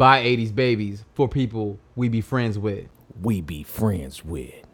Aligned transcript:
by 0.00 0.24
80s 0.24 0.54
babies 0.54 1.04
for 1.12 1.28
people 1.28 1.78
we 1.94 2.08
be 2.08 2.22
friends 2.22 2.58
with. 2.58 2.86
We 3.20 3.42
be 3.42 3.62
friends 3.62 4.24
with. 4.24 4.69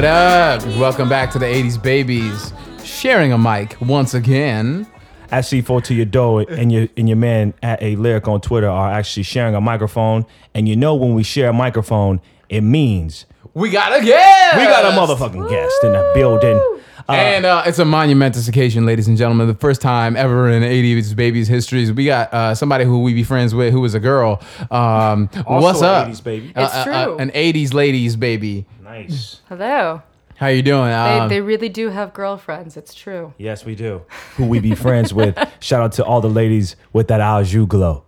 What 0.00 0.08
up? 0.08 0.64
Welcome 0.78 1.10
back 1.10 1.30
to 1.32 1.38
the 1.38 1.44
80s 1.44 1.76
babies. 1.82 2.54
Sharing 2.82 3.34
a 3.34 3.38
mic 3.38 3.78
once 3.82 4.14
again. 4.14 4.86
At 5.30 5.44
C4 5.44 5.84
to 5.84 5.94
your 5.94 6.06
door 6.06 6.46
and 6.48 6.72
your 6.72 6.88
and 6.96 7.06
your 7.06 7.18
man 7.18 7.52
at 7.62 7.82
a 7.82 7.96
lyric 7.96 8.26
on 8.26 8.40
Twitter 8.40 8.70
are 8.70 8.90
actually 8.90 9.24
sharing 9.24 9.54
a 9.54 9.60
microphone. 9.60 10.24
And 10.54 10.66
you 10.66 10.74
know 10.74 10.94
when 10.94 11.12
we 11.12 11.22
share 11.22 11.50
a 11.50 11.52
microphone, 11.52 12.22
it 12.48 12.62
means 12.62 13.26
We 13.52 13.68
got 13.68 13.92
a 13.92 14.02
guest. 14.02 14.56
we 14.56 14.64
got 14.64 14.86
a 14.86 14.96
motherfucking 14.96 15.50
guest 15.50 15.74
in 15.84 15.92
the 15.92 16.12
building. 16.14 16.79
Uh, 17.10 17.14
and 17.14 17.44
uh, 17.46 17.62
it's 17.66 17.78
a 17.78 17.84
monumentous 17.84 18.48
occasion, 18.48 18.86
ladies 18.86 19.08
and 19.08 19.16
gentlemen. 19.16 19.46
The 19.48 19.54
first 19.54 19.80
time 19.80 20.16
ever 20.16 20.48
in 20.50 20.62
80s 20.62 21.14
babies 21.16 21.48
histories, 21.48 21.92
we 21.92 22.04
got 22.06 22.32
uh, 22.32 22.54
somebody 22.54 22.84
who 22.84 23.02
we 23.02 23.14
be 23.14 23.24
friends 23.24 23.54
with 23.54 23.72
who 23.72 23.80
was 23.80 23.94
a 23.94 24.00
girl. 24.00 24.40
Um, 24.70 25.28
Also 25.46 25.60
what's 25.60 25.82
up? 25.82 26.08
80s 26.08 26.22
baby. 26.24 26.52
Uh, 26.56 26.64
It's 26.64 26.74
uh, 26.74 26.84
true. 26.84 27.14
uh, 27.14 27.16
an 27.18 27.30
80s 27.30 27.74
ladies 27.74 28.16
baby. 28.16 28.66
nice. 28.82 29.40
Hello. 29.48 30.02
How 30.36 30.46
you 30.46 30.62
doing? 30.62 30.86
They, 30.88 31.18
Um, 31.18 31.28
they 31.28 31.40
really 31.42 31.68
do 31.68 31.90
have 31.90 32.14
girlfriends. 32.14 32.76
It's 32.76 32.94
true. 32.94 33.34
Yes, 33.36 33.64
we 33.66 33.74
do. 33.74 34.02
Who 34.36 34.46
we 34.46 34.58
be 34.58 34.74
friends 34.74 35.12
with. 35.12 35.36
Shout 35.60 35.82
out 35.82 35.92
to 35.92 36.04
all 36.04 36.20
the 36.22 36.30
ladies 36.30 36.76
with 36.94 37.08
that 37.08 37.20
au 37.20 37.42
jus 37.44 37.66
glow. 37.66 38.04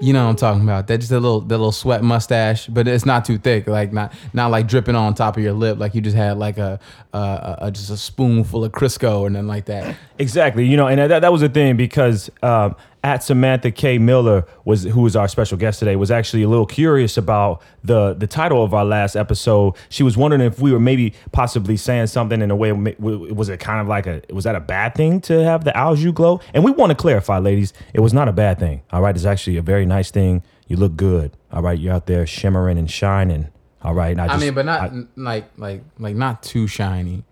You 0.00 0.12
know 0.12 0.24
what 0.24 0.30
I'm 0.30 0.36
talking 0.36 0.62
about. 0.62 0.86
That 0.88 0.98
just 0.98 1.12
a 1.12 1.20
little, 1.20 1.40
that 1.40 1.56
little 1.56 1.72
sweat 1.72 2.02
mustache, 2.02 2.66
but 2.66 2.88
it's 2.88 3.06
not 3.06 3.24
too 3.24 3.38
thick. 3.38 3.66
Like 3.66 3.92
not, 3.92 4.12
not 4.32 4.50
like 4.50 4.66
dripping 4.66 4.94
on 4.94 5.14
top 5.14 5.36
of 5.36 5.42
your 5.42 5.52
lip. 5.52 5.78
Like 5.78 5.94
you 5.94 6.00
just 6.00 6.16
had 6.16 6.36
like 6.36 6.58
a, 6.58 6.78
a, 7.12 7.56
a, 7.62 7.70
just 7.70 7.90
a 7.90 7.96
spoonful 7.96 8.64
of 8.64 8.72
Crisco 8.72 9.20
or 9.20 9.30
nothing 9.30 9.46
like 9.46 9.66
that. 9.66 9.96
Exactly. 10.18 10.66
You 10.66 10.76
know, 10.76 10.88
and 10.88 10.98
that, 10.98 11.20
that 11.20 11.32
was 11.32 11.40
the 11.40 11.48
thing 11.48 11.76
because 11.76 12.30
um, 12.42 12.76
at 13.04 13.22
Samantha 13.22 13.70
K. 13.70 13.98
Miller 13.98 14.46
was 14.64 14.82
who 14.84 15.02
was 15.02 15.14
our 15.14 15.28
special 15.28 15.58
guest 15.58 15.78
today 15.78 15.94
was 15.94 16.10
actually 16.10 16.42
a 16.42 16.48
little 16.48 16.64
curious 16.66 17.16
about 17.18 17.60
the 17.84 18.14
the 18.14 18.26
title 18.26 18.64
of 18.64 18.72
our 18.72 18.84
last 18.84 19.14
episode. 19.14 19.74
She 19.90 20.02
was 20.02 20.16
wondering 20.16 20.40
if 20.40 20.58
we 20.58 20.72
were 20.72 20.80
maybe 20.80 21.12
possibly 21.30 21.76
saying 21.76 22.06
something 22.06 22.40
in 22.40 22.50
a 22.50 22.56
way 22.56 22.72
was 22.72 23.50
it 23.50 23.60
kind 23.60 23.80
of 23.82 23.86
like 23.88 24.06
a 24.06 24.22
was 24.30 24.44
that 24.44 24.56
a 24.56 24.60
bad 24.60 24.94
thing 24.94 25.20
to 25.22 25.44
have 25.44 25.64
the 25.64 25.72
jus 25.72 26.12
glow? 26.12 26.40
And 26.54 26.64
we 26.64 26.70
want 26.72 26.90
to 26.90 26.96
clarify, 26.96 27.38
ladies, 27.38 27.74
it 27.92 28.00
was 28.00 28.14
not 28.14 28.26
a 28.26 28.32
bad 28.32 28.58
thing. 28.58 28.80
All 28.90 29.02
right, 29.02 29.14
it's 29.14 29.26
actually 29.26 29.58
a 29.58 29.62
very 29.62 29.84
nice 29.84 30.10
thing. 30.10 30.42
You 30.66 30.76
look 30.78 30.96
good. 30.96 31.36
All 31.52 31.60
right, 31.60 31.78
you're 31.78 31.92
out 31.92 32.06
there 32.06 32.26
shimmering 32.26 32.78
and 32.78 32.90
shining. 32.90 33.48
All 33.82 33.92
right, 33.92 34.18
I 34.18 34.28
just- 34.28 34.40
mean, 34.40 34.54
but 34.54 34.64
not 34.64 34.80
I- 34.80 35.02
like 35.16 35.44
like 35.58 35.84
like 35.98 36.16
not 36.16 36.42
too 36.42 36.66
shiny. 36.66 37.22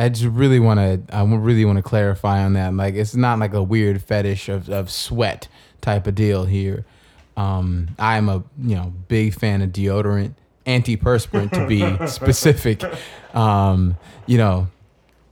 I 0.00 0.08
just 0.08 0.24
really 0.24 0.60
want 0.60 0.78
to. 0.80 1.14
I 1.14 1.22
really 1.24 1.64
want 1.64 1.76
to 1.76 1.82
clarify 1.82 2.42
on 2.42 2.54
that. 2.54 2.72
Like, 2.74 2.94
it's 2.94 3.14
not 3.14 3.38
like 3.38 3.52
a 3.54 3.62
weird 3.62 4.02
fetish 4.02 4.48
of, 4.48 4.68
of 4.70 4.90
sweat 4.90 5.46
type 5.80 6.06
of 6.06 6.14
deal 6.14 6.44
here. 6.46 6.84
Um, 7.36 7.88
I'm 7.98 8.28
a 8.28 8.42
you 8.62 8.76
know 8.76 8.92
big 9.08 9.34
fan 9.34 9.60
of 9.62 9.70
deodorant, 9.70 10.34
antiperspirant 10.66 11.52
to 11.52 11.66
be 11.66 12.06
specific. 12.06 12.82
Um, 13.34 13.96
you 14.26 14.38
know, 14.38 14.68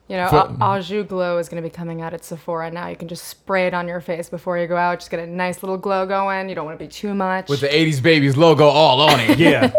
You 0.09 0.17
know, 0.17 0.29
For- 0.29 0.37
Au 0.63 0.77
Au 0.77 0.81
Jus 0.81 1.07
Glow 1.07 1.39
is 1.39 1.49
going 1.49 1.63
to 1.63 1.69
be 1.69 1.73
coming 1.75 2.01
out 2.03 2.15
at 2.15 2.25
Sephora 2.25 2.71
now. 2.71 2.89
You 2.89 2.97
can 2.97 3.09
just 3.09 3.25
spray 3.25 3.67
it 3.67 3.75
on 3.75 3.89
your 3.89 4.01
face 4.01 4.29
before 4.29 4.59
you 4.59 4.67
go 4.67 4.77
out. 4.77 4.99
Just 5.01 5.11
get 5.11 5.21
a 5.21 5.27
nice 5.27 5.63
little 5.63 5.79
glow 5.79 6.07
going. 6.07 6.49
You 6.49 6.55
don't 6.55 6.65
want 6.67 6.79
to 6.79 6.85
be 6.85 6.91
too 6.91 7.15
much. 7.15 7.49
with 7.49 7.61
the 7.61 7.69
'80s 7.69 8.03
babies 8.03 8.37
logo 8.37 8.67
all 8.67 9.01
on 9.01 9.19
it, 9.21 9.39
yeah. 9.47 9.73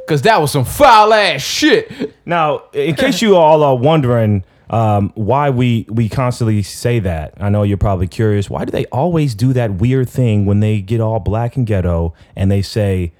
Because 0.00 0.22
that 0.22 0.40
was 0.40 0.52
some 0.52 0.64
foul 0.64 1.12
ass 1.12 1.40
shit. 1.42 2.14
Now, 2.26 2.64
in 2.72 2.94
case 2.94 3.22
you 3.22 3.36
all 3.36 3.62
are 3.62 3.76
wondering 3.76 4.44
um, 4.70 5.12
why 5.14 5.50
we 5.50 5.86
we 5.88 6.08
constantly 6.08 6.62
say 6.62 6.98
that, 7.00 7.34
I 7.38 7.48
know 7.48 7.62
you're 7.62 7.76
probably 7.76 8.08
curious. 8.08 8.48
Why 8.48 8.64
do 8.64 8.70
they 8.70 8.86
always 8.86 9.34
do 9.34 9.52
that 9.52 9.74
weird 9.74 10.08
thing 10.08 10.46
when 10.46 10.60
they 10.60 10.80
get 10.80 11.00
all 11.00 11.20
black 11.20 11.56
and 11.56 11.66
ghetto 11.66 12.14
and 12.34 12.50
they 12.50 12.62
say, 12.62 13.12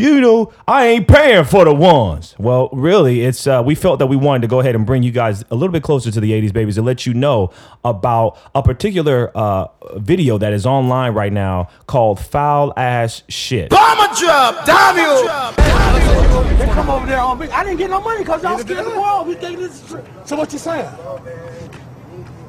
you 0.00 0.20
know, 0.20 0.52
I 0.66 0.86
ain't 0.86 1.06
paying 1.08 1.44
for 1.44 1.64
the 1.64 1.74
ones. 1.74 2.34
Well, 2.38 2.68
really, 2.72 3.22
it's 3.22 3.46
uh, 3.46 3.62
we 3.64 3.74
felt 3.74 3.98
that 3.98 4.06
we 4.06 4.16
wanted 4.16 4.42
to 4.42 4.48
go 4.48 4.60
ahead 4.60 4.74
and 4.74 4.84
bring 4.86 5.02
you 5.02 5.10
guys 5.12 5.44
a 5.50 5.54
little 5.54 5.72
bit 5.72 5.82
closer 5.82 6.10
to 6.10 6.20
the 6.20 6.32
'80s 6.32 6.52
babies 6.52 6.76
and 6.78 6.86
let 6.86 7.06
you 7.06 7.14
know 7.14 7.50
about 7.84 8.38
a 8.54 8.62
particular 8.62 9.30
uh, 9.36 9.66
video 9.96 10.38
that 10.38 10.52
is 10.52 10.66
online 10.66 11.12
right 11.14 11.32
now 11.32 11.68
called 11.86 12.18
"Foul 12.20 12.72
Ass 12.76 13.22
Shit." 13.28 13.70
Bomber 13.70 14.14
drop, 14.18 14.64
damn 14.66 14.96
you! 14.96 16.56
They 16.58 16.66
come 16.72 16.90
over 16.90 17.06
there 17.06 17.20
on 17.20 17.38
me. 17.38 17.48
I 17.48 17.64
didn't 17.64 17.78
get 17.78 17.90
no 17.90 18.00
money 18.00 18.20
because 18.20 18.42
y'all 18.42 18.58
scared 18.58 18.86
the 18.86 18.90
world. 19.00 19.26
We 19.28 19.34
think 19.34 19.58
this 19.58 19.82
is 19.82 19.88
true. 19.88 20.04
So 20.24 20.36
what 20.36 20.52
you 20.52 20.58
saying? 20.58 20.86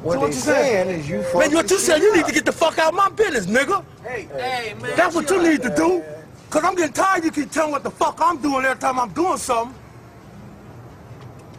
What 0.02 0.14
So 0.14 0.20
what 0.22 0.28
you 0.28 0.34
saying? 0.34 0.88
saying 0.88 1.00
is 1.02 1.10
you 1.10 1.18
Man, 1.18 1.26
fucking 1.32 1.54
what 1.54 1.70
you 1.70 1.78
saying? 1.78 2.02
You 2.02 2.16
need 2.16 2.26
to 2.26 2.32
get 2.34 2.44
the 2.46 2.52
fuck 2.52 2.80
out 2.80 2.90
of 2.90 2.96
my 2.96 3.10
business, 3.10 3.46
nigga. 3.46 3.86
Hey, 4.04 4.28
hey, 4.36 4.74
man. 4.82 4.92
That's 4.98 5.14
what 5.16 5.30
you 5.30 5.42
need 5.44 5.62
to 5.62 5.76
do. 5.76 6.04
Cause 6.52 6.66
I'm 6.66 6.76
getting 6.76 6.94
tired. 6.94 7.24
You 7.24 7.32
keep 7.32 7.50
telling 7.50 7.72
what 7.72 7.82
the 7.82 7.90
fuck 7.90 8.20
I'm 8.20 8.38
doing 8.42 8.66
every 8.66 8.78
time 8.78 9.00
I'm 9.00 9.12
doing 9.14 9.38
something. 9.38 9.74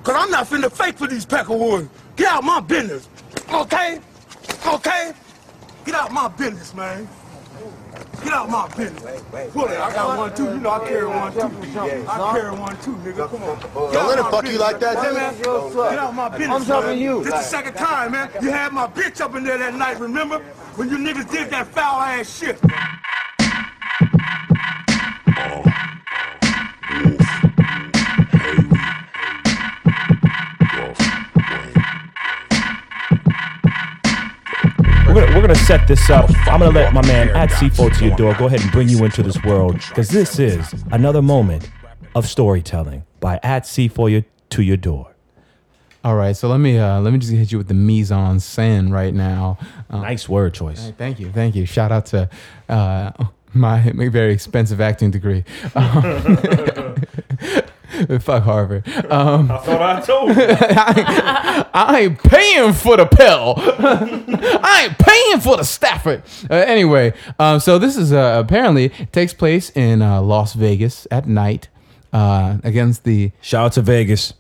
Cause 0.05 0.15
I'm 0.19 0.31
not 0.31 0.47
finna 0.47 0.71
fake 0.71 0.99
for 0.99 1.07
these 1.07 1.25
peckerwoods. 1.25 1.89
Get 2.15 2.29
out 2.29 2.45
my 2.45 2.61
business. 2.61 3.09
Okay? 3.51 4.01
Okay? 4.67 5.13
Get 5.87 5.95
out 5.95 6.13
my 6.13 6.29
business, 6.29 6.75
man. 6.75 7.09
Get 8.23 8.35
out 8.35 8.51
my 8.51 8.69
business. 8.69 9.23
Pull 9.53 9.65
it. 9.65 9.81
I 9.81 9.95
got 9.95 10.19
one 10.19 10.35
too. 10.35 10.45
You 10.45 10.59
know 10.59 10.71
I 10.71 10.87
carry 10.87 11.07
one 11.07 11.33
too. 11.33 11.81
I 12.07 12.33
carry 12.35 12.51
one 12.51 12.77
too, 12.83 12.97
nigga. 12.97 13.31
Come 13.31 13.43
on. 13.45 13.93
Don't 13.93 14.09
let 14.09 14.19
him 14.19 14.25
fuck 14.27 14.47
you 14.47 14.59
like 14.59 14.79
that, 14.81 15.03
dude. 15.03 15.15
man, 15.15 15.35
Get 15.39 15.99
out 15.99 16.15
my 16.15 16.29
business. 16.29 16.49
I'm 16.51 16.65
talking 16.67 16.91
man. 16.91 16.99
you. 16.99 17.25
This 17.25 17.33
the 17.33 17.43
second 17.43 17.75
time, 17.75 18.13
man. 18.13 18.31
You 18.43 18.51
had 18.51 18.73
my 18.73 18.89
bitch 18.89 19.23
up 19.23 19.35
in 19.37 19.45
there 19.45 19.57
that 19.57 19.75
night, 19.75 19.99
remember? 19.99 20.41
When 20.77 20.91
you 20.91 20.99
niggas 20.99 21.31
did 21.31 21.49
that 21.49 21.69
foul 21.69 22.03
ass 22.03 22.39
shit. 22.39 22.61
Set 35.79 35.89
this 35.89 36.11
up. 36.11 36.29
I'm 36.49 36.61
gonna 36.61 36.71
let 36.71 36.93
my 36.93 37.01
man 37.07 37.31
at 37.31 37.49
C4 37.49 37.97
to 37.97 38.07
your 38.07 38.15
door 38.15 38.35
go 38.35 38.45
ahead 38.45 38.61
and 38.61 38.71
bring 38.71 38.91
you 38.91 39.03
into 39.07 39.23
this 39.23 39.43
world 39.43 39.77
because 39.89 40.11
this 40.11 40.39
is 40.39 40.75
another 40.91 41.23
moment 41.23 41.71
of 42.15 42.27
storytelling 42.27 43.05
by 43.21 43.41
at 43.43 43.63
C4 43.63 44.11
your, 44.11 44.25
to 44.51 44.63
your 44.63 44.77
door. 44.77 45.15
All 46.05 46.15
right, 46.15 46.37
so 46.37 46.49
let 46.49 46.59
me 46.59 46.77
uh, 46.77 47.01
let 47.01 47.15
me 47.15 47.19
just 47.19 47.33
hit 47.33 47.53
you 47.53 47.57
with 47.57 47.69
the 47.69 47.75
mise 47.75 48.13
en 48.13 48.37
scène 48.37 48.93
right 48.93 49.15
now. 49.15 49.57
Uh, 49.89 50.03
Nice 50.03 50.29
word 50.29 50.53
choice. 50.53 50.85
Hey, 50.85 50.95
Thank 50.99 51.19
you, 51.19 51.33
thank 51.33 51.55
you. 51.55 51.65
Shout 51.65 51.91
out 51.91 52.05
to 52.07 52.29
uh, 52.69 53.13
my, 53.55 53.93
my 53.93 54.09
very 54.11 54.35
expensive 54.35 54.79
acting 54.79 55.11
degree. 55.11 55.43
Um, 55.75 56.97
fuck 58.21 58.43
Harvard. 58.45 58.87
Um, 59.11 59.51
I 59.51 59.59
thought 59.59 59.83
I 59.83 60.01
told 60.01 60.29
you. 60.31 60.35
I 61.75 62.01
ain't 62.03 62.23
paying 62.23 62.73
for 62.73 62.97
the 62.97 63.07
pill. 63.07 63.55
I 63.59 64.87
ain't 64.89 64.99
paying 64.99 65.41
for 65.41 65.57
the 65.57 65.65
Stafford. 65.65 66.23
Uh, 66.51 66.55
anyway, 66.55 67.13
um, 67.39 67.61
so 67.61 67.79
this 67.79 67.97
is 67.97 68.13
uh, 68.13 68.43
apparently 68.45 68.89
takes 69.13 69.35
place 69.35 69.71
in 69.71 70.03
uh, 70.03 70.21
Las 70.23 70.55
Vegas 70.55 71.07
at 71.11 71.27
night 71.27 71.69
uh, 72.13 72.59
against 72.65 73.05
the 73.05 73.33
Shout 73.41 73.67
out 73.67 73.73
to 73.73 73.83
Vegas. 73.83 74.35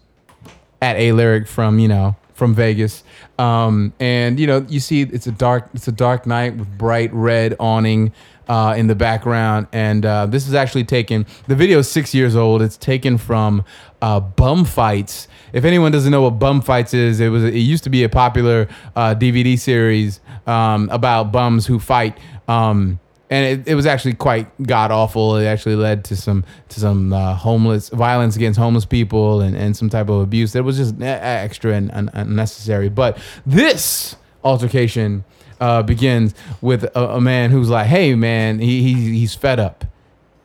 at 0.80 0.96
a 0.96 1.12
lyric 1.12 1.46
from 1.46 1.78
you 1.78 1.88
know 1.88 2.16
from 2.34 2.54
Vegas. 2.54 3.04
Um, 3.38 3.92
and 4.00 4.38
you 4.40 4.46
know 4.46 4.64
you 4.68 4.80
see 4.80 5.02
it's 5.02 5.26
a 5.26 5.32
dark 5.32 5.68
it's 5.74 5.88
a 5.88 5.92
dark 5.92 6.26
night 6.26 6.56
with 6.56 6.76
bright 6.78 7.12
red 7.12 7.54
awning 7.60 8.12
uh, 8.52 8.74
in 8.74 8.86
the 8.86 8.94
background. 8.94 9.66
And 9.72 10.04
uh, 10.04 10.26
this 10.26 10.46
is 10.46 10.52
actually 10.52 10.84
taken. 10.84 11.24
The 11.48 11.54
video 11.54 11.78
is 11.78 11.90
six 11.90 12.14
years 12.14 12.36
old. 12.36 12.60
It's 12.60 12.76
taken 12.76 13.16
from 13.16 13.64
uh, 14.02 14.20
Bum 14.20 14.66
Fights. 14.66 15.26
If 15.54 15.64
anyone 15.64 15.90
doesn't 15.90 16.12
know 16.12 16.20
what 16.20 16.38
Bum 16.38 16.60
Fights 16.60 16.92
is, 16.92 17.18
it 17.18 17.30
was 17.30 17.44
it 17.44 17.54
used 17.54 17.82
to 17.84 17.90
be 17.90 18.04
a 18.04 18.10
popular 18.10 18.68
uh, 18.94 19.14
DVD 19.14 19.58
series 19.58 20.20
um, 20.46 20.90
about 20.92 21.32
bums 21.32 21.66
who 21.66 21.78
fight. 21.78 22.18
Um, 22.46 23.00
and 23.30 23.60
it, 23.60 23.68
it 23.68 23.74
was 23.74 23.86
actually 23.86 24.12
quite 24.12 24.50
god 24.62 24.90
awful. 24.90 25.36
It 25.36 25.46
actually 25.46 25.76
led 25.76 26.04
to 26.06 26.16
some 26.16 26.44
to 26.68 26.80
some 26.80 27.14
uh, 27.14 27.34
homeless 27.34 27.88
violence 27.88 28.36
against 28.36 28.58
homeless 28.58 28.84
people 28.84 29.40
and, 29.40 29.56
and 29.56 29.74
some 29.74 29.88
type 29.88 30.10
of 30.10 30.20
abuse 30.20 30.52
that 30.52 30.62
was 30.62 30.76
just 30.76 31.00
e- 31.00 31.04
extra 31.04 31.72
and 31.72 31.90
un- 31.92 32.10
unnecessary. 32.12 32.90
But 32.90 33.16
this 33.46 34.16
altercation 34.44 35.24
uh, 35.62 35.82
begins 35.82 36.34
with 36.60 36.82
a, 36.96 37.14
a 37.16 37.20
man 37.20 37.50
who's 37.50 37.68
like, 37.68 37.86
"Hey, 37.86 38.16
man, 38.16 38.58
he, 38.58 38.82
he 38.82 38.94
he's 39.18 39.34
fed 39.34 39.60
up. 39.60 39.84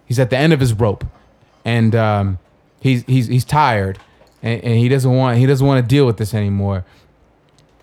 He's 0.06 0.20
at 0.20 0.30
the 0.30 0.38
end 0.38 0.54
of 0.54 0.60
his 0.60 0.74
rope. 0.74 1.04
and 1.66 1.96
um, 1.96 2.40
he's 2.80 3.04
he's 3.04 3.28
he's 3.28 3.44
tired, 3.44 3.98
and, 4.44 4.64
and 4.64 4.76
he 4.78 4.88
doesn't 4.88 5.12
want 5.12 5.40
he 5.40 5.48
doesn't 5.48 5.66
want 5.66 5.84
to 5.84 5.88
deal 5.88 6.06
with 6.06 6.18
this 6.18 6.34
anymore. 6.36 6.86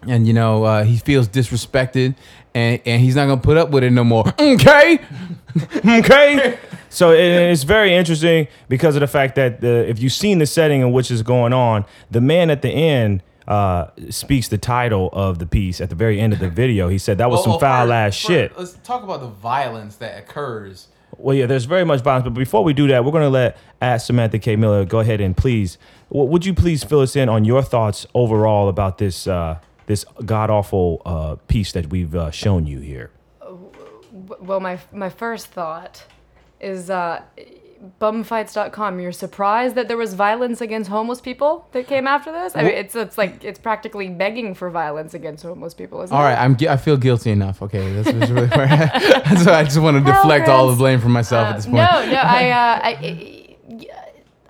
And 0.07 0.27
you 0.27 0.33
know 0.33 0.65
uh, 0.65 0.85
he 0.85 0.97
feels 0.97 1.27
disrespected, 1.29 2.15
and 2.55 2.81
and 2.87 3.03
he's 3.03 3.17
not 3.17 3.27
gonna 3.27 3.41
put 3.41 3.57
up 3.57 3.71
with 3.71 3.83
it 3.83 3.91
no 3.91 4.05
more. 4.05 4.33
Okay. 4.41 5.01
okay. 5.85 6.59
So 6.89 7.11
it, 7.11 7.19
it's 7.51 7.65
very 7.65 7.95
interesting 7.95 8.47
because 8.69 8.95
of 8.95 9.01
the 9.01 9.09
fact 9.09 9.35
that 9.35 9.61
the, 9.61 9.89
if 9.89 9.99
you've 10.01 10.13
seen 10.13 10.39
the 10.39 10.47
setting 10.47 10.81
in 10.81 10.93
which 10.93 11.11
is 11.11 11.23
going 11.23 11.53
on, 11.53 11.85
the 12.11 12.21
man 12.21 12.51
at 12.51 12.63
the 12.63 12.71
end 12.71 13.23
uh, 13.47 13.87
speaks 14.11 14.49
the 14.49 14.59
title 14.59 15.11
of 15.13 15.39
the 15.39 15.47
piece 15.47 15.81
at 15.81 15.91
the 15.91 15.95
very 15.95 16.21
end 16.21 16.33
of 16.33 16.39
the 16.39 16.49
video. 16.49 16.89
He 16.89 16.99
said 16.99 17.19
that 17.19 17.31
was 17.31 17.45
some 17.45 17.59
foul 17.61 17.93
ass 17.93 18.15
shit. 18.15 18.57
Let's 18.59 18.75
talk 18.83 19.03
about 19.03 19.21
the 19.21 19.29
violence 19.29 19.97
that 19.97 20.19
occurs. 20.19 20.89
Well, 21.17 21.37
yeah, 21.37 21.47
there's 21.47 21.65
very 21.65 21.85
much 21.85 22.01
violence. 22.03 22.25
But 22.25 22.35
before 22.35 22.65
we 22.65 22.73
do 22.73 22.89
that, 22.89 23.05
we're 23.05 23.13
going 23.13 23.23
to 23.23 23.29
let 23.29 23.57
at 23.81 23.99
Samantha 23.99 24.39
K. 24.39 24.57
Miller 24.57 24.85
go 24.85 25.01
ahead 25.01 25.21
and 25.21 25.37
please, 25.37 25.79
w- 26.11 26.29
would 26.29 26.45
you 26.45 26.55
please 26.55 26.83
fill 26.83 27.01
us 27.01 27.15
in 27.15 27.29
on 27.29 27.45
your 27.45 27.63
thoughts 27.63 28.07
overall 28.15 28.69
about 28.69 28.99
this 28.99 29.27
uh, 29.27 29.59
this 29.87 30.05
god 30.25 30.51
awful 30.51 31.03
uh, 31.05 31.37
piece 31.47 31.73
that 31.73 31.91
we've 31.91 32.15
uh, 32.15 32.31
shown 32.31 32.67
you 32.67 32.81
here? 32.81 33.11
Well, 34.41 34.61
my 34.61 34.79
my 34.93 35.11
first 35.11 35.49
thought 35.49 36.05
is 36.61 36.91
uh, 36.91 37.23
bumfights.com. 38.01 39.01
You're 39.01 39.13
surprised 39.13 39.75
that 39.75 39.89
there 39.89 39.97
was 39.97 40.15
violence 40.15 40.61
against 40.61 40.91
homeless 40.91 41.21
people 41.21 41.69
that 41.73 41.87
came 41.87 42.07
after 42.07 42.33
this? 42.33 42.55
I 42.57 42.63
mean, 42.63 42.73
it's 42.73 42.95
it's 42.95 43.19
like 43.19 43.45
it's 43.45 43.59
practically 43.59 44.09
begging 44.09 44.55
for 44.55 44.71
violence 44.71 45.15
against 45.15 45.43
homeless 45.45 45.75
people, 45.75 46.03
isn't 46.03 46.15
All 46.15 46.23
it? 46.23 46.27
right, 46.27 46.39
I'm 46.39 46.57
I 46.69 46.77
feel 46.77 46.97
guilty 46.97 47.31
enough. 47.31 47.63
Okay, 47.63 47.93
that's, 47.95 48.13
that's 48.13 48.31
really 48.31 48.49
where. 48.49 48.67
that's 49.27 49.47
why 49.47 49.61
I 49.61 49.65
just 49.65 49.79
want 49.79 49.97
to 49.99 50.13
deflect 50.13 50.49
all 50.49 50.69
the 50.69 50.77
blame 50.77 51.01
from 51.01 51.13
myself 51.13 51.49
at 51.49 51.57
this 51.57 51.67
point. 51.67 51.77
No, 51.77 52.07
no, 52.07 52.19
I, 52.19 52.51
uh, 52.51 52.81
I, 52.83 53.57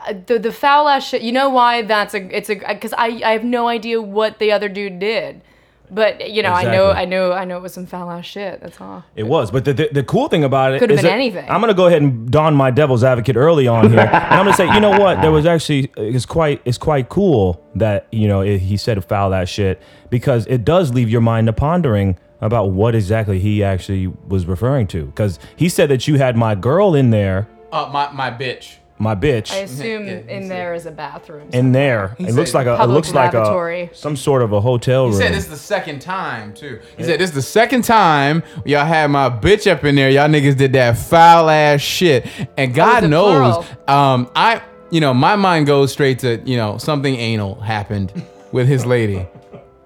I, 0.01 0.13
the 0.13 0.39
the 0.39 0.53
foul 0.53 0.89
ass 0.89 1.09
shit. 1.09 1.23
You 1.23 1.33
know 1.33 1.51
why 1.51 1.83
that's 1.83 2.15
a 2.15 2.37
it's 2.37 2.51
a 2.51 2.55
because 2.55 2.93
I 2.95 3.21
I 3.25 3.33
have 3.33 3.45
no 3.45 3.69
idea 3.69 4.01
what 4.01 4.39
the 4.39 4.53
other 4.53 4.69
dude 4.69 4.99
did, 4.99 5.43
but 5.91 6.31
you 6.31 6.43
know 6.43 6.53
I 6.53 6.65
know 6.65 6.91
I 6.91 7.05
know 7.05 7.33
I 7.33 7.45
know 7.45 7.57
it 7.57 7.63
was 7.63 7.75
some 7.75 7.87
foul 7.87 8.11
ass 8.11 8.25
shit. 8.27 8.61
That's 8.61 8.81
all. 8.81 9.05
It 9.17 9.25
was, 9.25 9.51
but 9.51 9.65
the, 9.65 9.73
the, 9.73 9.89
the 9.93 10.03
cool 10.03 10.29
thing 10.29 10.45
about 10.45 10.75
it 10.75 10.79
Could've 10.79 10.97
been 10.97 11.05
that 11.05 11.13
anything. 11.13 11.49
I'm 11.49 11.61
gonna 11.61 11.75
go 11.75 11.87
ahead 11.87 12.03
and 12.03 12.31
don 12.31 12.55
my 12.55 12.71
devil's 12.71 13.05
advocate 13.05 13.37
early 13.37 13.67
on 13.69 13.91
here, 13.91 14.01
and 14.13 14.15
I'm 14.15 14.45
gonna 14.45 14.57
say, 14.57 14.73
you 14.73 14.81
know 14.81 14.99
what? 14.99 15.21
There 15.21 15.33
was 15.33 15.47
actually 15.47 15.91
it's 15.97 16.27
quite 16.27 16.61
it's 16.65 16.79
quite 16.79 17.09
cool 17.09 17.63
that 17.75 18.07
you 18.11 18.29
know 18.29 18.41
it, 18.41 18.59
he 18.59 18.77
said 18.77 19.05
foul 19.05 19.31
that 19.31 19.49
shit 19.49 19.81
because 20.11 20.47
it 20.47 20.65
does 20.65 20.93
leave 20.93 21.11
your 21.11 21.21
mind 21.21 21.47
to 21.49 21.53
pondering 21.53 22.19
about 22.41 22.71
what 22.71 22.95
exactly 22.95 23.39
he 23.39 23.63
actually 23.65 24.07
was 24.07 24.47
referring 24.47 24.87
to. 24.89 25.07
Because 25.07 25.39
he 25.57 25.69
said 25.69 25.89
that 25.89 26.07
you 26.07 26.17
had 26.17 26.37
my 26.37 26.55
girl 26.55 26.95
in 26.95 27.11
there, 27.11 27.49
Uh, 27.73 27.89
my 27.93 28.11
my 28.13 28.31
bitch. 28.31 28.77
My 28.99 29.15
bitch. 29.15 29.53
I 29.53 29.59
assume 29.59 30.07
Yeah, 30.07 30.13
in 30.29 30.43
said- 30.43 30.51
there 30.51 30.75
is 30.75 30.87
a 30.87 30.91
bathroom. 30.91 31.49
in 31.53 31.73
there, 31.73 32.15
it 32.19 32.27
said 32.27 32.35
looks 32.35 32.55
like 32.55 32.67
a 32.67 32.75
it 32.75 32.77
public 32.79 32.95
looks 32.95 33.13
like 33.13 33.35
a 33.35 33.39
lavatory. 33.39 33.91
some 33.93 34.17
sort 34.17 34.43
of 34.43 34.53
a 34.53 34.61
hotel 34.61 35.05
room. 35.07 35.13
He 35.15 35.19
said 35.19 35.33
this 35.35 35.45
is 35.45 35.51
the 35.51 35.57
second 35.57 36.01
time 36.01 36.55
too. 36.55 36.81
He 36.97 37.03
said 37.05 37.19
this 37.21 37.31
is 37.31 37.35
the 37.35 37.43
second 37.43 37.83
time 37.83 38.43
y'all 38.65 38.85
had 38.85 39.09
my 39.11 39.29
bitch 39.31 39.71
up 39.71 39.85
in 39.85 39.95
there. 39.97 40.11
Y'all 40.11 40.29
niggas 40.29 40.57
did 40.57 40.73
that 40.75 40.97
foul 40.97 41.51
ass 41.51 41.81
shit, 41.81 42.27
and 42.57 42.73
God 42.75 43.05
it 43.05 43.09
knows, 43.09 43.65
um, 43.89 44.31
I 44.37 44.63
you 44.91 45.01
know 45.01 45.13
my 45.13 45.35
mind 45.37 45.67
goes 45.67 45.93
straight 45.93 46.21
to 46.21 46.41
you 46.45 46.57
know 46.57 46.79
something 46.79 47.15
anal 47.17 47.57
happened 47.57 48.13
with 48.53 48.69
his 48.69 48.87
lady. 48.87 49.27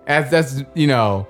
That's 0.07 0.31
that's 0.31 0.63
you 0.75 0.87
know. 0.87 1.27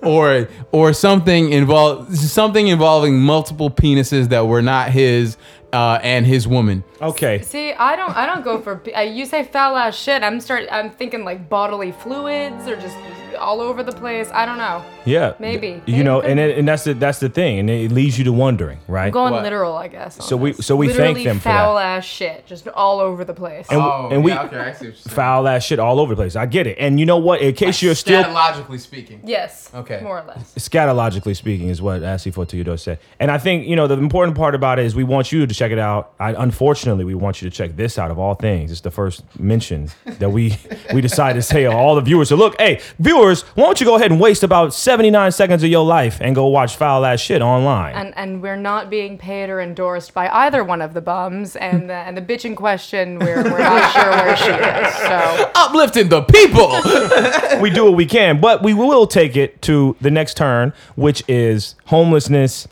Or, 0.00 0.48
or 0.70 0.92
something 0.92 1.50
involved, 1.52 2.16
something 2.16 2.68
involving 2.68 3.18
multiple 3.20 3.68
penises 3.68 4.28
that 4.28 4.46
were 4.46 4.62
not 4.62 4.90
his, 4.90 5.36
uh, 5.72 5.98
and 6.02 6.26
his 6.26 6.48
woman. 6.48 6.84
okay. 7.00 7.40
See, 7.42 7.72
I 7.72 7.96
don't, 7.96 8.16
I 8.16 8.26
don't 8.26 8.42
go 8.42 8.60
for. 8.60 8.82
Uh, 8.96 9.00
you 9.00 9.26
say 9.26 9.44
foul 9.44 9.76
ass 9.76 9.96
shit. 9.96 10.22
I'm 10.22 10.40
start. 10.40 10.64
I'm 10.70 10.90
thinking 10.90 11.24
like 11.24 11.48
bodily 11.48 11.92
fluids 11.92 12.66
or 12.66 12.76
just 12.76 12.96
all 13.38 13.60
over 13.60 13.82
the 13.82 13.92
place. 13.92 14.30
I 14.32 14.46
don't 14.46 14.58
know. 14.58 14.84
Yeah, 15.08 15.34
Maybe. 15.38 15.82
You 15.86 16.04
know, 16.04 16.20
and 16.20 16.38
it, 16.38 16.58
and 16.58 16.68
that's 16.68 16.84
the 16.84 16.94
that's 16.94 17.18
the 17.18 17.28
thing, 17.28 17.58
and 17.58 17.70
it 17.70 17.90
leads 17.92 18.18
you 18.18 18.24
to 18.24 18.32
wondering, 18.32 18.78
right? 18.86 19.12
Going 19.12 19.32
What? 19.32 19.42
literal, 19.42 19.76
I 19.76 19.88
guess. 19.88 20.18
on 20.20 20.26
So 20.26 20.36
we- 20.36 20.52
this. 20.52 20.66
so 20.66 20.76
we 20.76 20.88
thank 20.92 21.22
them 21.24 21.38
for 21.38 21.44
foul 21.48 21.76
that. 21.76 21.98
ass 21.98 22.04
shit, 22.04 22.46
just 22.46 22.68
all 22.68 23.00
over 23.00 23.24
the 23.24 23.34
place. 23.34 23.66
And, 23.70 23.80
Oh, 23.80 24.08
and 24.10 24.22
we 24.22 24.32
yeah, 24.32 24.42
okay, 24.44 24.58
I 24.58 24.72
see 24.72 24.78
what 24.78 24.82
you're 24.82 24.94
saying. 24.94 25.14
foul 25.16 25.48
ass 25.48 25.64
shit 25.64 25.78
all 25.78 25.98
over 26.00 26.14
the 26.14 26.20
place. 26.20 26.36
I 26.36 26.46
get 26.46 26.66
it. 26.66 26.76
And 26.78 27.00
you 27.00 27.06
know 27.06 27.18
what? 27.18 27.40
In 27.40 27.54
case 27.54 27.80
you're 27.82 27.94
still 27.94 28.22
Scatologically 28.22 28.80
speaking. 28.80 29.20
yes. 29.24 29.70
Okay. 29.74 30.00
More 30.02 30.18
or 30.20 30.24
less. 30.26 30.52
scatologically 30.54 31.34
speaking 31.36 31.68
is 31.68 31.80
what 31.80 32.02
Ashley 32.02 32.32
Fortudo 32.32 32.78
said. 32.78 32.98
And 33.20 33.30
I 33.30 33.38
think, 33.38 33.66
you 33.66 33.76
know, 33.76 33.86
the 33.86 33.96
important 33.98 34.36
part 34.36 34.54
about 34.54 34.78
it 34.78 34.84
is 34.86 34.94
we 34.94 35.04
want 35.04 35.32
you 35.32 35.46
to 35.46 35.54
check 35.54 35.72
it 35.72 35.78
out. 35.78 36.12
I, 36.20 36.32
unfortunately, 36.32 37.04
we 37.04 37.14
want 37.14 37.40
you 37.42 37.48
to 37.50 37.56
check 37.56 37.76
this 37.76 37.98
out 37.98 38.10
of 38.10 38.18
all 38.18 38.34
things. 38.34 38.70
It's 38.70 38.80
the 38.82 38.90
first 38.90 39.22
mention 39.38 39.90
that 40.18 40.30
we 40.30 40.56
we 40.92 41.00
decided 41.00 41.38
to 41.38 41.42
say 41.42 41.62
to 41.64 41.72
all 41.72 41.94
the 41.94 42.00
viewers. 42.00 42.28
So 42.28 42.36
look, 42.36 42.60
hey, 42.60 42.80
viewers, 42.98 43.42
why 43.54 43.64
don't 43.64 43.80
you 43.80 43.86
go 43.86 43.96
ahead 43.96 44.10
and 44.10 44.20
waste 44.20 44.42
about 44.42 44.74
79 44.98 45.30
seconds 45.30 45.62
of 45.62 45.70
your 45.70 45.84
life 45.84 46.18
and 46.20 46.34
go 46.34 46.48
watch 46.48 46.74
foul 46.74 47.04
ass 47.04 47.20
shit 47.20 47.40
online. 47.40 47.94
And 47.94 48.12
and 48.16 48.42
we're 48.42 48.56
not 48.56 48.90
being 48.90 49.16
paid 49.16 49.48
or 49.48 49.60
endorsed 49.60 50.12
by 50.12 50.28
either 50.28 50.64
one 50.64 50.82
of 50.82 50.92
the 50.92 51.00
bums. 51.00 51.54
And 51.54 51.88
the, 51.88 51.94
and 51.94 52.16
the 52.16 52.20
bitch 52.20 52.44
in 52.44 52.56
question, 52.56 53.20
we're, 53.20 53.44
we're 53.44 53.60
not 53.60 53.92
sure 53.92 54.10
where 54.10 54.36
she 54.36 54.50
is. 54.50 54.94
So 54.96 55.52
Uplifting 55.54 56.08
the 56.08 56.22
people. 56.22 57.60
we 57.62 57.70
do 57.70 57.84
what 57.84 57.94
we 57.94 58.06
can, 58.06 58.40
but 58.40 58.60
we 58.64 58.74
will 58.74 59.06
take 59.06 59.36
it 59.36 59.62
to 59.62 59.94
the 60.00 60.10
next 60.10 60.36
turn, 60.36 60.72
which 60.96 61.22
is 61.28 61.76
homelessness 61.84 62.66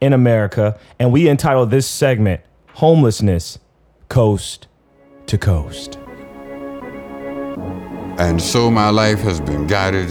in 0.00 0.12
America. 0.12 0.78
And 1.00 1.10
we 1.10 1.28
entitle 1.28 1.66
this 1.66 1.88
segment 1.88 2.40
Homelessness 2.74 3.58
Coast 4.08 4.68
to 5.26 5.36
Coast. 5.36 5.98
And 8.16 8.40
so 8.40 8.70
my 8.70 8.90
life 8.90 9.18
has 9.22 9.40
been 9.40 9.66
guided, 9.66 10.08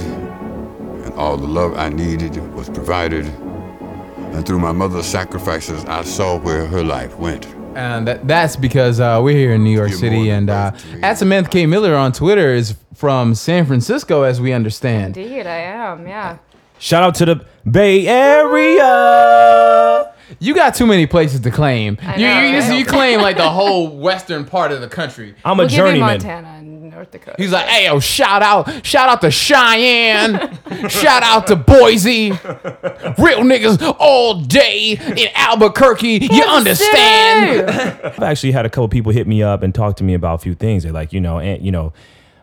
and 1.14 1.22
all 1.22 1.38
the 1.38 1.48
love 1.48 1.76
I 1.78 1.90
needed 1.90 2.36
was 2.54 2.70
provided. 2.70 3.26
And 3.26 4.46
through 4.46 4.60
my 4.60 4.72
mother's 4.72 5.06
sacrifices, 5.06 5.84
I 5.86 6.04
saw 6.04 6.38
where 6.40 6.66
her 6.66 6.84
life 6.84 7.18
went. 7.18 7.46
And 7.76 8.08
that, 8.08 8.28
that's 8.28 8.56
because 8.56 9.00
uh, 9.00 9.20
we're 9.24 9.38
here 9.38 9.54
in 9.54 9.64
New 9.64 9.72
York 9.72 9.90
You're 9.90 10.00
City, 10.00 10.30
and 10.30 10.50
uh, 10.50 10.72
at 11.02 11.18
Samantha 11.18 11.50
K. 11.50 11.66
Miller 11.66 11.96
on 11.96 12.12
Twitter 12.12 12.54
is 12.54 12.76
from 12.96 13.36
San 13.36 13.66
Francisco, 13.66 14.24
as 14.24 14.40
we 14.40 14.54
understand. 14.54 15.18
indeed, 15.18 15.48
I 15.48 15.58
am. 15.58 16.08
Yeah. 16.08 16.38
Shout 16.80 17.04
out 17.04 17.16
to 17.16 17.26
the 17.26 17.46
Bay 17.70 18.08
Area. 18.08 20.12
You 20.40 20.54
got 20.56 20.76
too 20.76 20.86
many 20.88 21.06
places 21.08 21.40
to 21.42 21.52
claim. 21.52 21.98
I 22.02 22.16
you, 22.16 22.28
know, 22.28 22.42
you, 22.44 22.60
right? 22.60 22.80
you 22.80 22.86
claim 22.86 23.22
like 23.22 23.38
the 23.38 23.50
whole 23.50 23.96
western 23.98 24.46
part 24.46 24.72
of 24.72 24.82
the 24.82 24.88
country. 24.88 25.36
I'm 25.46 25.60
a 25.60 25.64
We'll 25.64 25.70
give 25.70 25.78
you 25.78 25.84
journeyman. 25.84 26.08
Montana 26.08 26.48
and 26.60 26.73
North 27.04 27.12
Dakota. 27.12 27.36
He's 27.38 27.52
like, 27.52 27.66
hey, 27.66 27.86
yo, 27.86 28.00
shout 28.00 28.42
out, 28.42 28.86
shout 28.86 29.10
out 29.10 29.20
to 29.22 29.30
Cheyenne, 29.32 30.58
shout 30.90 31.22
out 31.22 31.48
to 31.48 31.58
Boise, 31.58 32.32
real 32.32 33.42
niggas 33.42 33.96
all 34.00 34.40
day 34.40 34.92
in 34.92 35.28
Albuquerque. 35.36 36.30
you 36.32 36.44
understand? 36.44 37.70
I've 38.04 38.20
actually 38.24 38.54
had 38.54 38.66
a 38.66 38.70
couple 38.70 38.88
people 38.88 39.12
hit 39.12 39.28
me 39.28 39.44
up 39.44 39.64
and 39.64 39.76
talk 39.76 39.98
to 39.98 40.04
me 40.06 40.14
about 40.14 40.36
a 40.36 40.38
few 40.38 40.56
things. 40.56 40.84
They're 40.84 40.94
like, 40.94 41.12
you 41.12 41.20
know, 41.20 41.40
and 41.40 41.64
you 41.64 41.74
know, 41.74 41.92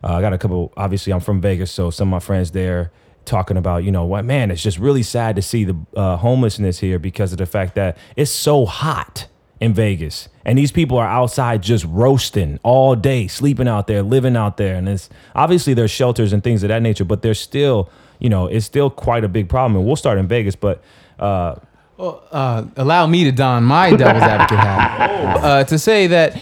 uh, 0.04 0.14
I 0.14 0.20
got 0.20 0.34
a 0.34 0.38
couple. 0.38 0.74
Obviously, 0.76 1.12
I'm 1.14 1.20
from 1.20 1.40
Vegas, 1.40 1.70
so 1.70 1.88
some 1.90 2.08
of 2.08 2.10
my 2.10 2.20
friends 2.20 2.50
there 2.50 2.92
talking 3.24 3.56
about, 3.56 3.84
you 3.84 3.92
know, 3.92 4.04
what 4.04 4.26
man, 4.26 4.50
it's 4.50 4.62
just 4.62 4.78
really 4.78 5.02
sad 5.02 5.36
to 5.36 5.42
see 5.42 5.64
the 5.64 5.76
uh, 5.96 6.18
homelessness 6.18 6.80
here 6.80 6.98
because 6.98 7.32
of 7.32 7.38
the 7.38 7.46
fact 7.46 7.76
that 7.76 7.96
it's 8.14 8.30
so 8.30 8.66
hot 8.66 9.26
in 9.60 9.74
Vegas, 9.74 10.28
and 10.44 10.58
these 10.58 10.72
people 10.72 10.96
are 10.96 11.06
outside 11.06 11.62
just 11.62 11.84
roasting 11.84 12.58
all 12.62 12.96
day, 12.96 13.26
sleeping 13.26 13.68
out 13.68 13.86
there, 13.86 14.02
living 14.02 14.36
out 14.36 14.56
there, 14.56 14.74
and 14.74 14.88
it's 14.88 15.10
obviously 15.34 15.74
there's 15.74 15.90
shelters 15.90 16.32
and 16.32 16.42
things 16.42 16.62
of 16.62 16.68
that 16.68 16.80
nature, 16.80 17.04
but 17.04 17.20
there's 17.22 17.38
still, 17.38 17.90
you 18.18 18.30
know, 18.30 18.46
it's 18.46 18.64
still 18.64 18.88
quite 18.88 19.22
a 19.22 19.28
big 19.28 19.48
problem. 19.48 19.76
And 19.76 19.86
we'll 19.86 19.96
start 19.96 20.18
in 20.18 20.26
Vegas, 20.26 20.56
but. 20.56 20.82
Uh, 21.18 21.56
uh, 21.98 22.64
allow 22.76 23.06
me 23.06 23.24
to 23.24 23.32
don 23.32 23.62
my 23.62 23.90
devil's 23.90 24.22
advocate 24.22 24.58
hat 24.58 25.36
uh, 25.44 25.64
to 25.64 25.78
say 25.78 26.06
that 26.06 26.34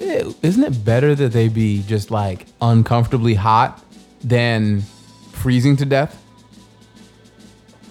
eh, 0.00 0.32
isn't 0.40 0.64
it 0.64 0.84
better 0.86 1.14
that 1.14 1.32
they 1.32 1.48
be 1.48 1.82
just 1.82 2.10
like 2.10 2.46
uncomfortably 2.62 3.34
hot 3.34 3.84
than 4.24 4.80
freezing 5.32 5.76
to 5.76 5.84
death? 5.84 6.21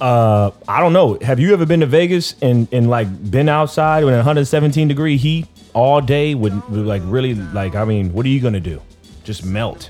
Uh, 0.01 0.51
I 0.67 0.79
don't 0.79 0.93
know. 0.93 1.17
Have 1.21 1.39
you 1.39 1.53
ever 1.53 1.65
been 1.65 1.79
to 1.81 1.85
Vegas 1.85 2.35
and, 2.41 2.67
and 2.73 2.89
like 2.89 3.31
been 3.31 3.47
outside 3.47 4.03
with 4.03 4.15
117 4.15 4.87
degree 4.87 5.15
heat 5.15 5.47
all 5.73 6.01
day 6.01 6.33
with, 6.33 6.53
with 6.69 6.85
like 6.85 7.03
really 7.05 7.35
like 7.35 7.75
I 7.75 7.85
mean, 7.85 8.11
what 8.11 8.25
are 8.25 8.29
you 8.29 8.41
gonna 8.41 8.59
do? 8.59 8.81
Just 9.23 9.45
melt. 9.45 9.89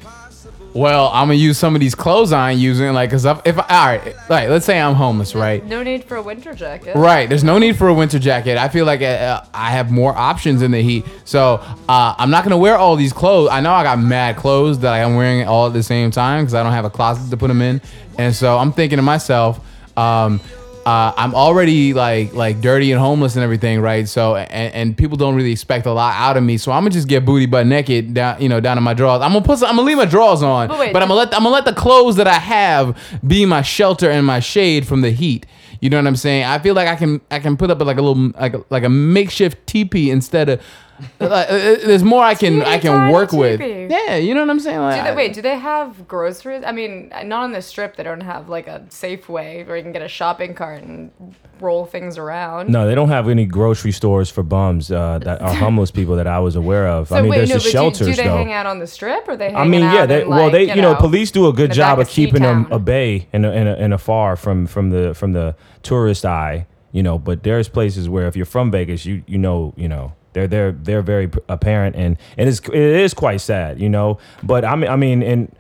Well, 0.73 1.09
I'm 1.13 1.27
gonna 1.27 1.33
use 1.33 1.57
some 1.57 1.75
of 1.75 1.81
these 1.81 1.95
clothes 1.95 2.31
I 2.31 2.51
ain't 2.51 2.61
using, 2.61 2.93
like, 2.93 3.09
cause 3.09 3.25
if, 3.25 3.41
if 3.43 3.59
I, 3.59 3.61
all 3.61 3.85
right, 3.87 4.15
like, 4.29 4.47
let's 4.47 4.65
say 4.65 4.79
I'm 4.79 4.95
homeless, 4.95 5.35
right? 5.35 5.65
No 5.65 5.83
need 5.83 6.05
for 6.05 6.15
a 6.15 6.21
winter 6.21 6.53
jacket. 6.53 6.95
Right. 6.95 7.27
There's 7.27 7.43
no 7.43 7.57
need 7.57 7.75
for 7.75 7.89
a 7.89 7.93
winter 7.93 8.19
jacket. 8.19 8.57
I 8.57 8.69
feel 8.69 8.85
like 8.85 9.01
uh, 9.01 9.43
I 9.53 9.71
have 9.71 9.91
more 9.91 10.17
options 10.17 10.61
in 10.61 10.71
the 10.71 10.81
heat. 10.81 11.03
So 11.25 11.55
uh, 11.89 12.15
I'm 12.17 12.29
not 12.29 12.45
gonna 12.45 12.57
wear 12.57 12.77
all 12.77 12.95
these 12.95 13.11
clothes. 13.11 13.49
I 13.51 13.59
know 13.59 13.73
I 13.73 13.83
got 13.83 13.99
mad 13.99 14.37
clothes 14.37 14.79
that 14.79 14.93
I'm 14.93 15.15
wearing 15.15 15.45
all 15.45 15.67
at 15.67 15.73
the 15.73 15.83
same 15.83 16.09
time 16.09 16.45
because 16.45 16.53
I 16.53 16.63
don't 16.63 16.71
have 16.71 16.85
a 16.85 16.89
closet 16.89 17.29
to 17.31 17.37
put 17.37 17.49
them 17.49 17.61
in. 17.61 17.81
And 18.17 18.33
so 18.33 18.57
I'm 18.57 18.71
thinking 18.71 18.97
to 18.97 19.03
myself, 19.03 19.59
um, 19.97 20.39
uh, 20.85 21.13
I'm 21.15 21.35
already 21.35 21.93
like 21.93 22.33
like 22.33 22.59
dirty 22.61 22.91
and 22.91 22.99
homeless 22.99 23.35
and 23.35 23.43
everything, 23.43 23.81
right? 23.81 24.07
So 24.07 24.35
and, 24.35 24.73
and 24.73 24.97
people 24.97 25.15
don't 25.15 25.35
really 25.35 25.51
expect 25.51 25.85
a 25.85 25.91
lot 25.91 26.15
out 26.15 26.37
of 26.37 26.43
me. 26.43 26.57
So 26.57 26.71
I'm 26.71 26.81
gonna 26.81 26.91
just 26.91 27.07
get 27.07 27.23
booty 27.23 27.45
butt 27.45 27.67
naked 27.67 28.13
down, 28.13 28.41
you 28.41 28.49
know, 28.49 28.59
down 28.59 28.77
in 28.77 28.83
my 28.83 28.93
drawers. 28.93 29.21
I'm 29.21 29.33
gonna 29.33 29.45
put 29.45 29.59
some, 29.59 29.69
I'm 29.69 29.75
gonna 29.75 29.87
leave 29.87 29.97
my 29.97 30.05
drawers 30.05 30.41
on, 30.41 30.69
But 30.69 30.93
but, 30.93 31.01
I'm 31.01 31.07
gonna 31.07 31.19
let 31.19 31.33
I'm 31.35 31.43
gonna 31.43 31.53
let 31.53 31.65
the 31.65 31.73
clothes 31.73 32.15
that 32.15 32.27
I 32.27 32.33
have 32.39 32.97
be 33.25 33.45
my 33.45 33.61
shelter 33.61 34.09
and 34.09 34.25
my 34.25 34.39
shade 34.39 34.87
from 34.87 35.01
the 35.01 35.11
heat. 35.11 35.45
You 35.81 35.89
know 35.89 35.97
what 35.97 36.07
I'm 36.07 36.15
saying? 36.15 36.45
I 36.45 36.59
feel 36.59 36.73
like 36.73 36.87
I 36.87 36.95
can 36.95 37.21
I 37.29 37.39
can 37.39 37.57
put 37.57 37.69
up 37.69 37.79
like 37.81 37.97
a 37.97 38.01
little 38.01 38.31
like 38.39 38.55
a, 38.55 38.63
like 38.69 38.83
a 38.83 38.89
makeshift 38.89 39.65
teepee 39.67 40.09
instead 40.09 40.49
of. 40.49 40.61
Like, 41.19 41.49
uh, 41.49 41.53
uh, 41.53 41.77
there's 41.85 42.03
more 42.03 42.23
I 42.23 42.35
can 42.35 42.61
I 42.63 42.77
can 42.79 43.11
work 43.11 43.31
with. 43.31 43.59
Yeah, 43.61 44.15
you 44.15 44.33
know 44.33 44.41
what 44.41 44.49
I'm 44.49 44.59
saying? 44.59 44.79
Like, 44.79 45.01
Do 45.01 45.09
they, 45.09 45.15
wait, 45.15 45.33
do 45.33 45.41
they 45.41 45.57
have 45.57 46.07
groceries? 46.07 46.63
I 46.65 46.71
mean, 46.71 47.09
not 47.09 47.43
on 47.43 47.51
the 47.51 47.61
strip. 47.61 47.95
They 47.95 48.03
don't 48.03 48.21
have 48.21 48.49
like 48.49 48.67
a 48.67 48.85
Safeway 48.89 49.65
where 49.67 49.77
you 49.77 49.83
can 49.83 49.91
get 49.91 50.01
a 50.01 50.07
shopping 50.07 50.53
cart 50.53 50.83
and 50.83 51.11
roll 51.59 51.85
things 51.85 52.17
around. 52.17 52.69
No, 52.69 52.87
they 52.87 52.95
don't 52.95 53.09
have 53.09 53.29
any 53.29 53.45
grocery 53.45 53.91
stores 53.91 54.29
for 54.29 54.43
bums 54.43 54.91
uh, 54.91 55.19
that 55.19 55.41
are 55.41 55.53
homeless 55.65 55.91
people 55.91 56.15
that 56.15 56.27
I 56.27 56.39
was 56.39 56.55
aware 56.55 56.87
of. 56.87 57.09
So 57.09 57.17
I 57.17 57.21
mean, 57.21 57.29
wait, 57.31 57.37
there's 57.37 57.49
no, 57.49 57.55
the 57.55 57.61
shelters 57.61 57.99
do, 57.99 58.05
do 58.05 58.15
they 58.15 58.23
though. 58.23 58.37
hang 58.37 58.51
out 58.51 58.65
on 58.65 58.79
the 58.79 58.87
strip 58.87 59.27
or 59.27 59.37
they 59.37 59.51
hang 59.51 59.55
I 59.55 59.65
mean, 59.65 59.83
out 59.83 59.93
yeah, 59.93 60.05
they, 60.05 60.21
in, 60.23 60.29
well, 60.29 60.43
like, 60.43 60.51
they, 60.51 60.75
you 60.75 60.81
know, 60.81 60.95
police 60.95 61.31
do 61.31 61.47
a 61.47 61.53
good 61.53 61.71
job 61.71 61.97
back 61.97 62.07
of 62.07 62.11
keeping 62.11 62.41
them 62.41 62.65
T-town? 62.65 62.79
a 62.79 62.79
bay 62.79 63.27
and 63.31 63.45
a, 63.45 63.51
and 63.51 63.69
a, 63.69 63.77
and 63.77 63.93
afar 63.93 64.35
from 64.35 64.67
from 64.67 64.89
the 64.89 65.13
from 65.13 65.33
the 65.33 65.55
tourist 65.83 66.25
eye, 66.25 66.65
you 66.91 67.03
know. 67.03 67.17
But 67.19 67.43
there's 67.43 67.69
places 67.69 68.09
where 68.09 68.27
if 68.27 68.35
you're 68.35 68.45
from 68.45 68.71
Vegas, 68.71 69.05
you 69.05 69.23
you 69.27 69.37
know, 69.37 69.73
you 69.77 69.87
know, 69.87 70.13
they're 70.33 70.47
they're 70.47 70.71
they're 70.71 71.01
very 71.01 71.29
apparent 71.49 71.95
and 71.95 72.17
and 72.37 72.49
it's 72.49 72.59
it 72.69 72.75
is 72.75 73.13
quite 73.13 73.41
sad, 73.41 73.79
you 73.79 73.89
know. 73.89 74.17
But 74.43 74.65
I 74.65 74.75
mean, 74.75 74.89
I 74.89 74.95
mean, 74.95 75.23
and 75.23 75.55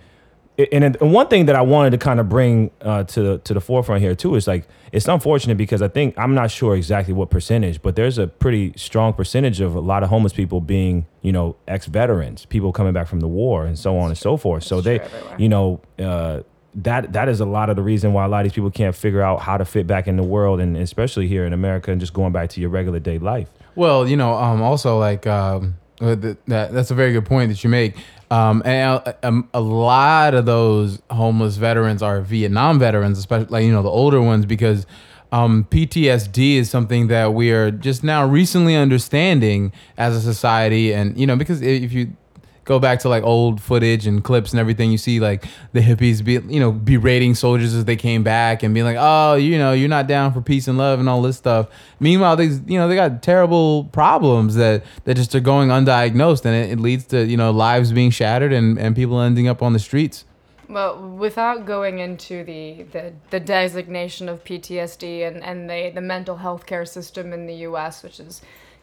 and, 0.57 0.83
and 0.83 1.13
one 1.13 1.27
thing 1.27 1.45
that 1.45 1.55
I 1.55 1.61
wanted 1.61 1.91
to 1.91 1.97
kind 1.97 2.19
of 2.19 2.29
bring 2.29 2.71
uh, 2.81 3.03
to 3.05 3.21
the, 3.21 3.37
to 3.39 3.53
the 3.53 3.61
forefront 3.61 4.01
here 4.01 4.15
too 4.15 4.35
is 4.35 4.47
like 4.47 4.67
it's 4.91 5.07
unfortunate 5.07 5.55
because 5.55 5.81
I 5.81 5.87
think 5.87 6.17
I'm 6.17 6.35
not 6.35 6.51
sure 6.51 6.75
exactly 6.75 7.13
what 7.13 7.29
percentage, 7.29 7.81
but 7.81 7.95
there's 7.95 8.17
a 8.17 8.27
pretty 8.27 8.73
strong 8.75 9.13
percentage 9.13 9.61
of 9.61 9.75
a 9.75 9.79
lot 9.79 10.03
of 10.03 10.09
homeless 10.09 10.33
people 10.33 10.61
being 10.61 11.05
you 11.21 11.31
know 11.31 11.55
ex 11.67 11.85
veterans, 11.85 12.45
people 12.45 12.71
coming 12.71 12.93
back 12.93 13.07
from 13.07 13.21
the 13.21 13.27
war, 13.27 13.65
and 13.65 13.77
so 13.77 13.97
on 13.97 14.09
and 14.09 14.17
so 14.17 14.37
forth. 14.37 14.63
So 14.63 14.81
they, 14.81 14.99
you 15.37 15.49
know. 15.49 15.81
Uh, 15.97 16.41
that 16.73 17.11
that 17.11 17.27
is 17.27 17.41
a 17.41 17.45
lot 17.45 17.69
of 17.69 17.75
the 17.75 17.81
reason 17.81 18.13
why 18.13 18.23
a 18.23 18.29
lot 18.29 18.39
of 18.39 18.43
these 18.45 18.53
people 18.53 18.71
can't 18.71 18.95
figure 18.95 19.21
out 19.21 19.41
how 19.41 19.57
to 19.57 19.65
fit 19.65 19.87
back 19.87 20.07
in 20.07 20.15
the 20.15 20.23
world, 20.23 20.61
and 20.61 20.77
especially 20.77 21.27
here 21.27 21.45
in 21.45 21.51
America, 21.51 21.91
and 21.91 21.99
just 21.99 22.13
going 22.13 22.31
back 22.31 22.49
to 22.49 22.61
your 22.61 22.69
regular 22.69 22.97
day 22.97 23.19
life. 23.19 23.49
Well, 23.75 24.07
you 24.07 24.17
know, 24.17 24.33
um, 24.33 24.61
also 24.61 24.99
like 24.99 25.25
um, 25.27 25.77
uh, 25.99 26.15
that 26.15 26.37
that's 26.45 26.91
a 26.91 26.95
very 26.95 27.13
good 27.13 27.25
point 27.25 27.49
that 27.49 27.63
you 27.63 27.69
make. 27.69 27.95
Um, 28.29 28.61
and 28.65 29.01
uh, 29.05 29.13
um, 29.23 29.49
a 29.53 29.61
lot 29.61 30.33
of 30.33 30.45
those 30.45 31.01
homeless 31.09 31.57
veterans 31.57 32.01
are 32.01 32.21
Vietnam 32.21 32.79
veterans, 32.79 33.17
especially 33.17 33.47
like 33.47 33.65
you 33.65 33.71
know 33.71 33.83
the 33.83 33.89
older 33.89 34.21
ones, 34.21 34.45
because 34.45 34.85
um, 35.31 35.65
PTSD 35.69 36.55
is 36.55 36.69
something 36.69 37.07
that 37.07 37.33
we 37.33 37.51
are 37.51 37.71
just 37.71 38.03
now 38.03 38.25
recently 38.25 38.75
understanding 38.75 39.71
as 39.97 40.15
a 40.15 40.21
society, 40.21 40.93
and 40.93 41.17
you 41.17 41.27
know 41.27 41.35
because 41.35 41.61
if 41.61 41.93
you 41.93 42.15
go 42.65 42.79
back 42.79 42.99
to 42.99 43.09
like 43.09 43.23
old 43.23 43.61
footage 43.61 44.07
and 44.07 44.23
clips 44.23 44.51
and 44.51 44.59
everything, 44.59 44.91
you 44.91 44.97
see 44.97 45.19
like 45.19 45.45
the 45.73 45.79
hippies 45.79 46.23
be 46.23 46.33
you 46.33 46.59
know 46.59 46.71
berating 46.71 47.35
soldiers 47.35 47.73
as 47.73 47.85
they 47.85 47.95
came 47.95 48.23
back 48.23 48.63
and 48.63 48.73
being 48.73 48.85
like, 48.85 48.97
oh, 48.99 49.35
you 49.35 49.57
know, 49.57 49.73
you're 49.73 49.89
not 49.89 50.07
down 50.07 50.33
for 50.33 50.41
peace 50.41 50.67
and 50.67 50.77
love 50.77 50.99
and 50.99 51.09
all 51.09 51.21
this 51.21 51.37
stuff. 51.37 51.67
Meanwhile, 51.99 52.35
these 52.35 52.61
you 52.67 52.77
know 52.77 52.87
they 52.87 52.95
got 52.95 53.23
terrible 53.23 53.85
problems 53.85 54.55
that 54.55 54.83
that 55.05 55.15
just 55.15 55.33
are 55.35 55.39
going 55.39 55.69
undiagnosed, 55.69 56.45
and 56.45 56.55
it, 56.55 56.71
it 56.71 56.79
leads 56.79 57.05
to 57.05 57.25
you 57.25 57.37
know 57.37 57.51
lives 57.51 57.91
being 57.91 58.11
shattered 58.11 58.53
and 58.53 58.77
and 58.77 58.95
people 58.95 59.19
ending 59.19 59.47
up 59.47 59.61
on 59.61 59.73
the 59.73 59.79
streets. 59.79 60.25
Well, 60.71 61.01
without 61.01 61.65
going 61.65 61.99
into 61.99 62.45
the, 62.45 62.83
the, 62.83 63.13
the 63.29 63.41
designation 63.41 64.29
of 64.29 64.41
PTSD 64.45 65.27
and, 65.27 65.43
and 65.43 65.69
the, 65.69 65.91
the 65.93 65.99
mental 65.99 66.37
health 66.37 66.65
care 66.65 66.85
system 66.85 67.33
in 67.33 67.45
the 67.45 67.55
US, 67.67 68.03
which 68.03 68.21
is 68.21 68.41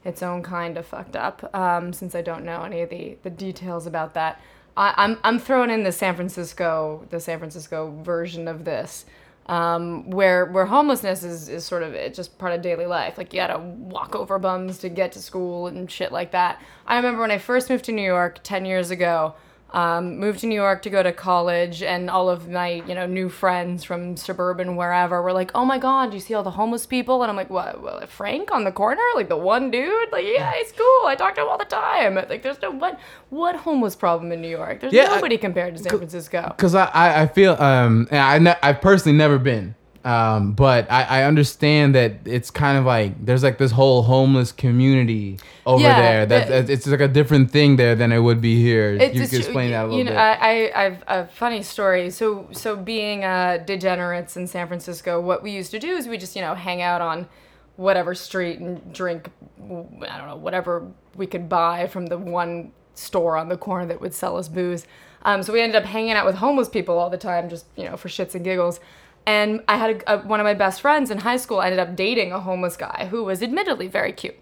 its 0.08 0.22
own 0.22 0.42
kind 0.42 0.76
of 0.76 0.86
fucked 0.86 1.16
up, 1.16 1.54
um, 1.54 1.92
since 1.92 2.14
I 2.14 2.22
don't 2.22 2.44
know 2.44 2.62
any 2.62 2.80
of 2.80 2.90
the, 2.90 3.16
the 3.22 3.30
details 3.30 3.86
about 3.86 4.14
that, 4.14 4.40
I, 4.76 4.94
I'm, 4.96 5.18
I'm 5.22 5.38
throwing 5.38 5.70
in 5.70 5.82
the 5.82 5.92
San 5.92 6.16
Francisco 6.16 7.06
the 7.10 7.20
San 7.20 7.38
Francisco 7.38 7.94
version 8.02 8.48
of 8.48 8.64
this. 8.64 9.04
Um, 9.46 10.10
where 10.10 10.44
where 10.44 10.66
homelessness 10.66 11.24
is, 11.24 11.48
is 11.48 11.64
sort 11.64 11.82
of 11.82 11.94
it's 11.94 12.16
just 12.16 12.36
part 12.36 12.52
of 12.52 12.60
daily 12.60 12.84
life. 12.84 13.16
Like 13.16 13.32
you 13.32 13.40
gotta 13.40 13.58
walk 13.58 14.14
over 14.14 14.38
bums 14.38 14.76
to 14.78 14.90
get 14.90 15.12
to 15.12 15.20
school 15.20 15.68
and 15.68 15.90
shit 15.90 16.12
like 16.12 16.32
that. 16.32 16.60
I 16.86 16.96
remember 16.96 17.22
when 17.22 17.30
I 17.30 17.38
first 17.38 17.70
moved 17.70 17.86
to 17.86 17.92
New 17.92 18.02
York 18.02 18.40
ten 18.42 18.66
years 18.66 18.90
ago 18.90 19.34
um, 19.70 20.18
moved 20.18 20.40
to 20.40 20.46
New 20.46 20.54
York 20.54 20.80
to 20.82 20.90
go 20.90 21.02
to 21.02 21.12
college, 21.12 21.82
and 21.82 22.08
all 22.08 22.30
of 22.30 22.48
my 22.48 22.82
you 22.86 22.94
know 22.94 23.06
new 23.06 23.28
friends 23.28 23.84
from 23.84 24.16
suburban 24.16 24.76
wherever 24.76 25.20
were 25.22 25.32
like, 25.32 25.50
"Oh 25.54 25.64
my 25.64 25.78
God, 25.78 26.10
do 26.10 26.16
you 26.16 26.20
see 26.20 26.32
all 26.34 26.42
the 26.42 26.52
homeless 26.52 26.86
people?" 26.86 27.22
And 27.22 27.30
I'm 27.30 27.36
like, 27.36 27.50
"What? 27.50 27.82
Well, 27.82 28.06
Frank 28.06 28.50
on 28.50 28.64
the 28.64 28.72
corner, 28.72 29.02
like 29.14 29.28
the 29.28 29.36
one 29.36 29.70
dude? 29.70 30.10
Like, 30.10 30.24
yeah, 30.26 30.52
he's 30.54 30.72
cool. 30.72 31.06
I 31.06 31.14
talk 31.16 31.34
to 31.34 31.42
him 31.42 31.48
all 31.48 31.58
the 31.58 31.64
time. 31.66 32.14
Like, 32.14 32.42
there's 32.42 32.60
no 32.62 32.70
what 32.70 32.98
what 33.28 33.56
homeless 33.56 33.94
problem 33.94 34.32
in 34.32 34.40
New 34.40 34.48
York? 34.48 34.80
There's 34.80 34.92
Yeah, 34.92 35.10
I- 35.10 35.14
nobody 35.16 35.36
compared 35.36 35.76
to 35.76 35.82
San 35.82 35.96
Francisco." 35.98 36.54
Because 36.56 36.74
I, 36.74 36.86
I, 36.86 37.22
I 37.22 37.26
feel 37.26 37.52
um 37.60 38.08
I 38.10 38.38
ne- 38.38 38.56
I've 38.62 38.80
personally 38.80 39.16
never 39.18 39.38
been 39.38 39.74
um 40.08 40.52
but 40.52 40.90
I, 40.90 41.02
I 41.18 41.22
understand 41.24 41.94
that 41.94 42.12
it's 42.24 42.50
kind 42.50 42.76
of 42.78 42.84
like 42.84 43.10
there's 43.26 43.42
like 43.42 43.58
this 43.58 43.72
whole 43.72 44.02
homeless 44.02 44.50
community 44.52 45.38
over 45.66 45.82
Yeah, 45.82 46.00
there 46.00 46.26
that 46.26 46.48
that 46.48 46.70
it's 46.70 46.86
like 46.86 47.00
a 47.00 47.08
different 47.18 47.50
thing 47.50 47.76
there 47.76 47.94
than 47.94 48.10
it 48.12 48.20
would 48.26 48.40
be 48.40 48.54
here. 48.68 48.86
It's- 48.94 49.14
you 49.14 49.22
it's 49.22 49.30
can 49.32 49.40
explain 49.40 49.70
that 49.72 49.82
a 49.82 49.84
little 49.84 49.98
you 49.98 50.04
know, 50.04 50.12
bit. 50.12 50.18
I, 50.18 50.32
I, 50.68 50.86
I've 50.86 51.04
a 51.08 51.26
funny 51.42 51.62
story. 51.62 52.10
So, 52.10 52.48
so 52.52 52.76
being 52.76 53.24
uh, 53.24 53.58
degenerates 53.66 54.36
in 54.38 54.46
San 54.46 54.66
Francisco, 54.66 55.20
what 55.20 55.42
we 55.42 55.50
used 55.50 55.70
to 55.72 55.78
do 55.78 55.88
is 55.98 56.08
we 56.08 56.16
just, 56.16 56.34
you 56.36 56.42
know, 56.42 56.54
hang 56.54 56.80
out 56.80 57.00
on 57.02 57.28
whatever 57.76 58.14
street 58.14 58.58
and 58.60 58.92
drink, 58.92 59.30
I 59.60 60.18
don't 60.18 60.28
know, 60.28 60.36
whatever 60.36 60.86
we 61.16 61.26
could 61.26 61.48
buy 61.48 61.86
from 61.86 62.06
the 62.06 62.18
one 62.18 62.72
store 62.94 63.36
on 63.36 63.48
the 63.48 63.56
corner 63.56 63.86
that 63.86 64.00
would 64.00 64.14
sell 64.14 64.36
us 64.38 64.48
booze. 64.48 64.86
Um, 65.22 65.42
so 65.42 65.52
we 65.52 65.60
ended 65.60 65.76
up 65.76 65.84
hanging 65.84 66.12
out 66.12 66.24
with 66.26 66.36
homeless 66.36 66.68
people 66.68 66.96
all 66.98 67.10
the 67.10 67.18
time, 67.18 67.48
just 67.50 67.66
you 67.76 67.84
know, 67.84 67.96
for 67.96 68.08
shits 68.08 68.34
and 68.34 68.44
giggles. 68.44 68.80
And 69.28 69.60
I 69.68 69.76
had 69.76 69.90
a, 70.06 70.14
a, 70.14 70.18
one 70.26 70.40
of 70.40 70.44
my 70.44 70.54
best 70.54 70.80
friends 70.80 71.10
in 71.10 71.18
high 71.18 71.36
school 71.36 71.60
ended 71.60 71.78
up 71.78 71.94
dating 71.94 72.32
a 72.32 72.40
homeless 72.40 72.76
guy 72.78 73.08
who 73.10 73.22
was 73.24 73.42
admittedly 73.42 73.86
very 73.86 74.12
cute. 74.12 74.36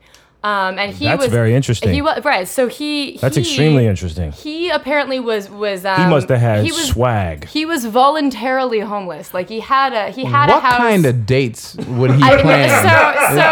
Um, 0.45 0.79
and 0.79 0.95
he 0.95 1.07
That's 1.07 1.23
was 1.23 1.33
very 1.33 1.55
interesting. 1.57 1.93
He 1.93 2.03
was 2.03 2.25
right. 2.25 2.47
So 2.47 2.69
he 2.69 3.17
That's 3.21 3.35
he- 3.35 3.43
extremely 3.43 3.87
interesting. 3.87 4.31
he 4.31 4.71
apparently 4.71 5.19
was 5.19 5.51
was 5.51 5.85
um, 5.85 6.01
He 6.01 6.07
must 6.09 6.29
have 6.29 6.39
had 6.39 6.65
he 6.65 6.71
was, 6.71 6.85
swag. 6.89 7.49
He 7.49 7.67
was 7.67 7.85
voluntarily 7.87 8.79
homeless. 8.79 9.35
Like 9.35 9.49
he 9.49 9.59
had 9.59 9.93
a 9.93 10.11
he 10.13 10.25
had 10.25 10.49
what 10.49 10.59
a 10.59 10.61
house. 10.61 10.79
What 10.79 10.89
kind 10.89 11.05
of 11.07 11.27
dates 11.27 11.75
would 11.99 12.13
he 12.13 12.23
I, 12.23 12.41
plan? 12.43 12.69
so 12.69 13.35
so 13.35 13.47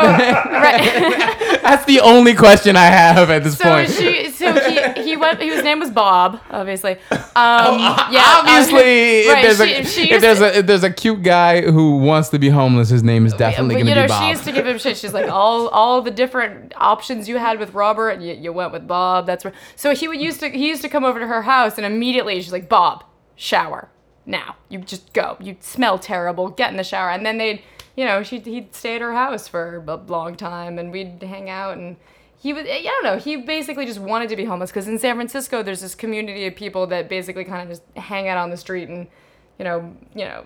right. 0.66 1.60
That's 1.62 1.84
the 1.86 1.98
only 2.00 2.34
question 2.34 2.76
I 2.76 2.84
have 2.86 3.28
at 3.28 3.42
this 3.42 3.58
so 3.58 3.64
point. 3.64 3.90
she 3.90 4.30
so 4.30 4.52
he 4.52 4.78
he 5.04 5.16
went. 5.16 5.40
His 5.40 5.62
name 5.62 5.78
was 5.80 5.90
Bob, 5.90 6.40
obviously. 6.50 6.92
Um, 7.36 7.78
yeah, 8.10 8.40
Obviously, 8.40 9.28
right, 9.28 9.44
if, 9.44 9.58
there's 9.58 9.68
she- 9.68 9.74
a, 9.74 9.84
she 9.84 10.12
if 10.12 10.20
there's 10.20 10.38
to- 10.38 10.44
a 10.44 10.58
if 10.60 10.66
there's 10.66 10.82
a 10.84 10.90
cute 10.90 11.22
guy 11.22 11.60
who 11.62 11.98
wants 11.98 12.28
to 12.30 12.38
be 12.38 12.48
homeless, 12.48 12.88
his 12.88 13.02
name 13.02 13.26
is 13.26 13.32
definitely 13.34 13.74
going 13.76 13.86
you 13.88 13.94
to 13.94 14.00
know, 14.00 14.06
be 14.06 14.08
Bob. 14.08 14.22
she 14.22 14.28
used 14.30 14.44
to 14.44 14.52
give 14.52 14.66
him 14.66 14.78
shit. 14.78 14.96
She's 14.96 15.12
like, 15.14 15.28
all 15.30 15.68
all 15.68 16.02
the 16.02 16.10
different 16.10 16.72
options 16.76 17.28
you 17.28 17.36
had 17.38 17.58
with 17.58 17.74
Robert, 17.74 18.20
you, 18.20 18.34
you 18.34 18.52
went 18.52 18.72
with 18.72 18.86
Bob. 18.86 19.26
That's 19.26 19.44
where. 19.44 19.52
So 19.76 19.94
he 19.94 20.08
would 20.08 20.20
used 20.20 20.40
to 20.40 20.48
he 20.48 20.68
used 20.68 20.82
to 20.82 20.88
come 20.88 21.04
over 21.04 21.18
to 21.20 21.26
her 21.26 21.42
house, 21.42 21.76
and 21.76 21.86
immediately 21.86 22.40
she's 22.40 22.52
like, 22.52 22.68
Bob, 22.68 23.04
shower 23.36 23.88
now. 24.26 24.56
You 24.68 24.78
just 24.80 25.12
go. 25.12 25.36
You 25.40 25.56
smell 25.60 25.98
terrible. 25.98 26.48
Get 26.50 26.70
in 26.70 26.76
the 26.76 26.84
shower, 26.84 27.10
and 27.10 27.26
then 27.26 27.38
they'd, 27.38 27.62
you 27.96 28.04
know, 28.04 28.22
she 28.22 28.38
he'd 28.38 28.74
stay 28.74 28.94
at 28.96 29.00
her 29.00 29.12
house 29.12 29.48
for 29.48 29.84
a 29.86 29.96
long 29.96 30.36
time, 30.36 30.78
and 30.78 30.90
we'd 30.92 31.22
hang 31.22 31.50
out 31.50 31.76
and. 31.76 31.96
He 32.44 32.52
was, 32.52 32.66
I 32.68 32.82
don't 32.82 33.04
know, 33.04 33.16
he 33.16 33.36
basically 33.36 33.86
just 33.86 33.98
wanted 33.98 34.28
to 34.28 34.36
be 34.36 34.44
homeless 34.44 34.70
because 34.70 34.86
in 34.86 34.98
San 34.98 35.14
Francisco, 35.16 35.62
there's 35.62 35.80
this 35.80 35.94
community 35.94 36.46
of 36.46 36.54
people 36.54 36.86
that 36.88 37.08
basically 37.08 37.44
kind 37.46 37.62
of 37.62 37.68
just 37.78 37.82
hang 37.96 38.28
out 38.28 38.36
on 38.36 38.50
the 38.50 38.58
street 38.58 38.90
and, 38.90 39.06
you 39.58 39.64
know, 39.64 39.96
you 40.14 40.26
know, 40.26 40.44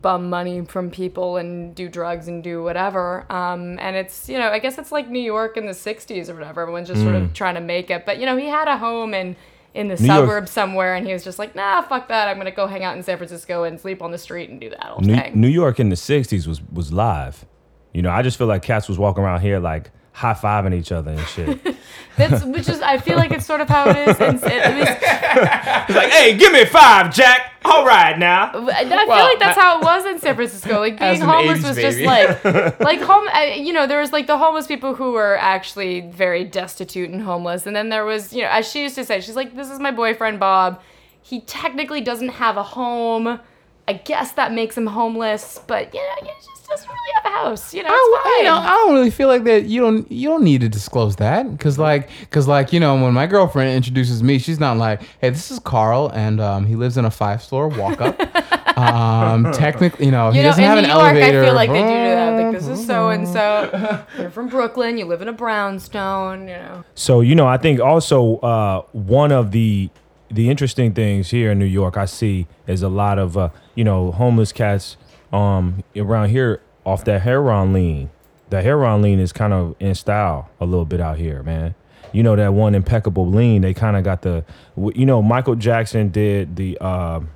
bum 0.00 0.30
money 0.30 0.64
from 0.64 0.92
people 0.92 1.36
and 1.38 1.74
do 1.74 1.88
drugs 1.88 2.28
and 2.28 2.44
do 2.44 2.62
whatever. 2.62 3.26
Um, 3.32 3.80
and 3.80 3.96
it's, 3.96 4.28
you 4.28 4.38
know, 4.38 4.48
I 4.50 4.60
guess 4.60 4.78
it's 4.78 4.92
like 4.92 5.08
New 5.10 5.18
York 5.18 5.56
in 5.56 5.66
the 5.66 5.72
60s 5.72 6.28
or 6.28 6.34
whatever. 6.34 6.60
Everyone's 6.62 6.86
just 6.86 7.02
sort 7.02 7.16
of 7.16 7.32
trying 7.32 7.56
to 7.56 7.60
make 7.60 7.90
it. 7.90 8.06
But, 8.06 8.18
you 8.20 8.26
know, 8.26 8.36
he 8.36 8.46
had 8.46 8.68
a 8.68 8.76
home 8.78 9.12
in, 9.12 9.34
in 9.74 9.88
the 9.88 9.94
Mm. 9.96 10.00
New 10.02 10.06
York- 10.06 10.18
suburbs 10.20 10.50
somewhere 10.52 10.94
and 10.94 11.04
he 11.04 11.12
was 11.12 11.24
just 11.24 11.40
like, 11.40 11.56
nah, 11.56 11.82
fuck 11.82 12.06
that. 12.08 12.28
I'm 12.28 12.36
going 12.36 12.44
to 12.46 12.52
go 12.52 12.68
hang 12.68 12.84
out 12.84 12.96
in 12.96 13.02
San 13.02 13.16
Francisco 13.16 13.64
and 13.64 13.80
sleep 13.80 14.02
on 14.02 14.12
the 14.12 14.18
street 14.18 14.50
and 14.50 14.60
do 14.60 14.70
that 14.70 14.84
whole 14.84 15.00
New, 15.00 15.16
thing. 15.16 15.32
New 15.40 15.48
York 15.48 15.80
in 15.80 15.88
the 15.88 15.96
'60s 15.96 16.46
was 16.46 16.62
was 16.70 16.92
live. 16.92 17.44
You 17.92 18.02
know, 18.02 18.10
I 18.10 18.22
just 18.22 18.38
feel 18.38 18.46
like 18.46 18.62
cats 18.62 18.88
was 18.88 18.98
walking 19.00 19.24
around 19.24 19.40
here 19.40 19.58
like 19.58 19.90
high 20.14 20.32
fiving 20.32 20.72
each 20.72 20.92
other 20.92 21.10
and 21.10 21.26
shit. 21.26 21.76
That's, 22.16 22.44
which 22.44 22.68
is, 22.68 22.80
I 22.80 22.98
feel 22.98 23.16
like 23.16 23.32
it's 23.32 23.44
sort 23.44 23.60
of 23.60 23.68
how 23.68 23.90
it 23.90 23.96
is. 24.08 24.20
And, 24.20 24.36
it, 24.36 24.78
was, 24.78 24.88
It's 24.88 25.96
like, 25.96 26.10
hey, 26.10 26.36
give 26.36 26.52
me 26.52 26.64
five, 26.64 27.12
Jack. 27.12 27.54
All 27.64 27.84
right 27.84 28.16
now. 28.16 28.52
I 28.54 28.84
feel 28.84 29.08
like 29.08 29.38
that's 29.40 29.58
how 29.58 29.80
it 29.80 29.84
was 29.84 30.04
in 30.06 30.20
San 30.20 30.36
Francisco. 30.36 30.78
Like 30.78 30.98
being 31.00 31.20
homeless 31.20 31.60
80s 31.60 31.68
was 31.68 31.76
just 31.76 32.00
like, 32.02 32.44
like 32.80 33.00
home. 33.00 33.26
You 33.56 33.72
know, 33.72 33.88
there 33.88 34.00
was 34.00 34.12
like 34.12 34.28
the 34.28 34.38
homeless 34.38 34.68
people 34.68 34.94
who 34.94 35.12
were 35.12 35.36
actually 35.38 36.02
very 36.02 36.44
destitute 36.44 37.10
and 37.10 37.22
homeless, 37.22 37.66
and 37.66 37.74
then 37.74 37.88
there 37.88 38.04
was, 38.04 38.32
you 38.32 38.42
know, 38.42 38.48
as 38.50 38.70
she 38.70 38.82
used 38.82 38.94
to 38.96 39.04
say, 39.04 39.20
she's 39.20 39.34
like, 39.34 39.56
"This 39.56 39.70
is 39.70 39.80
my 39.80 39.90
boyfriend 39.90 40.38
Bob. 40.38 40.80
He 41.22 41.40
technically 41.40 42.02
doesn't 42.02 42.28
have 42.28 42.56
a 42.58 42.62
home. 42.62 43.40
I 43.88 43.92
guess 43.94 44.32
that 44.32 44.52
makes 44.52 44.76
him 44.76 44.86
homeless, 44.86 45.58
but 45.66 45.92
you 45.94 46.00
know, 46.00 46.16
he 46.20 46.26
just 46.26 46.68
doesn't 46.68 46.88
really 46.88 47.00
have 47.00 47.03
have 47.03 47.03
a 47.03 47.03
house. 47.34 47.74
You 47.74 47.82
know, 47.82 47.90
I, 47.90 47.94
it's 47.96 48.22
fine. 48.24 48.38
you 48.38 48.44
know, 48.44 48.56
I 48.56 48.70
don't 48.84 48.94
really 48.94 49.10
feel 49.10 49.28
like 49.28 49.44
that. 49.44 49.64
You 49.64 49.80
don't 49.80 50.10
you 50.10 50.28
don't 50.28 50.44
need 50.44 50.60
to 50.62 50.68
disclose 50.68 51.16
that 51.16 51.50
because 51.50 51.78
like 51.78 52.08
because 52.20 52.48
like 52.48 52.72
you 52.72 52.80
know 52.80 52.94
when 53.02 53.12
my 53.12 53.26
girlfriend 53.26 53.74
introduces 53.74 54.22
me, 54.22 54.38
she's 54.38 54.60
not 54.60 54.76
like, 54.76 55.02
hey, 55.20 55.30
this 55.30 55.50
is 55.50 55.58
Carl, 55.58 56.10
and 56.14 56.40
um, 56.40 56.66
he 56.66 56.76
lives 56.76 56.96
in 56.96 57.04
a 57.04 57.10
five 57.10 57.42
floor 57.42 57.68
walk 57.68 58.00
up. 58.00 58.18
um, 58.78 59.52
technically, 59.52 60.06
you 60.06 60.12
know, 60.12 60.30
he 60.30 60.38
know, 60.38 60.44
doesn't 60.44 60.62
in 60.62 60.68
have 60.68 60.78
New 60.78 60.84
an 60.84 60.90
York, 60.90 61.02
elevator. 61.02 61.42
I 61.42 61.44
feel 61.46 61.54
like 61.54 61.70
they 61.70 61.82
do 61.82 61.88
do 61.88 61.88
that. 61.88 62.42
Like, 62.42 62.54
this 62.54 62.68
is 62.68 62.86
so 62.86 63.08
and 63.10 63.26
so. 63.28 64.04
You're 64.18 64.30
from 64.30 64.48
Brooklyn. 64.48 64.98
You 64.98 65.06
live 65.06 65.22
in 65.22 65.28
a 65.28 65.32
brownstone. 65.32 66.48
You 66.48 66.54
know. 66.54 66.84
So 66.94 67.20
you 67.20 67.34
know, 67.34 67.46
I 67.46 67.56
think 67.56 67.80
also 67.80 68.36
uh, 68.38 68.82
one 68.92 69.32
of 69.32 69.50
the 69.52 69.90
the 70.30 70.50
interesting 70.50 70.92
things 70.94 71.30
here 71.30 71.52
in 71.52 71.58
New 71.58 71.64
York 71.64 71.96
I 71.96 72.06
see 72.06 72.46
is 72.66 72.82
a 72.82 72.88
lot 72.88 73.18
of 73.18 73.36
uh, 73.36 73.50
you 73.74 73.84
know 73.84 74.10
homeless 74.12 74.52
cats 74.52 74.96
um, 75.32 75.82
around 75.96 76.30
here 76.30 76.60
off 76.84 77.04
that 77.04 77.22
heroin 77.22 77.72
lean. 77.72 78.10
The 78.50 78.62
heroin 78.62 79.02
lean 79.02 79.18
is 79.20 79.32
kind 79.32 79.52
of 79.52 79.74
in 79.80 79.94
style 79.94 80.50
a 80.60 80.66
little 80.66 80.84
bit 80.84 81.00
out 81.00 81.18
here, 81.18 81.42
man. 81.42 81.74
You 82.12 82.22
know 82.22 82.36
that 82.36 82.52
one 82.52 82.74
impeccable 82.74 83.26
lean. 83.28 83.62
They 83.62 83.74
kind 83.74 83.96
of 83.96 84.04
got 84.04 84.22
the, 84.22 84.44
you 84.76 85.04
know, 85.06 85.20
Michael 85.22 85.56
Jackson 85.56 86.10
did 86.10 86.54
the, 86.56 86.78
um, 86.78 87.30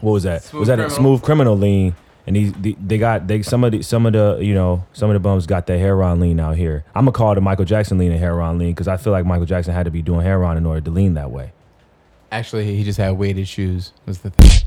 what 0.00 0.12
was 0.12 0.22
that? 0.24 0.44
Smooth 0.44 0.60
was 0.60 0.68
that 0.68 0.76
Criminal. 0.76 0.92
a 0.92 1.00
smooth 1.00 1.22
criminal 1.22 1.56
lean? 1.56 1.96
And 2.26 2.36
these, 2.36 2.52
they, 2.52 2.72
they 2.74 2.98
got 2.98 3.26
they 3.26 3.42
some 3.42 3.64
of 3.64 3.72
the 3.72 3.82
some 3.82 4.06
of 4.06 4.12
the 4.12 4.38
you 4.40 4.54
know 4.54 4.86
some 4.92 5.10
of 5.10 5.14
the 5.14 5.20
bums 5.20 5.44
got 5.46 5.66
the 5.66 5.76
heroin 5.76 6.20
lean 6.20 6.38
out 6.38 6.56
here. 6.56 6.84
I'm 6.94 7.04
gonna 7.04 7.12
call 7.12 7.34
the 7.34 7.40
Michael 7.40 7.64
Jackson 7.64 7.98
lean 7.98 8.12
a 8.12 8.18
heroin 8.18 8.58
lean 8.58 8.70
because 8.70 8.86
I 8.86 8.96
feel 8.96 9.12
like 9.12 9.26
Michael 9.26 9.46
Jackson 9.46 9.74
had 9.74 9.86
to 9.86 9.90
be 9.90 10.02
doing 10.02 10.20
heroin 10.24 10.56
in 10.56 10.64
order 10.64 10.80
to 10.82 10.90
lean 10.90 11.14
that 11.14 11.32
way. 11.32 11.52
Actually, 12.30 12.76
he 12.76 12.84
just 12.84 12.98
had 12.98 13.18
weighted 13.18 13.48
shoes. 13.48 13.92
Was 14.06 14.20
the 14.20 14.30
thing. 14.30 14.61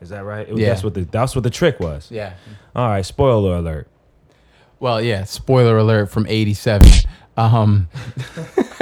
Is 0.00 0.10
that 0.10 0.24
right? 0.24 0.46
It 0.48 0.52
was- 0.52 0.60
Yeah. 0.60 0.68
That's 0.70 0.84
what 0.84 0.94
the 0.94 1.02
that's 1.04 1.34
what 1.34 1.42
the 1.44 1.50
trick 1.50 1.80
was. 1.80 2.10
Yeah. 2.10 2.34
All 2.76 2.88
right. 2.88 3.04
Spoiler 3.04 3.56
alert. 3.56 3.88
Well, 4.80 5.00
yeah. 5.02 5.24
Spoiler 5.24 5.76
alert 5.78 6.10
from 6.10 6.26
'87. 6.28 6.88
Um, 7.36 7.88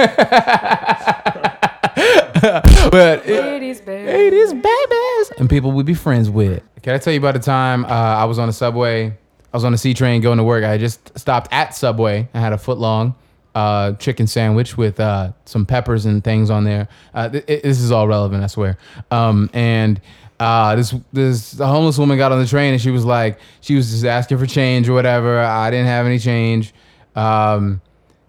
but 1.97 3.27
it, 3.27 3.41
Ladies, 3.43 3.81
baby. 3.81 4.35
80s 4.35 4.51
babies 4.61 5.31
and 5.39 5.49
people 5.49 5.71
we'd 5.71 5.85
be 5.85 5.93
friends 5.93 6.29
with. 6.29 6.63
Can 6.81 6.93
I 6.93 6.97
tell 6.97 7.13
you 7.13 7.19
about 7.19 7.33
the 7.33 7.39
time 7.39 7.85
uh, 7.85 7.87
I 7.87 8.25
was 8.25 8.39
on 8.39 8.49
a 8.49 8.53
subway? 8.53 9.07
I 9.07 9.57
was 9.57 9.63
on 9.63 9.73
a 9.73 9.77
C 9.77 9.93
train 9.93 10.21
going 10.21 10.37
to 10.37 10.43
work. 10.43 10.63
I 10.63 10.77
just 10.77 11.17
stopped 11.17 11.51
at 11.51 11.73
Subway. 11.75 12.27
I 12.33 12.39
had 12.39 12.53
a 12.53 12.57
foot 12.57 12.77
long 12.77 13.15
uh, 13.55 13.93
chicken 13.93 14.27
sandwich 14.27 14.77
with 14.77 14.99
uh, 14.99 15.31
some 15.45 15.65
peppers 15.65 16.05
and 16.05 16.23
things 16.23 16.49
on 16.49 16.63
there. 16.63 16.87
Uh, 17.13 17.29
th- 17.29 17.43
it- 17.47 17.63
this 17.63 17.79
is 17.79 17.91
all 17.91 18.07
relevant, 18.07 18.43
I 18.43 18.47
swear. 18.47 18.77
Um, 19.09 19.49
and 19.53 19.99
uh, 20.39 20.75
this 20.75 20.93
this 21.11 21.57
homeless 21.57 21.97
woman 21.97 22.17
got 22.17 22.31
on 22.31 22.39
the 22.39 22.45
train 22.47 22.73
and 22.73 22.81
she 22.81 22.91
was 22.91 23.03
like, 23.05 23.39
she 23.61 23.75
was 23.75 23.89
just 23.91 24.05
asking 24.05 24.37
for 24.37 24.45
change 24.45 24.87
or 24.87 24.93
whatever. 24.93 25.39
I 25.39 25.71
didn't 25.71 25.87
have 25.87 26.05
any 26.05 26.19
change. 26.19 26.73
Um, 27.15 27.81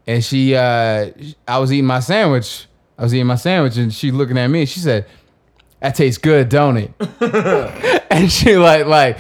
and 0.07 0.25
she 0.25 0.55
uh 0.57 1.11
I 1.47 1.59
was 1.59 1.73
eating 1.73 1.87
my 1.87 2.01
sandwich. 2.01 2.67
I 2.97 3.03
was 3.03 3.15
eating 3.15 3.27
my 3.27 3.35
sandwich 3.37 3.77
and 3.77 3.93
she 3.93 4.11
looking 4.11 4.39
at 4.39 4.47
me 4.49 4.61
and 4.61 4.69
she 4.69 4.81
said, 4.81 5.07
That 5.81 5.95
tastes 5.95 6.17
good, 6.19 6.49
don't 6.49 6.79
it? 6.79 6.93
and 8.11 8.33
she 8.33 8.57
like 8.57 8.87
like 8.87 9.19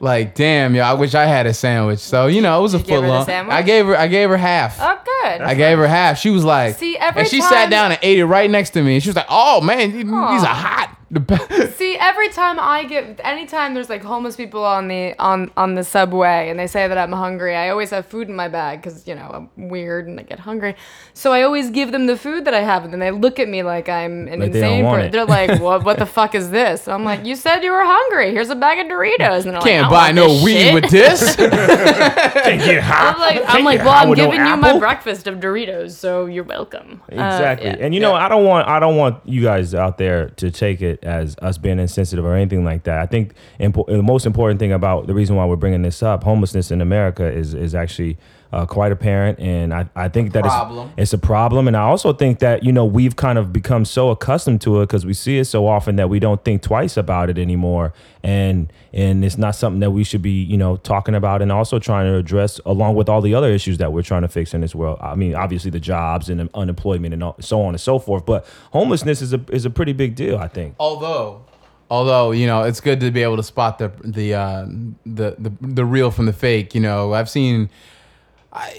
like 0.00 0.34
damn, 0.34 0.74
yo, 0.74 0.82
I 0.82 0.92
wish 0.92 1.14
I 1.14 1.24
had 1.24 1.46
a 1.46 1.54
sandwich. 1.54 2.00
So, 2.00 2.26
you 2.26 2.42
know, 2.42 2.58
it 2.58 2.62
was 2.62 2.74
a 2.74 2.78
You 2.78 2.84
foot 2.84 3.04
long. 3.04 3.24
sandwich? 3.24 3.54
I 3.54 3.62
gave 3.62 3.86
her 3.86 3.96
I 3.96 4.06
gave 4.06 4.28
her 4.28 4.36
half. 4.36 4.78
Oh, 4.80 4.98
good. 5.36 5.40
I 5.46 5.54
gave 5.54 5.78
her 5.78 5.86
half. 5.86 6.18
She 6.18 6.30
was 6.30 6.44
like, 6.44 6.76
See, 6.76 6.96
every 6.96 7.20
and 7.22 7.28
she 7.30 7.40
time- 7.40 7.48
sat 7.50 7.70
down 7.70 7.90
and 7.92 7.98
ate 8.02 8.18
it 8.18 8.26
right 8.26 8.50
next 8.50 8.70
to 8.70 8.82
me. 8.82 8.94
And 8.94 9.02
she 9.02 9.08
was 9.10 9.16
like, 9.16 9.26
"Oh 9.28 9.60
man, 9.60 9.92
these 9.92 10.06
Aw. 10.10 10.42
are 10.42 10.46
hot." 10.54 10.94
The 11.10 11.20
be- 11.20 11.66
See, 11.78 11.96
every 11.96 12.28
time 12.28 12.60
I 12.60 12.84
get, 12.84 13.18
anytime 13.24 13.72
there's 13.72 13.88
like 13.88 14.02
homeless 14.02 14.36
people 14.36 14.62
on 14.62 14.88
the 14.88 15.14
on 15.18 15.50
on 15.56 15.74
the 15.74 15.82
subway, 15.82 16.50
and 16.50 16.58
they 16.60 16.66
say 16.66 16.86
that 16.86 16.98
I'm 16.98 17.12
hungry, 17.12 17.56
I 17.56 17.70
always 17.70 17.88
have 17.92 18.04
food 18.04 18.28
in 18.28 18.36
my 18.36 18.48
bag 18.48 18.82
because 18.82 19.08
you 19.08 19.14
know 19.14 19.48
I'm 19.56 19.70
weird 19.70 20.06
and 20.06 20.20
I 20.20 20.24
get 20.24 20.38
hungry. 20.38 20.76
So 21.14 21.32
I 21.32 21.44
always 21.44 21.70
give 21.70 21.92
them 21.92 22.04
the 22.08 22.16
food 22.18 22.44
that 22.44 22.52
I 22.52 22.60
have, 22.60 22.84
and 22.84 22.92
then 22.92 23.00
they 23.00 23.10
look 23.10 23.38
at 23.40 23.48
me 23.48 23.62
like 23.62 23.88
I'm 23.88 24.28
an 24.28 24.40
Like 24.40 24.52
they 24.52 24.60
don't 24.60 24.70
insane 24.72 24.84
want 24.84 24.96
person. 24.98 25.08
it. 25.08 25.12
They're 25.12 25.24
like, 25.24 25.60
"What? 25.62 25.82
What 25.86 25.98
the 25.98 26.04
fuck 26.04 26.34
is 26.34 26.50
this?" 26.50 26.86
And 26.86 26.92
I'm 26.92 27.04
like, 27.04 27.24
"You 27.24 27.36
said 27.36 27.60
you 27.64 27.72
were 27.72 27.84
hungry. 27.86 28.32
Here's 28.32 28.50
a 28.50 28.54
bag 28.54 28.78
of 28.78 28.88
Doritos." 28.92 29.46
And 29.46 29.54
they're 29.54 29.62
Can't 29.62 29.90
like, 29.90 30.12
"I 30.12 30.12
buy 30.12 30.12
don't 30.12 30.14
no 30.16 30.26
want 30.26 30.34
this 30.34 30.44
weed 30.44 30.58
shit." 30.60 30.74
with 30.74 30.90
this. 30.90 31.36
I'm 31.38 33.18
like, 33.18 33.42
I'm 33.46 33.64
like, 33.64 33.78
well, 33.80 33.88
hot 33.92 34.02
I'm 34.04 34.08
with 34.10 34.18
no 34.18 34.24
giving 34.26 34.40
you 34.46 34.56
my 34.56 34.68
apple?" 34.68 34.80
breakfast 34.80 35.17
of 35.26 35.36
Doritos, 35.40 35.92
so 35.92 36.26
you're 36.26 36.44
welcome. 36.44 37.00
Uh, 37.10 37.14
Exactly. 37.14 37.68
yeah. 37.68 37.76
and 37.80 37.94
you 37.94 38.00
know, 38.00 38.14
I 38.14 38.28
don't 38.28 38.44
want 38.44 38.68
I 38.68 38.78
don't 38.78 38.96
want 38.96 39.26
you 39.26 39.42
guys 39.42 39.74
out 39.74 39.98
there 39.98 40.28
to 40.36 40.50
take 40.50 40.80
it 40.82 41.02
as 41.02 41.36
us 41.42 41.58
being 41.58 41.78
insensitive 41.78 42.24
or 42.24 42.34
anything 42.34 42.64
like 42.64 42.84
that. 42.84 43.00
I 43.00 43.06
think 43.06 43.34
impo- 43.58 43.86
the 43.86 44.02
most 44.02 44.26
important 44.26 44.60
thing 44.60 44.72
about 44.72 45.06
the 45.06 45.14
reason 45.14 45.36
why 45.36 45.46
we're 45.46 45.56
bringing 45.56 45.82
this 45.82 46.02
up, 46.02 46.22
homelessness 46.24 46.70
in 46.70 46.80
America 46.80 47.26
is 47.26 47.54
is 47.54 47.74
actually 47.74 48.18
uh, 48.52 48.64
quite 48.64 48.92
apparent, 48.92 49.38
and 49.38 49.74
I, 49.74 49.88
I 49.94 50.08
think 50.08 50.32
that 50.32 50.46
it's- 50.46 50.60
it's 50.96 51.12
a 51.12 51.18
problem. 51.18 51.68
And 51.68 51.76
I 51.76 51.82
also 51.82 52.12
think 52.14 52.38
that 52.38 52.62
you 52.64 52.72
know 52.72 52.84
we've 52.84 53.14
kind 53.16 53.38
of 53.38 53.52
become 53.52 53.84
so 53.84 54.10
accustomed 54.10 54.60
to 54.62 54.80
it 54.80 54.86
because 54.86 55.04
we 55.04 55.12
see 55.14 55.38
it 55.38 55.44
so 55.44 55.66
often 55.66 55.96
that 55.96 56.08
we 56.08 56.18
don't 56.18 56.42
think 56.44 56.62
twice 56.62 56.96
about 56.96 57.28
it 57.28 57.36
anymore, 57.38 57.92
and 58.22 58.72
and 58.94 59.24
it's 59.24 59.36
not 59.36 59.54
something 59.54 59.80
that 59.80 59.90
we 59.90 60.02
should 60.02 60.22
be 60.22 60.30
you 60.42 60.56
know 60.56 60.76
talking 60.76 61.14
about 61.14 61.42
and 61.42 61.52
also 61.52 61.78
trying 61.78 62.06
to 62.10 62.16
address 62.16 62.58
along 62.64 62.94
with 62.94 63.08
all 63.08 63.20
the 63.20 63.34
other 63.34 63.50
issues 63.50 63.76
that 63.78 63.92
we're 63.92 64.02
trying 64.02 64.22
to 64.22 64.28
fix 64.28 64.54
in 64.54 64.60
this 64.62 64.74
world. 64.74 64.98
I 65.00 65.14
mean, 65.14 65.34
obviously 65.34 65.70
the 65.70 65.80
jobs 65.80 66.30
and 66.30 66.40
the 66.40 66.48
unemployment 66.54 67.12
and 67.12 67.22
all, 67.22 67.36
so 67.40 67.60
on 67.62 67.74
and 67.74 67.80
so 67.80 67.98
forth, 67.98 68.24
but 68.24 68.46
homelessness 68.72 69.20
is 69.20 69.32
a 69.34 69.40
is 69.50 69.64
a 69.66 69.70
pretty 69.70 69.92
big 69.92 70.14
deal. 70.14 70.38
I 70.38 70.48
think. 70.48 70.74
although 70.80 71.42
although 71.90 72.32
you 72.32 72.46
know 72.46 72.62
it's 72.64 72.80
good 72.80 73.00
to 73.00 73.10
be 73.10 73.22
able 73.22 73.36
to 73.36 73.42
spot 73.42 73.78
the 73.78 73.90
the 74.04 74.34
uh, 74.34 74.66
the, 75.06 75.36
the 75.38 75.52
the 75.60 75.84
real 75.84 76.10
from 76.10 76.26
the 76.26 76.32
fake 76.34 76.74
you 76.74 76.80
know 76.82 77.14
i've 77.14 77.30
seen 77.30 77.70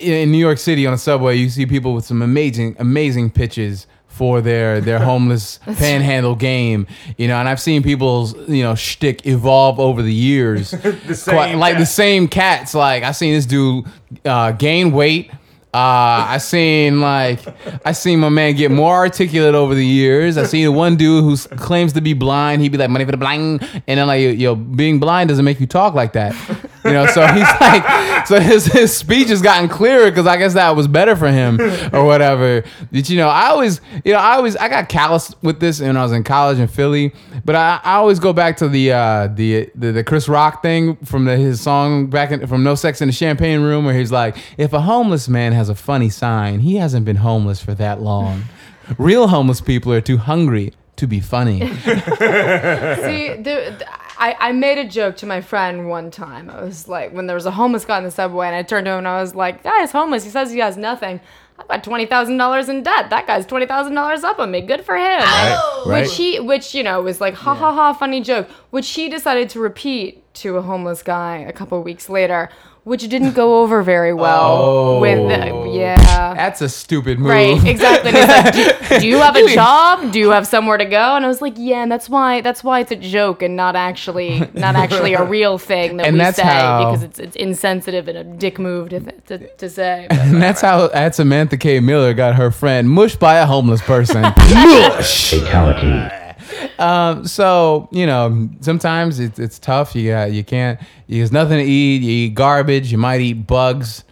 in 0.02 0.32
new 0.32 0.38
york 0.38 0.58
city 0.58 0.86
on 0.86 0.94
a 0.94 0.98
subway 0.98 1.36
you 1.36 1.50
see 1.50 1.66
people 1.66 1.94
with 1.94 2.06
some 2.06 2.22
amazing 2.22 2.76
amazing 2.80 3.30
pitches 3.30 3.86
for 4.08 4.42
their 4.42 4.82
their 4.82 5.00
homeless 5.12 5.60
panhandle 5.78 6.36
game 6.36 6.88
you 7.18 7.28
know 7.28 7.38
and 7.38 7.48
i've 7.48 7.62
seen 7.62 7.84
people's 7.84 8.34
you 8.50 8.64
know 8.64 8.76
shtick 8.76 9.26
evolve 9.26 9.80
over 9.80 10.02
the 10.02 10.14
years. 10.14 10.72
The 10.82 11.22
Quite- 11.30 11.56
like 11.56 11.78
the 11.78 11.86
same 11.86 12.28
cats. 12.28 12.74
Like 12.74 13.04
i 13.04 13.12
seen 13.12 13.34
this 13.36 13.46
dude 13.46 13.86
uh, 14.26 14.52
gain 14.54 14.92
weight. 14.92 15.32
Uh, 15.72 16.26
I 16.34 16.40
seen 16.40 17.00
like 17.00 17.40
I 17.86 17.92
seen 17.92 18.20
my 18.20 18.30
man 18.30 18.56
get 18.56 18.72
more 18.72 18.96
articulate 18.96 19.54
over 19.54 19.76
the 19.76 19.86
years. 19.86 20.36
I 20.36 20.44
seen 20.46 20.74
one 20.74 20.98
dude 20.98 21.24
who 21.24 21.38
claims 21.58 21.94
to 21.94 22.02
be 22.02 22.14
blind. 22.14 22.64
He'd 22.64 22.72
be 22.72 22.80
like 22.80 22.90
money 22.90 23.06
for 23.06 23.12
the 23.12 23.18
blind, 23.18 23.62
and 23.88 24.00
then 24.00 24.08
like 24.08 24.40
yo, 24.40 24.56
being 24.56 25.00
blind 25.00 25.30
doesn't 25.30 25.46
make 25.46 25.60
you 25.60 25.68
talk 25.68 25.94
like 25.94 26.14
that, 26.14 26.34
you 26.86 26.92
know. 26.92 27.06
So 27.08 27.26
he's 27.28 27.44
like, 27.62 28.28
so 28.28 28.40
his 28.40 28.66
his 28.66 28.96
speech 28.96 29.30
has 29.30 29.42
gotten 29.42 29.70
clearer 29.70 30.10
because 30.10 30.28
I 30.28 30.38
guess 30.38 30.54
that 30.54 30.76
was 30.76 30.88
better 30.88 31.16
for 31.16 31.30
him 31.32 31.60
or 31.94 32.06
whatever. 32.06 32.64
But 32.92 33.10
you 33.10 33.18
know, 33.18 33.28
I 33.28 33.48
always, 33.48 33.82
you 34.04 34.14
know, 34.14 34.20
I 34.20 34.36
always 34.36 34.56
I 34.56 34.70
got 34.70 34.90
callous 34.90 35.34
with 35.42 35.60
this 35.60 35.80
when 35.82 35.98
I 35.98 36.04
was 36.04 36.12
in 36.12 36.24
college 36.24 36.60
in 36.60 36.68
Philly, 36.68 37.14
but 37.46 37.56
I, 37.56 37.80
I 37.84 37.94
always 37.96 38.20
go 38.20 38.34
back 38.34 38.58
to 38.58 38.68
the 38.68 38.92
uh 38.92 39.28
the 39.28 39.70
the, 39.76 39.92
the 39.92 40.04
Chris 40.04 40.28
Rock 40.30 40.62
thing 40.62 40.96
from 40.98 41.26
the, 41.26 41.38
his 41.38 41.62
song 41.62 42.08
back 42.08 42.32
in, 42.32 42.46
from 42.48 42.64
No 42.64 42.76
Sex 42.76 43.02
in 43.02 43.08
the 43.08 43.14
Champagne 43.14 43.62
Room 43.62 43.86
where 43.86 43.94
he's 43.96 44.12
like, 44.12 44.38
if 44.58 44.74
a 44.74 44.82
homeless 44.82 45.28
man 45.28 45.54
has 45.54 45.70
a 45.70 45.76
funny 45.76 46.10
sign, 46.10 46.60
he 46.60 46.76
hasn't 46.76 47.06
been 47.06 47.18
homeless 47.18 47.62
for 47.62 47.74
that 47.76 48.02
long. 48.02 48.44
Real 48.98 49.28
homeless 49.28 49.62
people 49.62 49.94
are 49.94 50.02
too 50.02 50.18
hungry 50.18 50.74
to 50.96 51.08
be 51.08 51.20
funny. 51.20 51.60
See, 51.84 53.36
the, 53.38 53.76
the- 53.78 53.88
I, 54.20 54.36
I 54.38 54.52
made 54.52 54.78
a 54.78 54.86
joke 54.86 55.16
to 55.18 55.26
my 55.26 55.40
friend 55.40 55.88
one 55.88 56.12
time. 56.12 56.50
I 56.50 56.62
was 56.62 56.90
like, 56.90 57.14
when 57.14 57.26
there 57.28 57.36
was 57.36 57.46
a 57.46 57.52
homeless 57.52 57.86
guy 57.86 57.98
in 57.98 58.04
the 58.04 58.12
subway, 58.12 58.48
and 58.48 58.56
I 58.56 58.64
turned 58.64 58.86
to 58.86 58.92
him 58.92 59.00
and 59.00 59.08
I 59.08 59.22
was 59.22 59.34
like, 59.34 59.64
guy's 59.64 59.92
homeless. 59.92 60.26
He 60.26 60.30
says 60.30 60.52
he 60.52 60.60
has 60.60 60.76
nothing. 60.76 61.22
I've 61.58 61.68
got 61.68 61.84
twenty 61.84 62.06
thousand 62.06 62.38
dollars 62.38 62.70
in 62.70 62.84
debt. 62.84 63.10
That 63.10 63.28
guy's 63.28 63.46
twenty 63.46 63.66
thousand 63.66 63.96
dollars 63.96 64.24
up 64.24 64.40
on 64.40 64.52
me. 64.52 64.62
Good 64.62 64.86
for 64.86 64.96
him. 64.96 65.20
Right, 65.20 65.60
oh. 65.62 65.84
right. 65.88 66.04
Which 66.04 66.16
he, 66.16 66.40
which 66.40 66.76
you 66.76 66.84
know, 66.84 67.02
was 67.02 67.20
like 67.20 67.34
ha 67.34 67.54
ha 67.56 67.74
ha, 67.74 67.94
funny 67.94 68.22
joke. 68.22 68.50
Which 68.70 68.90
he 68.90 69.10
decided 69.10 69.50
to 69.52 69.60
repeat 69.60 70.34
to 70.36 70.58
a 70.58 70.62
homeless 70.62 71.04
guy 71.04 71.38
a 71.38 71.52
couple 71.52 71.82
weeks 71.84 72.10
later, 72.10 72.50
which 72.90 73.08
didn't 73.08 73.34
go 73.34 73.62
over 73.62 73.84
very 73.84 74.14
well. 74.14 74.58
Oh. 74.58 75.00
With 75.00 75.20
the, 75.30 75.70
yeah. 75.72 76.34
That's 76.34 76.60
a 76.62 76.68
stupid 76.68 77.20
move. 77.20 77.30
Right, 77.30 77.64
exactly. 77.64 78.10
And 78.10 78.18
he's 78.18 78.28
like, 78.28 78.90
do, 78.90 79.00
do 79.02 79.08
you 79.08 79.18
have 79.20 79.36
a 79.36 79.54
job? 79.54 80.12
Do 80.12 80.18
you 80.18 80.32
have 80.32 80.48
somewhere 80.48 80.78
to 80.78 80.86
go? 80.86 81.16
And 81.16 81.24
I 81.24 81.28
was 81.28 81.40
like, 81.40 81.54
yeah, 81.56 81.84
and 81.84 81.92
that's 81.92 82.10
why 82.10 82.42
that's 82.42 82.64
why 82.64 82.80
it's 82.80 82.92
a 82.92 82.96
joke 82.96 83.44
and 83.44 83.56
not 83.56 83.76
actually 83.76 84.40
not 84.54 84.76
actually 84.76 85.14
a 85.14 85.24
real 85.38 85.60
thing 85.60 85.98
that 85.98 86.08
And 86.08 86.16
we 86.16 86.20
that's 86.20 86.38
say 86.38 86.44
how- 86.44 86.86
because 86.90 87.04
it's 87.04 87.20
it's 87.20 87.36
insensitive 87.36 88.08
and 88.08 88.18
a 88.18 88.24
dick 88.24 88.58
move 88.58 88.90
to 88.90 89.00
to, 89.00 89.48
to 89.58 89.70
say. 89.70 90.08
But 90.10 90.18
And 90.30 90.42
that's 90.42 90.62
how 90.62 90.90
at 90.92 91.14
Samantha 91.14 91.58
K. 91.58 91.80
Miller 91.80 92.16
got 92.16 92.36
her 92.36 92.50
friend 92.50 92.90
mushed 92.90 93.20
by 93.20 93.36
a 93.38 93.46
homeless 93.46 93.82
person. 93.84 94.24
Mush. 94.24 95.34
Um, 96.78 97.26
so 97.28 97.88
you 97.92 98.06
know, 98.06 98.50
sometimes 98.62 99.20
it's 99.20 99.40
it's 99.40 99.60
tough. 99.60 99.96
You 99.96 100.12
got 100.12 100.32
you 100.32 100.44
can't. 100.44 100.80
There's 101.08 101.32
nothing 101.32 101.58
to 101.58 101.64
eat. 101.64 102.02
You 102.02 102.12
eat 102.28 102.36
garbage. 102.36 102.92
You 102.92 102.98
might 102.98 103.22
eat 103.22 103.46
bugs. 103.48 104.04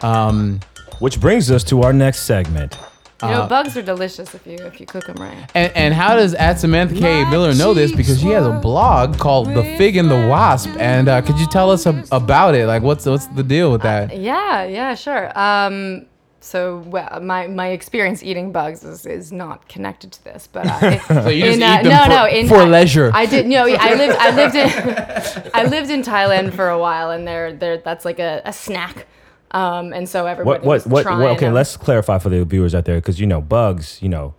Um, 0.00 0.60
Which 0.98 1.20
brings 1.20 1.50
us 1.50 1.64
to 1.64 1.82
our 1.82 1.92
next 1.92 2.20
segment. 2.20 2.76
You 3.22 3.30
know, 3.30 3.42
Uh, 3.42 3.48
bugs 3.48 3.76
are 3.76 3.82
delicious 3.82 4.34
if 4.34 4.46
you 4.46 4.56
if 4.66 4.80
you 4.80 4.86
cook 4.86 5.06
them 5.06 5.16
right. 5.16 5.36
And, 5.54 5.72
and 5.74 5.94
how 5.94 6.14
does 6.14 6.34
at 6.34 6.60
Samantha 6.60 6.94
K 6.94 7.24
Miller 7.30 7.54
know 7.54 7.72
this? 7.72 7.90
Because 7.92 8.20
she 8.20 8.28
has 8.30 8.44
a 8.46 8.58
blog 8.60 9.18
called 9.18 9.48
The 9.54 9.62
Fig 9.78 9.96
and 9.96 10.10
the 10.10 10.28
Wasp. 10.28 10.68
And 10.78 11.08
uh, 11.08 11.22
could 11.22 11.38
you 11.38 11.46
tell 11.46 11.70
us 11.70 11.86
ab- 11.86 12.06
about 12.12 12.54
it? 12.54 12.66
Like, 12.66 12.82
what's 12.82 13.06
what's 13.06 13.26
the 13.28 13.42
deal 13.42 13.72
with 13.72 13.82
that? 13.82 14.14
Yeah, 14.18 14.64
yeah, 14.64 14.94
sure. 14.94 15.30
Um, 15.38 16.04
so 16.44 16.78
well, 16.86 17.20
my 17.22 17.46
my 17.46 17.68
experience 17.68 18.22
eating 18.22 18.52
bugs 18.52 18.84
is, 18.84 19.06
is 19.06 19.32
not 19.32 19.66
connected 19.66 20.12
to 20.12 20.24
this, 20.24 20.46
but 20.46 20.66
uh, 20.66 20.98
So 21.24 21.30
you 21.30 21.44
just 21.44 21.56
in, 21.56 21.62
uh, 21.62 21.78
eat 21.80 21.84
them 21.84 21.92
no, 21.92 22.02
for, 22.02 22.08
no, 22.10 22.26
in, 22.26 22.48
for 22.48 22.56
I- 22.56 22.64
leisure. 22.66 23.10
I 23.14 23.24
did 23.24 23.46
no. 23.46 23.66
I 23.66 23.94
lived. 23.94 24.16
I 24.18 24.36
lived 24.36 24.54
in. 24.54 25.50
I 25.54 25.64
lived 25.64 25.90
in 25.90 26.02
Thailand 26.02 26.52
for 26.52 26.68
a 26.68 26.78
while, 26.78 27.10
and 27.10 27.26
there, 27.26 27.52
there. 27.54 27.78
That's 27.78 28.04
like 28.04 28.18
a, 28.18 28.42
a 28.44 28.52
snack. 28.52 29.06
Um, 29.52 29.92
and 29.92 30.06
so 30.08 30.26
everybody 30.26 30.58
What 30.58 30.66
what 30.66 30.74
was 30.74 30.86
what? 30.86 31.02
trying. 31.04 31.22
okay, 31.36 31.46
them. 31.46 31.54
let's 31.54 31.76
clarify 31.76 32.18
for 32.18 32.28
the 32.28 32.44
viewers 32.44 32.74
out 32.74 32.84
there 32.84 32.96
because 32.96 33.18
you 33.18 33.26
know 33.26 33.40
bugs. 33.40 34.02
You 34.02 34.10
know, 34.10 34.34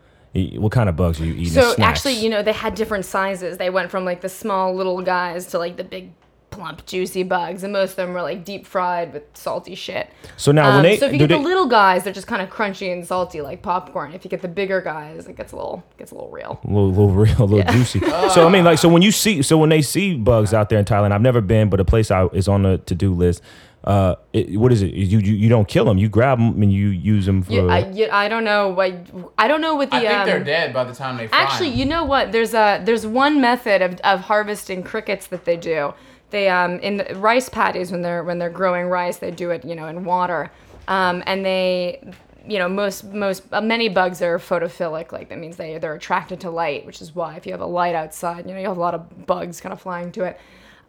what 0.58 0.72
kind 0.72 0.89
of 0.89 0.96
bugs 0.96 1.20
are 1.20 1.26
you 1.26 1.34
eating? 1.34 1.54
So 1.54 1.74
actually, 1.80 2.13
you 2.13 2.30
know, 2.30 2.44
they 2.44 2.54
had 2.54 2.76
different 2.76 3.06
sizes. 3.06 3.58
They 3.58 3.72
went 3.72 3.89
from 3.89 4.06
like 4.06 4.22
the 4.22 4.30
small 4.30 4.76
little 4.76 5.02
guys 5.02 5.48
to 5.48 5.58
like 5.58 5.78
the 5.78 5.84
big, 5.84 6.12
plump, 6.56 6.86
juicy 6.86 7.24
bugs, 7.24 7.63
and 7.63 7.74
most 7.74 7.91
of 7.91 7.96
them 7.98 8.13
were 8.13 8.22
like 8.22 8.46
deep 8.46 8.65
fried 8.65 9.13
with 9.13 9.24
salty 9.34 9.76
shit. 9.76 10.10
So 10.38 10.52
now 10.52 10.68
when 10.70 10.76
Um, 10.78 10.84
they 10.84 10.98
so 10.98 11.06
if 11.08 11.13
you 11.13 11.20
get 11.20 11.30
they, 11.30 11.36
the 11.36 11.41
little 11.41 11.68
guys, 11.68 12.04
they're 12.04 12.13
just 12.13 12.28
kind 12.28 12.41
of 12.41 12.50
crunchy 12.50 12.91
and 12.91 13.06
salty 13.06 13.41
like 13.41 13.62
popcorn. 13.62 14.13
If 14.13 14.24
you 14.24 14.30
get 14.30 14.41
the 14.41 14.48
bigger 14.48 14.82
guys, 14.82 15.28
it 15.28 15.36
gets 15.36 15.52
a 15.52 15.56
little 15.56 15.84
gets 15.98 16.12
a 16.12 16.15
little 16.15 16.30
real. 16.32 16.60
a 16.63 16.68
little, 16.68 16.89
little 16.89 17.12
real, 17.12 17.41
a 17.41 17.46
little 17.52 17.74
juicy. 17.74 18.00
So 18.30 18.48
I 18.48 18.50
mean, 18.50 18.63
like, 18.63 18.80
so 18.80 18.89
when 18.89 19.02
you 19.02 19.12
see, 19.12 19.41
so 19.41 19.58
when 19.58 19.70
they 19.70 19.82
see 19.82 20.15
bugs 20.15 20.54
out 20.54 20.70
there 20.70 20.80
in 20.80 20.86
Thailand, 20.86 21.12
I've 21.12 21.22
never 21.22 21.41
been, 21.41 21.70
but 21.70 21.80
a 21.80 21.86
place 21.86 22.10
I 22.12 22.26
is 22.28 22.48
on 22.48 22.63
the 22.63 22.78
to 22.80 22.96
do 22.96 23.13
list. 23.13 23.41
Uh, 23.84 24.15
it, 24.34 24.58
what 24.60 24.72
is 24.72 24.82
it? 24.82 24.91
You, 24.94 25.20
you 25.20 25.36
you 25.36 25.48
don't 25.48 25.68
kill 25.68 25.86
them, 25.86 26.00
you 26.00 26.10
grab 26.10 26.39
them 26.39 26.60
and 26.63 26.74
you 26.74 26.88
use 26.88 27.28
them 27.28 27.44
for. 27.44 27.54
You, 27.54 27.70
I, 27.70 27.88
you, 27.91 28.10
I 28.12 28.28
don't 28.28 28.44
know. 28.44 28.80
I, 28.82 29.00
I 29.38 29.48
don't 29.48 29.62
know 29.62 29.76
what 29.76 29.91
the. 29.91 29.98
I 29.98 30.24
think 30.24 30.38
um, 30.38 30.44
dead 30.44 30.74
by 30.74 30.86
the 30.86 30.94
time 30.96 31.18
they 31.18 31.28
fry 31.28 31.39
Actually, 31.44 31.70
you 31.70 31.86
know 31.86 32.04
what? 32.04 32.32
There's 32.32 32.56
a 32.56 32.82
there's 32.84 33.06
one 33.06 33.39
method 33.41 33.84
of, 33.84 34.00
of 34.00 34.22
harvesting 34.22 34.82
crickets 34.82 35.28
that 35.28 35.46
they 35.46 35.56
do. 35.56 35.94
They 36.36 36.50
um 36.50 36.80
in 36.80 36.98
the 36.98 37.15
rice 37.15 37.48
paddies 37.48 37.93
when 37.93 38.02
they're 38.02 38.21
when 38.21 38.39
they're 38.39 38.50
growing 38.50 38.88
rice, 38.88 39.15
they 39.19 39.32
do 39.32 39.52
it 39.52 39.63
you 39.63 39.74
know 39.74 39.88
in 39.88 40.04
water, 40.04 40.52
um 40.89 41.24
and 41.26 41.45
they 41.45 42.04
you 42.45 42.60
know 42.60 42.67
most 42.67 43.06
most 43.06 43.43
uh, 43.54 43.62
many 43.62 43.88
bugs 43.88 44.21
are 44.21 44.38
photophilic 44.38 45.13
like 45.13 45.30
that 45.30 45.38
means 45.38 45.56
they 45.56 45.78
they're 45.78 45.93
attracted 45.95 46.41
to 46.41 46.50
light 46.50 46.86
which 46.86 47.02
is 47.02 47.15
why 47.15 47.38
if 47.38 47.45
you 47.45 47.54
have 47.54 47.62
a 47.62 47.65
light 47.65 47.95
outside 47.95 48.45
you 48.45 48.54
know 48.54 48.60
you 48.60 48.67
have 48.67 48.76
a 48.76 48.80
lot 48.88 48.93
of 48.93 49.26
bugs 49.26 49.62
kind 49.62 49.71
of 49.71 49.80
flying 49.80 50.12
to 50.12 50.26
it. 50.26 50.38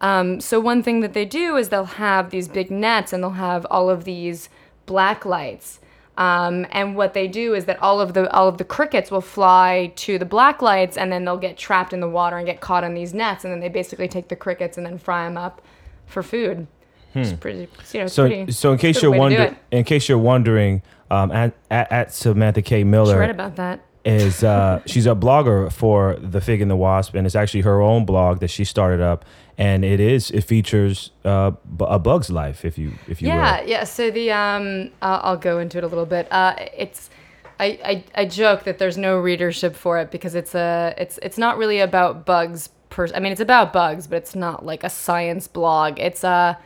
Um, 0.00 0.40
so 0.40 0.59
one 0.59 0.82
thing 0.82 0.98
that 1.02 1.12
they 1.12 1.24
do 1.24 1.56
is 1.56 1.68
they'll 1.68 1.85
have 2.11 2.30
these 2.30 2.48
big 2.48 2.68
nets 2.68 3.12
and 3.12 3.22
they'll 3.22 3.42
have 3.50 3.64
all 3.70 3.88
of 3.88 4.02
these 4.02 4.48
black 4.85 5.24
lights 5.24 5.78
um, 6.18 6.66
and 6.70 6.96
what 6.96 7.12
they 7.14 7.29
do 7.29 7.55
is 7.55 7.66
that 7.66 7.81
all 7.83 8.00
of 8.00 8.14
the 8.14 8.31
all 8.33 8.48
of 8.48 8.59
the 8.59 8.64
crickets 8.64 9.11
will 9.11 9.20
fly 9.20 9.92
to 9.96 10.18
the 10.18 10.24
black 10.24 10.62
lights, 10.62 10.96
and 10.96 11.12
then 11.12 11.24
they'll 11.24 11.37
get 11.37 11.57
trapped 11.57 11.92
in 11.92 12.00
the 12.00 12.09
water 12.09 12.37
and 12.38 12.46
get 12.46 12.61
caught 12.61 12.85
in 12.85 12.94
these 12.94 13.12
nets, 13.12 13.44
and 13.44 13.52
then 13.52 13.61
they 13.61 13.68
basically 13.68 14.09
take 14.09 14.29
the 14.29 14.37
crickets 14.37 14.76
and 14.76 14.87
then 14.87 14.98
fry 14.98 15.24
them 15.24 15.37
up 15.37 15.61
for 16.07 16.22
food. 16.22 16.66
It's 17.14 17.33
pretty, 17.33 17.68
you 17.92 18.00
know, 18.00 18.05
it's 18.05 18.14
so 18.14 18.29
pretty. 18.29 18.52
so 18.52 18.72
in 18.72 18.79
case 18.79 19.00
you're 19.00 19.11
way 19.11 19.31
to 19.31 19.37
do 19.37 19.40
wondering, 19.40 19.57
in 19.70 19.85
case 19.85 20.07
you're 20.07 20.18
wondering, 20.18 20.83
um, 21.11 21.33
at, 21.33 21.55
at 21.70 21.90
at 21.90 22.14
Samantha 22.14 22.61
K 22.61 22.81
She 22.81 22.85
Miller 22.85 23.18
read 23.18 23.31
about 23.31 23.57
that. 23.57 23.81
Is 24.06 24.42
uh, 24.44 24.80
she's 24.86 25.06
a 25.06 25.14
blogger 25.14 25.70
for 25.72 26.16
the 26.20 26.40
Fig 26.40 26.62
and 26.62 26.70
the 26.70 26.76
Wasp, 26.76 27.14
and 27.14 27.26
it's 27.26 27.34
actually 27.34 27.62
her 27.62 27.80
own 27.82 28.04
blog 28.04 28.40
that 28.40 28.48
she 28.48 28.64
started 28.64 29.00
up, 29.00 29.24
and 29.58 29.84
it 29.84 30.00
is 30.00 30.30
it 30.30 30.42
features 30.44 31.10
uh, 31.24 31.50
a 31.80 31.98
bug's 31.98 32.30
life, 32.30 32.64
if 32.64 32.78
you 32.78 32.92
if 33.08 33.20
you 33.20 33.28
Yeah, 33.28 33.60
will. 33.60 33.68
yeah. 33.68 33.84
So 33.84 34.10
the 34.10 34.30
um, 34.30 34.90
uh, 35.02 35.20
I'll 35.22 35.36
go 35.36 35.58
into 35.58 35.78
it 35.78 35.84
a 35.84 35.88
little 35.88 36.06
bit. 36.06 36.28
Uh, 36.30 36.54
it's. 36.76 37.10
I, 37.58 37.66
I, 37.82 38.04
I 38.14 38.24
joke 38.26 38.64
that 38.64 38.76
there's 38.78 38.98
no 38.98 39.18
readership 39.18 39.74
for 39.74 39.98
it 39.98 40.10
because 40.10 40.34
it's 40.34 40.54
a 40.54 40.94
it's 40.98 41.18
it's 41.22 41.38
not 41.38 41.56
really 41.56 41.80
about 41.80 42.26
bugs 42.26 42.68
per 42.90 43.08
I 43.14 43.18
mean 43.18 43.32
it's 43.32 43.40
about 43.40 43.72
bugs 43.72 44.06
but 44.06 44.16
it's 44.16 44.34
not 44.34 44.66
like 44.66 44.84
a 44.84 44.90
science 44.90 45.48
blog 45.48 45.98
it's 45.98 46.22
a 46.22 46.58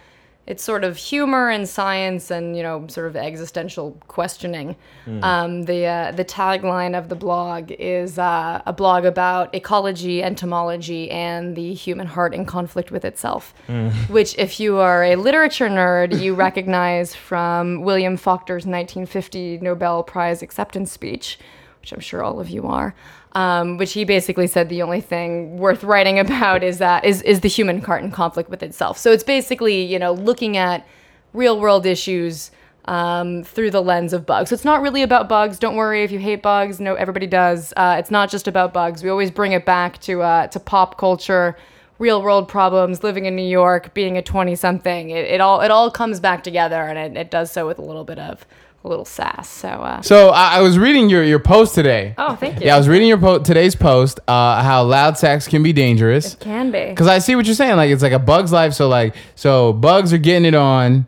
it's 0.51 0.65
sort 0.65 0.83
of 0.83 0.97
humor 0.97 1.49
and 1.49 1.69
science 1.69 2.29
and 2.29 2.57
you 2.57 2.63
know 2.63 2.85
sort 2.89 3.07
of 3.07 3.15
existential 3.15 3.97
questioning. 4.09 4.75
Um, 5.23 5.63
the 5.63 5.87
uh, 5.87 6.13
the 6.13 6.25
tagline 6.25 6.99
of 6.99 7.09
the 7.09 7.15
blog 7.15 7.71
is 7.71 8.19
uh, 8.19 8.61
a 8.67 8.73
blog 8.73 9.05
about 9.05 9.55
ecology 9.55 10.23
entomology 10.23 11.09
and 11.11 11.55
the 11.55 11.73
human 11.73 12.09
heart 12.09 12.35
in 12.35 12.45
conflict 12.45 12.91
with 12.91 13.05
itself 13.05 13.55
which 14.09 14.37
if 14.39 14.59
you 14.59 14.79
are 14.79 15.05
a 15.05 15.17
literature 15.17 15.69
nerd 15.69 16.21
you 16.21 16.35
recognize 16.35 17.15
from 17.15 17.83
William 17.83 18.17
Faulkner's 18.17 18.67
1950 18.67 19.59
Nobel 19.59 20.03
Prize 20.03 20.43
acceptance 20.43 20.91
speech 20.91 21.39
which 21.81 21.93
I'm 21.93 22.01
sure 22.01 22.23
all 22.23 22.41
of 22.41 22.49
you 22.51 22.67
are, 22.67 22.95
um, 23.33 23.79
which 23.79 23.93
he 23.93 24.05
basically 24.05 24.47
said 24.47 24.69
the 24.69 24.83
only 24.83 25.01
thing 25.01 25.59
worth 25.59 25.83
writing 25.83 26.19
about 26.27 26.63
is 26.63 26.79
that 26.79 27.05
is 27.05 27.23
is 27.23 27.41
the 27.41 27.49
human 27.49 27.81
cart 27.81 28.03
in 28.03 28.11
conflict 28.11 28.51
with 28.51 28.63
itself. 28.63 28.99
So 28.99 29.13
it's 29.13 29.25
basically 29.25 29.83
you 29.83 29.99
know 29.99 30.13
looking 30.13 30.57
at 30.57 30.87
real 31.33 31.61
world 31.61 31.87
issues 31.87 32.51
um, 32.87 33.45
through 33.45 33.71
the 33.71 33.83
lens 33.83 34.13
of 34.13 34.27
bugs. 34.27 34.51
So 34.51 34.55
it's 34.55 34.65
not 34.65 34.83
really 34.83 35.03
about 35.03 35.29
bugs. 35.29 35.59
Don't 35.59 35.77
worry 35.77 36.03
if 36.03 36.11
you 36.11 36.19
hate 36.19 36.43
bugs. 36.43 36.81
No, 36.81 36.95
everybody 36.95 37.27
does. 37.27 37.73
Uh, 37.77 37.97
it's 37.99 38.11
not 38.11 38.31
just 38.31 38.49
about 38.49 38.73
bugs. 38.73 39.03
We 39.03 39.11
always 39.11 39.31
bring 39.31 39.53
it 39.53 39.65
back 39.65 40.01
to 40.03 40.23
uh, 40.23 40.47
to 40.49 40.61
pop 40.61 40.99
culture. 40.99 41.57
Real 41.99 42.23
world 42.23 42.49
problems, 42.49 43.05
living 43.05 43.27
in 43.27 43.37
New 43.37 43.47
York, 43.47 43.93
being 43.93 44.17
a 44.17 44.23
twenty 44.23 44.57
something, 44.57 45.11
it, 45.11 45.27
it 45.27 45.43
all 45.43 45.61
it 45.61 45.71
all 45.71 45.91
comes 45.91 46.19
back 46.19 46.43
together, 46.43 46.77
and 46.77 46.97
it, 46.97 47.21
it 47.21 47.31
does 47.31 47.53
so 47.53 47.67
with 47.67 47.79
a 47.79 47.83
little 47.83 48.05
bit 48.05 48.19
of 48.19 48.47
a 48.83 48.89
little 48.89 49.05
sass. 49.05 49.49
So, 49.49 49.69
uh, 49.69 50.01
So 50.03 50.31
I, 50.31 50.59
I 50.59 50.61
was 50.63 50.79
reading 50.79 51.11
your, 51.11 51.23
your 51.23 51.39
post 51.39 51.75
today. 51.75 52.15
oh, 52.17 52.35
thank 52.37 52.61
you. 52.61 52.67
Yeah, 52.67 52.75
I 52.77 52.79
was 52.79 52.89
reading 52.89 53.09
your 53.09 53.19
po- 53.19 53.41
today's 53.41 53.75
post. 53.77 54.21
Uh, 54.27 54.63
how 54.63 54.83
loud 54.85 55.19
sex 55.19 55.47
can 55.47 55.63
be 55.63 55.73
dangerous. 55.73 56.33
It 56.35 56.41
Can 56.41 56.71
be. 56.71 56.87
Because 56.87 57.07
I 57.07 57.19
see 57.19 57.37
what 57.37 57.45
you're 57.47 57.55
saying. 57.55 57.77
Like 57.77 57.91
it's 57.91 58.03
like 58.03 58.13
a 58.13 58.19
bug's 58.19 58.53
life. 58.53 58.73
So 58.73 58.89
like 58.89 59.15
so 59.35 59.73
bugs 59.75 60.13
are 60.15 60.19
getting 60.19 60.47
it 60.47 60.55
on, 60.55 61.07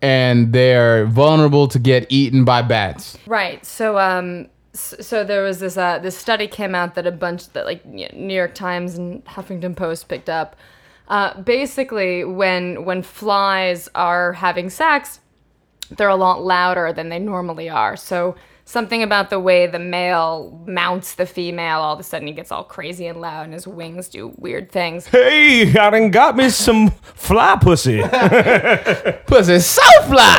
and 0.00 0.52
they're 0.52 1.06
vulnerable 1.06 1.68
to 1.68 1.78
get 1.78 2.06
eaten 2.10 2.44
by 2.44 2.62
bats. 2.62 3.16
Right. 3.26 3.64
So 3.64 3.98
um 3.98 4.48
s- 4.74 4.94
so 5.00 5.22
there 5.24 5.42
was 5.44 5.60
this 5.60 5.76
uh 5.76 5.98
this 6.00 6.16
study 6.18 6.48
came 6.48 6.74
out 6.74 6.96
that 6.96 7.06
a 7.06 7.12
bunch 7.12 7.48
that 7.52 7.66
like 7.66 7.84
New 7.86 8.34
York 8.34 8.54
Times 8.54 8.96
and 8.98 9.24
Huffington 9.26 9.76
Post 9.76 10.08
picked 10.08 10.28
up. 10.28 10.56
Uh, 11.08 11.40
basically, 11.42 12.24
when 12.24 12.84
when 12.84 13.02
flies 13.02 13.88
are 13.94 14.32
having 14.32 14.70
sex, 14.70 15.20
they're 15.90 16.08
a 16.08 16.16
lot 16.16 16.42
louder 16.42 16.92
than 16.92 17.08
they 17.08 17.18
normally 17.18 17.68
are. 17.68 17.96
So 17.96 18.36
something 18.64 19.02
about 19.02 19.30
the 19.30 19.40
way 19.40 19.66
the 19.66 19.78
male 19.78 20.62
mounts 20.66 21.14
the 21.14 21.26
female, 21.26 21.80
all 21.80 21.94
of 21.94 22.00
a 22.00 22.02
sudden 22.02 22.26
he 22.26 22.32
gets 22.32 22.50
all 22.52 22.64
crazy 22.64 23.06
and 23.06 23.20
loud, 23.20 23.44
and 23.44 23.52
his 23.52 23.66
wings 23.66 24.08
do 24.08 24.32
weird 24.38 24.70
things. 24.70 25.06
Hey, 25.06 25.68
I 25.76 25.90
done 25.90 26.10
got 26.10 26.36
me 26.36 26.48
some 26.48 26.90
fly 26.90 27.56
pussy. 27.60 28.00
Pussy 29.26 29.58
so 29.60 29.82
fly. 30.02 30.38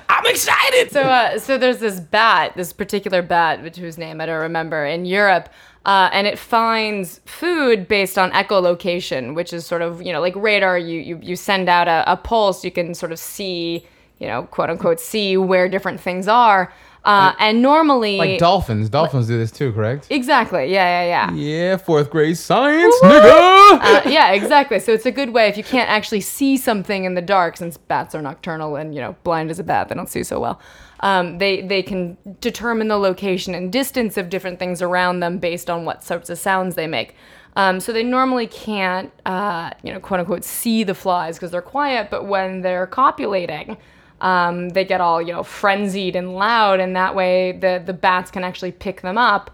I'm 0.08 0.26
excited. 0.26 0.90
so 0.90 1.02
uh, 1.02 1.38
so 1.38 1.58
there's 1.58 1.78
this 1.78 2.00
bat, 2.00 2.54
this 2.56 2.72
particular 2.72 3.22
bat, 3.22 3.62
which 3.62 3.76
whose 3.76 3.98
name 3.98 4.20
I 4.20 4.26
don't 4.26 4.42
remember, 4.42 4.84
in 4.84 5.04
Europe, 5.04 5.48
uh, 5.86 6.08
and 6.12 6.26
it 6.26 6.38
finds 6.38 7.20
food 7.26 7.86
based 7.88 8.16
on 8.16 8.30
echolocation, 8.32 9.34
which 9.34 9.52
is 9.52 9.66
sort 9.66 9.82
of 9.82 10.02
you 10.02 10.12
know 10.12 10.20
like 10.20 10.34
radar. 10.36 10.78
You 10.78 11.00
you 11.00 11.18
you 11.22 11.36
send 11.36 11.68
out 11.68 11.88
a, 11.88 12.04
a 12.10 12.16
pulse, 12.16 12.64
you 12.64 12.70
can 12.70 12.94
sort 12.94 13.12
of 13.12 13.18
see 13.18 13.86
you 14.18 14.26
know 14.26 14.44
quote 14.44 14.70
unquote 14.70 15.00
see 15.00 15.36
where 15.36 15.68
different 15.68 16.00
things 16.00 16.26
are, 16.28 16.72
uh, 17.04 17.34
and 17.38 17.60
normally 17.62 18.16
Like 18.18 18.38
dolphins. 18.38 18.88
Dolphins 18.88 19.26
do 19.26 19.36
this 19.38 19.50
too, 19.50 19.72
correct? 19.72 20.06
exactly 20.10 20.72
yeah 20.72 21.02
yeah 21.04 21.30
yeah. 21.30 21.34
Yeah, 21.34 21.76
fourth 21.76 22.10
grade 22.10 22.36
science, 22.38 22.94
nigga. 23.02 23.78
Uh, 23.80 24.02
yeah, 24.08 24.32
exactly. 24.32 24.78
So 24.78 24.92
it's 24.92 25.06
a 25.06 25.10
good 25.12 25.30
way 25.30 25.48
if 25.48 25.56
you 25.56 25.64
can't 25.64 25.90
actually 25.90 26.20
see 26.20 26.56
something 26.56 27.04
in 27.04 27.14
the 27.14 27.22
dark, 27.22 27.56
since 27.56 27.76
bats 27.76 28.14
are 28.14 28.22
nocturnal 28.22 28.76
and 28.76 28.94
you 28.94 29.00
know 29.00 29.16
blind 29.24 29.50
as 29.50 29.58
a 29.58 29.64
bat, 29.64 29.88
they 29.88 29.94
don't 29.94 30.08
see 30.08 30.22
so 30.22 30.38
well. 30.40 30.60
Um, 31.00 31.38
they 31.38 31.60
they 31.62 31.82
can 31.82 32.16
determine 32.40 32.88
the 32.88 32.96
location 32.96 33.54
and 33.54 33.70
distance 33.72 34.16
of 34.16 34.30
different 34.30 34.58
things 34.58 34.80
around 34.80 35.20
them 35.20 35.38
based 35.38 35.68
on 35.68 35.84
what 35.84 36.02
sorts 36.04 36.30
of 36.30 36.38
sounds 36.38 36.74
they 36.76 36.86
make. 36.86 37.14
Um, 37.56 37.78
so 37.80 37.92
they 37.92 38.02
normally 38.02 38.46
can't, 38.48 39.12
uh, 39.26 39.70
you 39.82 39.92
know, 39.92 40.00
quote 40.00 40.20
unquote, 40.20 40.42
see 40.44 40.82
the 40.84 40.94
flies 40.94 41.36
because 41.36 41.50
they're 41.50 41.62
quiet. 41.62 42.10
But 42.10 42.26
when 42.26 42.62
they're 42.62 42.86
copulating, 42.86 43.76
um, 44.24 44.70
they 44.70 44.84
get 44.84 45.00
all 45.00 45.20
you 45.20 45.32
know 45.32 45.42
frenzied 45.42 46.16
and 46.16 46.34
loud, 46.34 46.80
and 46.80 46.96
that 46.96 47.14
way 47.14 47.52
the 47.52 47.82
the 47.84 47.92
bats 47.92 48.30
can 48.30 48.42
actually 48.42 48.72
pick 48.72 49.02
them 49.02 49.18
up, 49.18 49.50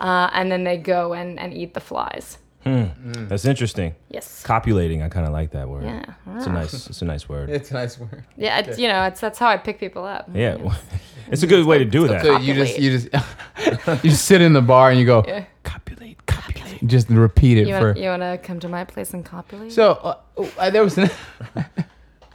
uh, 0.00 0.30
and 0.32 0.50
then 0.50 0.64
they 0.64 0.78
go 0.78 1.12
and, 1.12 1.38
and 1.38 1.52
eat 1.52 1.74
the 1.74 1.80
flies. 1.80 2.38
That's 2.64 3.44
interesting. 3.44 3.94
Yes. 4.08 4.42
Copulating, 4.42 5.02
I 5.02 5.10
kind 5.10 5.26
of 5.26 5.32
like 5.32 5.50
that 5.50 5.68
word. 5.68 5.84
Yeah. 5.84 6.14
It's 6.36 6.46
a 6.46 6.50
nice, 6.50 6.72
it's 6.72 7.02
a 7.02 7.04
nice 7.04 7.28
word. 7.28 7.50
It's 7.50 7.70
a 7.70 7.74
nice 7.74 7.98
word. 7.98 8.24
Yeah, 8.38 8.58
it's, 8.60 8.78
you 8.78 8.88
know, 8.88 9.02
it's 9.04 9.20
that's 9.20 9.38
how 9.38 9.48
I 9.48 9.58
pick 9.58 9.78
people 9.78 10.04
up. 10.04 10.30
Yeah, 10.32 10.56
it's 11.30 11.42
a 11.42 11.46
good 11.46 11.66
way 11.66 11.76
to 11.76 11.84
do 11.84 12.08
that. 12.08 12.22
So 12.22 12.38
you 12.38 12.54
just 12.54 12.78
you 12.78 12.98
just 12.98 13.08
you 14.04 14.10
just 14.10 14.24
sit 14.24 14.40
in 14.40 14.54
the 14.54 14.62
bar 14.62 14.90
and 14.90 14.98
you 14.98 15.04
go 15.04 15.22
copulate, 15.62 16.24
copulate. 16.24 16.86
Just 16.86 17.10
repeat 17.10 17.58
it 17.58 17.68
You 17.68 17.74
for. 17.78 17.86
want 17.88 17.98
you 17.98 18.08
want 18.08 18.22
to 18.22 18.38
come 18.42 18.60
to 18.60 18.68
my 18.68 18.84
place 18.84 19.12
and 19.12 19.22
copulate? 19.24 19.72
So 19.72 19.92
uh, 19.92 20.16
oh, 20.38 20.50
uh, 20.56 20.70
there 20.70 20.82
was 20.82 20.96
an 20.96 21.10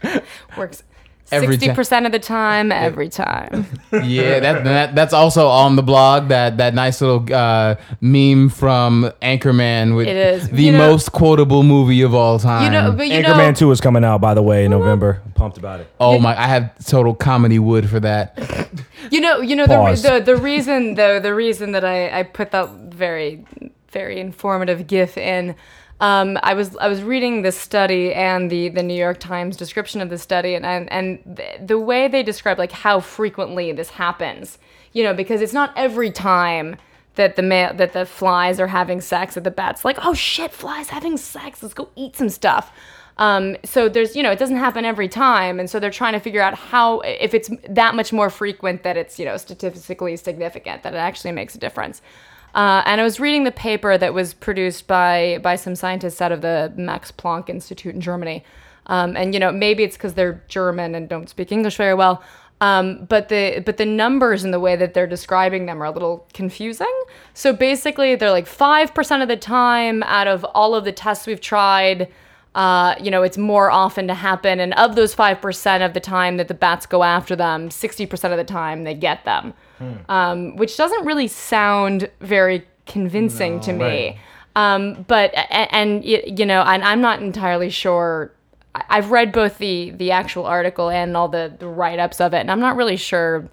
works 0.57 0.83
Every 1.31 1.53
Sixty 1.55 1.67
time. 1.67 1.75
percent 1.75 2.05
of 2.05 2.11
the 2.11 2.19
time, 2.19 2.71
every 2.71 3.09
time. 3.09 3.65
Yeah, 3.91 4.39
that, 4.39 4.63
that 4.63 4.95
that's 4.95 5.13
also 5.13 5.47
on 5.47 5.75
the 5.75 5.83
blog. 5.83 6.29
That 6.29 6.57
that 6.57 6.73
nice 6.73 7.01
little 7.01 7.25
uh, 7.33 7.75
meme 8.01 8.49
from 8.49 9.11
Anchorman 9.21 9.95
with 9.95 10.07
It 10.07 10.15
is. 10.15 10.49
the 10.49 10.63
You 10.63 10.71
know- 10.71 10.89
most 10.91 11.11
quotable 11.11 11.63
movie 11.63 12.01
of 12.03 12.13
all 12.13 12.39
time. 12.39 12.63
You 12.65 12.69
know, 12.69 12.91
but 12.91 13.07
you 13.07 13.13
Anchorman 13.23 13.49
know, 13.49 13.53
2 13.53 13.71
is 13.71 13.81
coming 13.81 14.03
out, 14.03 14.21
by 14.21 14.33
the 14.33 14.41
way, 14.43 14.65
in 14.65 14.71
November. 14.71 15.21
I'm 15.25 15.31
pumped 15.33 15.57
about 15.57 15.79
it. 15.79 15.87
oh 15.99 16.19
my, 16.19 16.39
I 16.39 16.47
have 16.47 16.83
total 16.85 17.13
comedy 17.15 17.59
wood 17.59 17.89
for 17.89 17.99
that. 17.99 18.37
You 19.11 19.21
know, 19.21 19.39
you 19.41 19.55
know 19.55 19.65
the, 19.65 19.95
the 20.19 20.19
the 20.23 20.35
reason 20.37 20.93
though 20.93 21.19
the 21.19 21.33
reason 21.33 21.71
that 21.71 21.83
I 21.83 22.19
I 22.19 22.23
put 22.23 22.51
that 22.51 22.69
very 22.93 23.43
very 23.91 24.19
informative 24.19 24.85
GIF 24.85 25.17
in. 25.17 25.55
Um, 25.99 26.37
I 26.43 26.53
was 26.53 26.77
I 26.77 26.87
was 26.87 27.03
reading 27.03 27.41
this 27.41 27.57
study 27.57 28.13
and 28.13 28.49
the 28.49 28.69
the 28.69 28.83
New 28.83 28.95
York 28.95 29.19
Times 29.19 29.57
description 29.57 29.99
of 30.01 30.09
the 30.09 30.17
study 30.17 30.55
and 30.55 30.65
and, 30.65 30.91
and 30.91 31.41
the, 31.59 31.77
way 31.77 32.07
they 32.07 32.23
describe 32.23 32.57
like 32.57 32.71
how 32.71 32.99
frequently 32.99 33.71
this 33.71 33.89
happens. 33.89 34.57
You 34.93 35.03
know, 35.03 35.13
because 35.13 35.41
it's 35.41 35.53
not 35.53 35.73
every 35.75 36.11
time 36.11 36.77
that 37.15 37.35
the 37.35 37.41
ma- 37.41 37.73
that 37.73 37.93
the 37.93 38.05
flies 38.05 38.59
are 38.59 38.67
having 38.67 39.01
sex 39.01 39.35
that 39.35 39.43
the 39.43 39.51
bats 39.51 39.83
like 39.83 39.97
oh 40.05 40.13
shit 40.13 40.51
flies 40.51 40.89
having 40.89 41.17
sex 41.17 41.61
let's 41.61 41.73
go 41.73 41.89
eat 41.95 42.15
some 42.15 42.29
stuff. 42.29 42.71
Um, 43.19 43.57
so 43.65 43.89
there's, 43.89 44.15
you 44.15 44.23
know, 44.23 44.31
it 44.31 44.39
doesn't 44.39 44.55
happen 44.55 44.85
every 44.85 45.09
time, 45.09 45.59
and 45.59 45.69
so 45.69 45.77
they're 45.77 45.91
trying 45.91 46.13
to 46.13 46.21
figure 46.21 46.41
out 46.41 46.53
how, 46.53 47.01
if 47.01 47.33
it's 47.33 47.49
that 47.67 47.93
much 47.93 48.13
more 48.13 48.29
frequent, 48.29 48.83
that 48.83 48.95
it's, 48.95 49.19
you 49.19 49.25
know, 49.25 49.35
statistically 49.35 50.15
significant, 50.15 50.83
that 50.83 50.93
it 50.93 50.97
actually 50.97 51.33
makes 51.33 51.53
a 51.53 51.59
difference. 51.59 52.01
Uh, 52.55 52.81
and 52.85 52.99
I 52.99 53.03
was 53.03 53.19
reading 53.19 53.43
the 53.43 53.51
paper 53.51 53.97
that 53.97 54.13
was 54.13 54.33
produced 54.33 54.87
by 54.87 55.39
by 55.43 55.55
some 55.55 55.75
scientists 55.75 56.21
out 56.21 56.31
of 56.31 56.41
the 56.41 56.73
Max 56.75 57.11
Planck 57.11 57.49
Institute 57.49 57.93
in 57.93 58.01
Germany, 58.01 58.43
um, 58.87 59.15
and 59.15 59.33
you 59.33 59.39
know, 59.39 59.51
maybe 59.51 59.83
it's 59.83 59.95
because 59.95 60.15
they're 60.15 60.43
German 60.47 60.95
and 60.95 61.07
don't 61.07 61.29
speak 61.29 61.51
English 61.51 61.77
very 61.77 61.93
well. 61.93 62.23
Um, 62.61 63.05
but 63.05 63.29
the 63.29 63.61
but 63.65 63.77
the 63.77 63.85
numbers 63.85 64.43
and 64.43 64.53
the 64.53 64.59
way 64.59 64.75
that 64.75 64.93
they're 64.93 65.07
describing 65.07 65.65
them 65.65 65.81
are 65.81 65.85
a 65.85 65.91
little 65.91 66.27
confusing. 66.33 66.93
So 67.33 67.53
basically, 67.53 68.15
they're 68.15 68.31
like 68.31 68.47
five 68.47 68.93
percent 68.93 69.21
of 69.21 69.29
the 69.29 69.37
time 69.37 70.03
out 70.03 70.27
of 70.27 70.43
all 70.43 70.75
of 70.75 70.83
the 70.83 70.91
tests 70.91 71.25
we've 71.27 71.39
tried, 71.39 72.09
uh, 72.55 72.95
you 72.99 73.11
know, 73.11 73.23
it's 73.23 73.37
more 73.37 73.69
often 73.69 74.07
to 74.07 74.13
happen. 74.13 74.59
And 74.59 74.73
of 74.73 74.95
those 74.95 75.15
5% 75.15 75.85
of 75.85 75.93
the 75.93 75.99
time 75.99 76.37
that 76.37 76.47
the 76.47 76.53
bats 76.53 76.85
go 76.85 77.03
after 77.03 77.35
them, 77.35 77.69
60% 77.69 78.31
of 78.31 78.37
the 78.37 78.43
time 78.43 78.83
they 78.83 78.95
get 78.95 79.23
them, 79.23 79.53
um, 80.09 80.55
which 80.55 80.75
doesn't 80.77 81.05
really 81.05 81.27
sound 81.27 82.09
very 82.21 82.65
convincing 82.85 83.59
to 83.61 83.73
me. 83.73 84.19
Um, 84.55 85.05
but, 85.07 85.31
a- 85.33 85.53
and, 85.75 86.03
you 86.03 86.45
know, 86.45 86.61
and 86.63 86.83
I'm 86.83 87.01
not 87.01 87.21
entirely 87.21 87.69
sure. 87.69 88.31
I've 88.75 89.11
read 89.11 89.31
both 89.31 89.57
the, 89.57 89.91
the 89.91 90.11
actual 90.11 90.45
article 90.45 90.89
and 90.89 91.15
all 91.15 91.27
the, 91.27 91.53
the 91.57 91.67
write 91.67 91.99
ups 91.99 92.19
of 92.19 92.33
it, 92.33 92.39
and 92.39 92.51
I'm 92.51 92.59
not 92.59 92.75
really 92.75 92.97
sure 92.97 93.49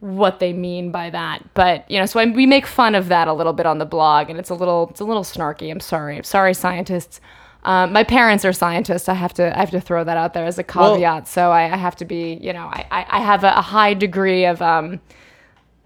what 0.00 0.40
they 0.40 0.52
mean 0.52 0.90
by 0.90 1.10
that. 1.10 1.54
But 1.54 1.88
you 1.90 1.98
know, 1.98 2.06
so 2.06 2.18
I, 2.20 2.24
we 2.26 2.44
make 2.46 2.66
fun 2.66 2.94
of 2.94 3.08
that 3.08 3.28
a 3.28 3.32
little 3.32 3.52
bit 3.52 3.66
on 3.66 3.78
the 3.78 3.84
blog, 3.86 4.30
and 4.30 4.38
it's 4.38 4.50
a 4.50 4.54
little 4.54 4.88
it's 4.90 5.00
a 5.00 5.04
little 5.04 5.22
snarky. 5.22 5.70
I'm 5.70 5.80
sorry, 5.80 6.16
I'm 6.16 6.24
sorry, 6.24 6.54
scientists. 6.54 7.20
Um, 7.64 7.92
my 7.92 8.02
parents 8.02 8.44
are 8.44 8.52
scientists. 8.52 9.08
I 9.08 9.14
have 9.14 9.32
to 9.34 9.56
I 9.56 9.60
have 9.60 9.70
to 9.70 9.80
throw 9.80 10.02
that 10.02 10.16
out 10.16 10.34
there 10.34 10.44
as 10.44 10.58
a 10.58 10.64
Well- 10.74 10.94
caveat. 10.96 11.28
so 11.28 11.52
I, 11.52 11.72
I 11.72 11.76
have 11.76 11.94
to 11.96 12.04
be 12.04 12.34
you 12.42 12.52
know 12.52 12.66
I 12.66 12.84
I, 12.90 13.06
I 13.08 13.20
have 13.20 13.44
a, 13.44 13.52
a 13.56 13.62
high 13.62 13.94
degree 13.94 14.44
of 14.44 14.60
um. 14.62 15.00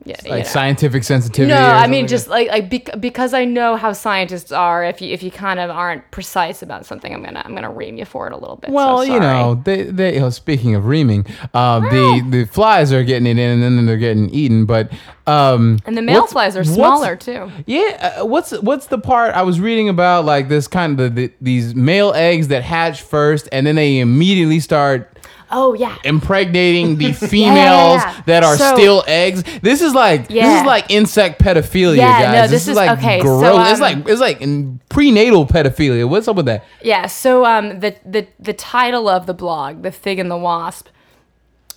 Yeah, 0.04 0.16
you 0.24 0.30
Like 0.30 0.44
know. 0.44 0.48
scientific 0.50 1.02
sensitivity. 1.02 1.52
No, 1.52 1.58
I 1.58 1.88
mean 1.88 2.06
just 2.06 2.28
like 2.28 2.48
like 2.48 2.70
bec- 2.70 3.00
because 3.00 3.34
I 3.34 3.44
know 3.44 3.74
how 3.76 3.92
scientists 3.92 4.52
are. 4.52 4.84
If 4.84 5.00
you 5.00 5.12
if 5.12 5.22
you 5.22 5.32
kind 5.32 5.58
of 5.58 5.68
aren't 5.70 6.08
precise 6.12 6.62
about 6.62 6.86
something, 6.86 7.12
I'm 7.12 7.24
gonna 7.24 7.42
I'm 7.44 7.54
gonna 7.54 7.72
ream 7.72 7.96
you 7.96 8.04
for 8.04 8.26
it 8.28 8.32
a 8.32 8.36
little 8.36 8.54
bit. 8.56 8.68
so 8.68 8.74
Well, 8.74 9.04
you 9.04 9.18
know, 9.18 9.60
they, 9.64 9.82
they 9.84 10.14
you 10.14 10.20
know, 10.20 10.30
speaking 10.30 10.76
of 10.76 10.84
reaming, 10.86 11.26
uh, 11.54 11.80
the 11.80 12.24
the 12.28 12.44
flies 12.44 12.92
are 12.92 13.02
getting 13.02 13.26
it 13.26 13.38
in, 13.38 13.62
and 13.62 13.78
then 13.78 13.86
they're 13.86 13.96
getting 13.96 14.30
eaten. 14.30 14.64
But 14.64 14.92
um, 15.26 15.80
and 15.86 15.96
the 15.96 16.02
male 16.02 16.26
flies 16.28 16.56
are 16.56 16.62
smaller 16.64 17.16
too. 17.16 17.50
Yeah, 17.66 18.14
uh, 18.20 18.26
what's 18.26 18.52
what's 18.60 18.86
the 18.86 18.98
part 18.98 19.34
I 19.34 19.42
was 19.42 19.58
reading 19.58 19.88
about? 19.88 20.24
Like 20.24 20.48
this 20.48 20.68
kind 20.68 21.00
of 21.00 21.16
the, 21.16 21.32
these 21.40 21.74
male 21.74 22.12
eggs 22.14 22.46
that 22.48 22.62
hatch 22.62 23.02
first, 23.02 23.48
and 23.50 23.66
then 23.66 23.74
they 23.74 23.98
immediately 23.98 24.60
start 24.60 25.15
Oh 25.50 25.74
yeah. 25.74 25.96
impregnating 26.04 26.96
the 26.96 27.12
females 27.30 28.02
yeah. 28.02 28.22
that 28.26 28.42
are 28.42 28.56
So- 28.56 28.74
still 28.74 29.04
eggs. 29.06 29.42
This 29.60 29.80
is 29.80 29.94
like 29.94 30.28
this 30.28 30.60
is 30.60 30.66
like 30.66 30.90
insect 30.90 31.40
pedophilia, 31.40 31.96
Yeah, 31.98 32.22
guys. 32.22 32.32
no, 32.34 32.42
this, 32.42 32.50
this 32.50 32.62
is 32.62 32.68
is- 32.70 32.76
like 32.76 32.98
okay, 32.98 33.20
so, 33.20 33.38
gross. 33.38 33.70
it's 33.70 33.80
um, 33.80 33.80
like 33.80 34.08
it's 34.08 34.20
like 34.20 34.40
in 34.40 34.80
prenatal 34.88 35.46
pedophilia. 35.46 36.08
What's 36.08 36.26
up 36.28 36.36
with 36.36 36.46
that? 36.46 36.64
Yeah, 36.82 37.06
so 37.06 37.44
um, 37.44 37.80
the, 37.80 37.96
the 38.04 38.26
the 38.40 38.52
title 38.52 39.08
of 39.08 39.26
the 39.26 39.34
blog, 39.34 39.82
"The 39.82 39.92
Fig 39.92 40.18
and 40.18 40.30
the 40.30 40.36
Wasp," 40.36 40.88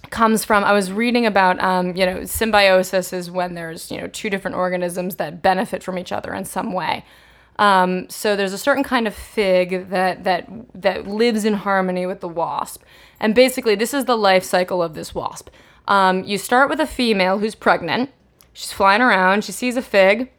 comes 0.09 0.43
from 0.43 0.63
I 0.63 0.71
was 0.73 0.91
reading 0.91 1.25
about 1.25 1.61
um, 1.61 1.95
you 1.95 2.05
know 2.05 2.25
symbiosis 2.25 3.13
is 3.13 3.29
when 3.29 3.53
there's 3.53 3.91
you 3.91 3.99
know 4.01 4.07
two 4.07 4.29
different 4.29 4.57
organisms 4.57 5.17
that 5.17 5.41
benefit 5.41 5.83
from 5.83 5.97
each 5.99 6.11
other 6.11 6.33
in 6.33 6.45
some 6.45 6.73
way. 6.73 7.05
Um, 7.59 8.09
so 8.09 8.37
there's 8.37 8.53
a 8.53 8.57
certain 8.57 8.85
kind 8.85 9.05
of 9.05 9.13
fig 9.13 9.89
that 9.89 10.23
that 10.23 10.47
that 10.73 11.07
lives 11.07 11.43
in 11.43 11.55
harmony 11.55 12.05
with 12.05 12.21
the 12.21 12.27
wasp, 12.29 12.83
and 13.19 13.35
basically 13.35 13.75
this 13.75 13.93
is 13.93 14.05
the 14.05 14.15
life 14.15 14.45
cycle 14.45 14.81
of 14.81 14.93
this 14.93 15.13
wasp. 15.13 15.49
Um, 15.85 16.23
you 16.23 16.37
start 16.37 16.69
with 16.69 16.79
a 16.79 16.87
female 16.87 17.39
who's 17.39 17.55
pregnant. 17.55 18.11
She's 18.53 18.71
flying 18.71 19.01
around. 19.01 19.43
She 19.43 19.51
sees 19.51 19.75
a 19.75 19.81
fig. 19.81 20.31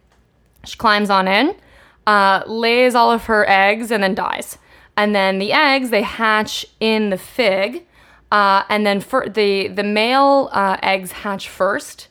She 0.64 0.78
climbs 0.78 1.10
on 1.10 1.28
in, 1.28 1.56
uh, 2.06 2.42
lays 2.46 2.94
all 2.94 3.12
of 3.12 3.24
her 3.24 3.48
eggs, 3.48 3.90
and 3.90 4.02
then 4.02 4.14
dies. 4.14 4.56
And 4.96 5.14
then 5.14 5.38
the 5.38 5.52
eggs 5.52 5.90
they 5.90 6.02
hatch 6.02 6.64
in 6.80 7.10
the 7.10 7.18
fig, 7.18 7.86
uh, 8.32 8.62
and 8.70 8.86
then 8.86 9.00
for 9.00 9.28
the 9.28 9.68
the 9.68 9.84
male 9.84 10.48
uh, 10.52 10.78
eggs 10.82 11.12
hatch 11.12 11.50
first, 11.50 12.08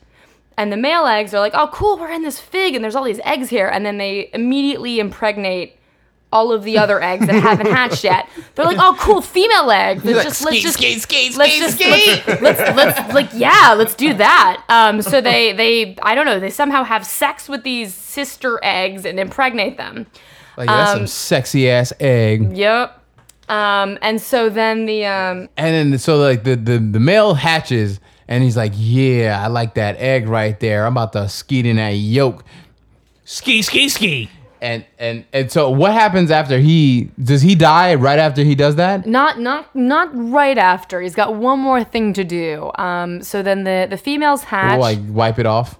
and 0.59 0.73
the 0.73 0.77
male 0.77 1.05
eggs 1.05 1.33
are 1.33 1.39
like, 1.39 1.53
oh 1.55 1.69
cool, 1.71 1.97
we're 1.97 2.11
in 2.11 2.21
this 2.21 2.37
fig, 2.37 2.75
and 2.75 2.83
there's 2.83 2.93
all 2.93 3.05
these 3.05 3.21
eggs 3.23 3.49
here, 3.49 3.69
and 3.69 3.85
then 3.85 3.97
they 3.97 4.29
immediately 4.33 4.99
impregnate 4.99 5.77
all 6.33 6.51
of 6.51 6.63
the 6.63 6.77
other 6.77 7.01
eggs 7.01 7.25
that 7.25 7.41
haven't 7.41 7.67
hatched 7.71 8.03
yet. 8.03 8.27
They're 8.53 8.65
like, 8.65 8.77
oh 8.77 8.93
cool, 8.99 9.21
female 9.21 9.71
egg. 9.71 10.03
Let's 10.03 10.17
like, 10.17 10.25
just 10.25 10.43
let's 10.43 10.57
skate, 10.57 10.61
just 10.61 10.77
skate, 10.77 11.01
skate, 11.01 11.37
let's 11.37 11.53
skate, 11.53 11.61
just 11.61 12.25
skate. 12.25 12.41
Let's, 12.41 12.59
let's 12.59 12.75
let's 12.75 13.13
like 13.13 13.29
yeah, 13.33 13.73
let's 13.77 13.95
do 13.95 14.13
that. 14.15 14.65
Um, 14.67 15.01
so 15.01 15.21
they 15.21 15.53
they 15.53 15.95
I 16.01 16.13
don't 16.13 16.25
know 16.25 16.41
they 16.41 16.49
somehow 16.49 16.83
have 16.83 17.05
sex 17.05 17.47
with 17.47 17.63
these 17.63 17.93
sister 17.93 18.59
eggs 18.61 19.05
and 19.05 19.17
impregnate 19.17 19.77
them. 19.77 20.07
Like 20.57 20.67
that's 20.67 20.91
Um, 20.91 20.97
some 20.97 21.07
sexy 21.07 21.69
ass 21.69 21.93
egg. 22.01 22.57
Yep. 22.57 22.97
Um, 23.47 23.97
and 24.01 24.21
so 24.21 24.49
then 24.49 24.85
the 24.87 25.05
um, 25.05 25.47
And 25.55 25.91
then 25.91 25.97
so 25.99 26.17
like 26.17 26.43
the, 26.43 26.57
the 26.57 26.79
the 26.79 26.99
male 26.99 27.35
hatches 27.35 28.01
and 28.29 28.43
he's 28.43 28.55
like, 28.55 28.71
Yeah, 28.75 29.41
I 29.43 29.47
like 29.47 29.73
that 29.73 29.97
egg 29.97 30.29
right 30.29 30.57
there. 30.57 30.85
I'm 30.85 30.93
about 30.93 31.11
to 31.13 31.27
skeet 31.27 31.65
in 31.65 31.75
that 31.75 31.89
yolk. 31.89 32.45
Ski, 33.25 33.61
ski, 33.61 33.89
ski. 33.89 34.29
And 34.61 34.85
and 34.97 35.25
and 35.33 35.51
so 35.51 35.69
what 35.69 35.93
happens 35.93 36.31
after 36.31 36.59
he 36.59 37.09
does 37.21 37.41
he 37.41 37.55
die 37.55 37.95
right 37.95 38.19
after 38.19 38.43
he 38.43 38.55
does 38.55 38.75
that? 38.75 39.05
not 39.05 39.39
not 39.39 39.73
not 39.73 40.09
right 40.13 40.57
after 40.57 41.01
he's 41.01 41.15
got 41.15 41.35
one 41.35 41.59
more 41.59 41.83
thing 41.83 42.13
to 42.13 42.23
do. 42.23 42.69
Um, 42.75 43.23
so 43.23 43.41
then 43.41 43.63
the 43.63 43.87
the 43.89 43.97
females 43.97 44.43
hatch. 44.43 44.75
Or 44.75 44.79
like 44.79 44.99
wipe 45.07 45.39
it 45.39 45.45
off. 45.45 45.79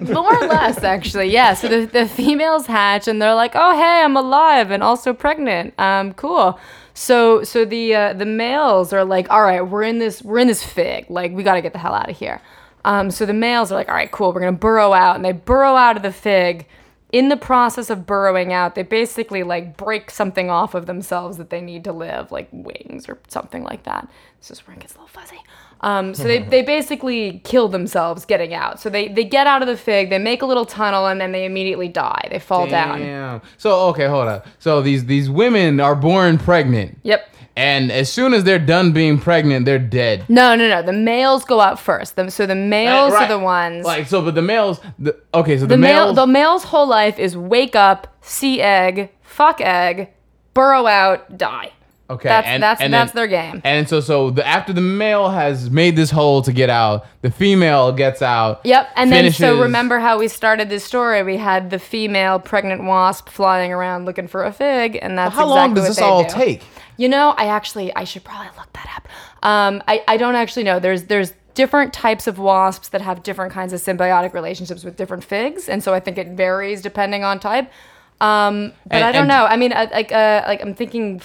More 0.00 0.34
or 0.34 0.46
less, 0.46 0.82
actually, 0.82 1.30
yeah. 1.30 1.52
So 1.54 1.68
the, 1.68 1.84
the 1.84 2.06
females 2.06 2.66
hatch, 2.66 3.08
and 3.08 3.20
they're 3.20 3.34
like, 3.34 3.52
"Oh, 3.54 3.74
hey, 3.74 4.02
I'm 4.02 4.16
alive 4.16 4.70
and 4.70 4.82
also 4.82 5.12
pregnant. 5.12 5.74
Um, 5.78 6.12
cool." 6.14 6.58
So 6.94 7.42
so 7.42 7.64
the 7.64 7.94
uh, 7.94 8.12
the 8.12 8.26
males 8.26 8.92
are 8.92 9.04
like, 9.04 9.30
"All 9.30 9.42
right, 9.42 9.60
we're 9.62 9.82
in 9.82 9.98
this 9.98 10.22
we're 10.22 10.38
in 10.38 10.48
this 10.48 10.62
fig. 10.64 11.06
Like, 11.08 11.32
we 11.32 11.42
got 11.42 11.54
to 11.54 11.62
get 11.62 11.72
the 11.72 11.78
hell 11.78 11.94
out 11.94 12.10
of 12.10 12.16
here." 12.18 12.40
Um, 12.84 13.10
so 13.10 13.24
the 13.26 13.32
males 13.32 13.72
are 13.72 13.76
like, 13.76 13.88
"All 13.88 13.94
right, 13.94 14.10
cool. 14.10 14.32
We're 14.32 14.40
gonna 14.40 14.52
burrow 14.52 14.92
out," 14.92 15.16
and 15.16 15.24
they 15.24 15.32
burrow 15.32 15.76
out 15.76 15.96
of 15.96 16.02
the 16.02 16.12
fig. 16.12 16.66
In 17.12 17.28
the 17.28 17.36
process 17.36 17.90
of 17.90 18.06
burrowing 18.06 18.54
out, 18.54 18.74
they 18.74 18.82
basically 18.82 19.42
like 19.42 19.76
break 19.76 20.10
something 20.10 20.48
off 20.48 20.74
of 20.74 20.86
themselves 20.86 21.36
that 21.36 21.50
they 21.50 21.60
need 21.60 21.84
to 21.84 21.92
live, 21.92 22.32
like 22.32 22.48
wings 22.52 23.08
or 23.08 23.18
something 23.28 23.62
like 23.62 23.82
that. 23.84 24.08
This 24.40 24.50
is 24.50 24.66
where 24.66 24.74
it 24.74 24.80
gets 24.80 24.94
a 24.94 24.98
little 24.98 25.08
fuzzy. 25.08 25.40
Um, 25.82 26.14
so 26.14 26.24
they, 26.24 26.38
they 26.38 26.62
basically 26.62 27.40
kill 27.44 27.66
themselves 27.68 28.24
getting 28.24 28.54
out. 28.54 28.78
So 28.78 28.88
they, 28.88 29.08
they 29.08 29.24
get 29.24 29.48
out 29.48 29.62
of 29.62 29.68
the 29.68 29.76
fig, 29.76 30.10
they 30.10 30.18
make 30.18 30.42
a 30.42 30.46
little 30.46 30.64
tunnel, 30.64 31.08
and 31.08 31.20
then 31.20 31.32
they 31.32 31.44
immediately 31.44 31.88
die. 31.88 32.28
They 32.30 32.38
fall 32.38 32.68
down. 32.68 33.00
Damn. 33.00 33.42
So 33.58 33.88
okay, 33.88 34.06
hold 34.06 34.28
up. 34.28 34.46
So 34.60 34.80
these 34.80 35.06
these 35.06 35.28
women 35.28 35.80
are 35.80 35.96
born 35.96 36.38
pregnant. 36.38 36.98
Yep. 37.02 37.28
And 37.54 37.92
as 37.92 38.10
soon 38.10 38.32
as 38.32 38.44
they're 38.44 38.58
done 38.58 38.92
being 38.92 39.18
pregnant, 39.18 39.66
they're 39.66 39.78
dead. 39.78 40.24
No, 40.28 40.54
no, 40.54 40.68
no. 40.68 40.82
The 40.82 40.92
males 40.92 41.44
go 41.44 41.60
out 41.60 41.78
first. 41.78 42.16
The, 42.16 42.30
so 42.30 42.46
the 42.46 42.54
males 42.54 43.12
Right. 43.12 43.24
are 43.24 43.28
the 43.28 43.38
ones. 43.38 43.84
Like 43.84 44.06
so, 44.06 44.22
but 44.22 44.34
the 44.34 44.40
males. 44.40 44.80
The, 44.98 45.18
okay, 45.34 45.56
so 45.58 45.62
the, 45.66 45.74
the 45.74 45.78
male, 45.78 46.14
the 46.14 46.26
male's 46.26 46.64
whole 46.64 46.86
life 46.86 47.18
is 47.18 47.36
wake 47.36 47.76
up, 47.76 48.06
see 48.22 48.62
egg, 48.62 49.10
fuck 49.20 49.60
egg, 49.60 50.08
burrow 50.54 50.86
out, 50.86 51.36
die. 51.36 51.72
Okay, 52.12 52.28
that's- 52.28 52.50
and, 52.52 52.62
that's- 52.62 52.80
and 52.80 52.92
that's 52.94 53.12
then- 53.12 53.20
their 53.20 53.26
game. 53.28 53.60
And 53.64 53.88
so, 53.88 54.00
so 54.00 54.30
the 54.30 54.46
after 54.46 54.72
the 54.72 54.80
male 54.80 55.28
has 55.30 55.70
made 55.70 55.96
this 55.96 56.10
hole 56.10 56.42
to 56.42 56.52
get 56.52 56.70
out, 56.70 57.06
the 57.22 57.30
female 57.30 57.92
gets 57.92 58.22
out. 58.22 58.60
Yep, 58.64 58.88
and 58.96 59.12
then 59.12 59.32
so 59.32 59.60
remember 59.60 59.98
how 59.98 60.18
we 60.18 60.28
started 60.28 60.68
this 60.68 60.84
story? 60.84 61.22
We 61.22 61.36
had 61.36 61.70
the 61.70 61.78
female 61.78 62.38
pregnant 62.38 62.84
wasp 62.84 63.28
flying 63.28 63.72
around 63.72 64.04
looking 64.06 64.28
for 64.28 64.44
a 64.44 64.52
fig, 64.52 64.98
and 65.00 65.16
that's 65.18 65.34
How 65.34 65.42
exactly 65.44 65.56
long 65.60 65.74
does 65.74 65.86
this 65.88 65.98
all 66.00 66.24
do. 66.24 66.30
take? 66.34 66.62
You 66.96 67.08
know, 67.08 67.30
I 67.36 67.46
actually 67.46 67.94
I 67.96 68.04
should 68.04 68.22
probably 68.24 68.48
look 68.58 68.72
that 68.74 68.88
up. 68.96 69.08
Um, 69.44 69.82
I, 69.88 70.04
I 70.06 70.16
don't 70.16 70.36
actually 70.36 70.62
know. 70.64 70.78
There's 70.78 71.04
there's 71.04 71.32
different 71.54 71.92
types 71.92 72.26
of 72.26 72.38
wasps 72.38 72.88
that 72.90 73.00
have 73.02 73.22
different 73.22 73.52
kinds 73.52 73.72
of 73.72 73.80
symbiotic 73.80 74.32
relationships 74.34 74.84
with 74.84 74.96
different 74.96 75.24
figs, 75.24 75.68
and 75.68 75.82
so 75.82 75.92
I 75.94 76.00
think 76.00 76.16
it 76.18 76.28
varies 76.28 76.80
depending 76.82 77.24
on 77.24 77.40
type. 77.40 77.70
Um, 78.20 78.72
but 78.86 78.96
And- 78.96 79.04
I 79.04 79.12
don't 79.12 79.26
know. 79.26 79.46
I 79.46 79.56
mean, 79.56 79.70
like 79.72 80.12
uh, 80.12 80.44
like 80.46 80.62
I'm 80.62 80.74
thinking 80.74 81.20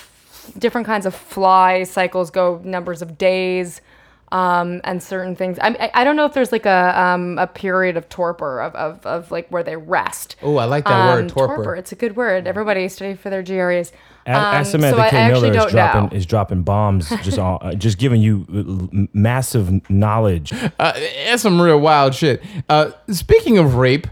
different 0.53 0.87
kinds 0.87 1.05
of 1.05 1.15
fly 1.15 1.83
cycles 1.83 2.31
go 2.31 2.61
numbers 2.63 3.01
of 3.01 3.17
days. 3.17 3.81
Um, 4.29 4.81
and 4.83 5.01
certain 5.01 5.37
things. 5.37 5.57
I, 5.59 5.69
I 5.69 6.01
I 6.01 6.03
don't 6.03 6.17
know 6.17 6.25
if 6.25 6.33
there's 6.33 6.51
like 6.51 6.65
a 6.65 7.01
um, 7.01 7.37
a 7.39 7.47
period 7.47 7.95
of 7.95 8.09
torpor 8.09 8.59
of, 8.59 8.75
of, 8.75 9.05
of 9.05 9.31
like 9.31 9.47
where 9.47 9.63
they 9.63 9.77
rest. 9.77 10.35
Oh, 10.43 10.57
I 10.57 10.65
like 10.65 10.83
that 10.83 11.15
word, 11.15 11.29
torpor. 11.29 11.75
It's 11.77 11.93
a 11.93 11.95
good 11.95 12.17
word. 12.17 12.45
Everybody 12.45 12.89
study 12.89 13.13
for 13.13 13.29
their 13.29 13.41
GREs. 13.41 13.93
A- 14.25 14.29
Ask 14.31 14.57
Um, 14.75 14.81
Samantha 14.81 14.97
so 14.97 15.01
I- 15.05 15.09
K. 15.11 15.17
I 15.17 15.19
actually 15.21 15.41
Miller 15.51 15.51
is 15.51 15.63
don't 15.63 15.71
dropping 15.71 16.01
know. 16.01 16.09
is 16.11 16.25
dropping 16.25 16.63
bombs, 16.63 17.07
just 17.23 17.39
on, 17.39 17.59
uh, 17.61 17.73
just 17.75 17.99
giving 17.99 18.19
you 18.21 18.45
uh, 18.53 18.57
l- 18.97 19.07
massive 19.13 19.89
knowledge. 19.89 20.51
Uh, 20.77 20.91
that's 21.23 21.41
some 21.43 21.61
real 21.61 21.79
wild 21.79 22.13
shit. 22.13 22.43
Uh, 22.67 22.91
speaking 23.09 23.57
of 23.57 23.75
rape 23.75 24.07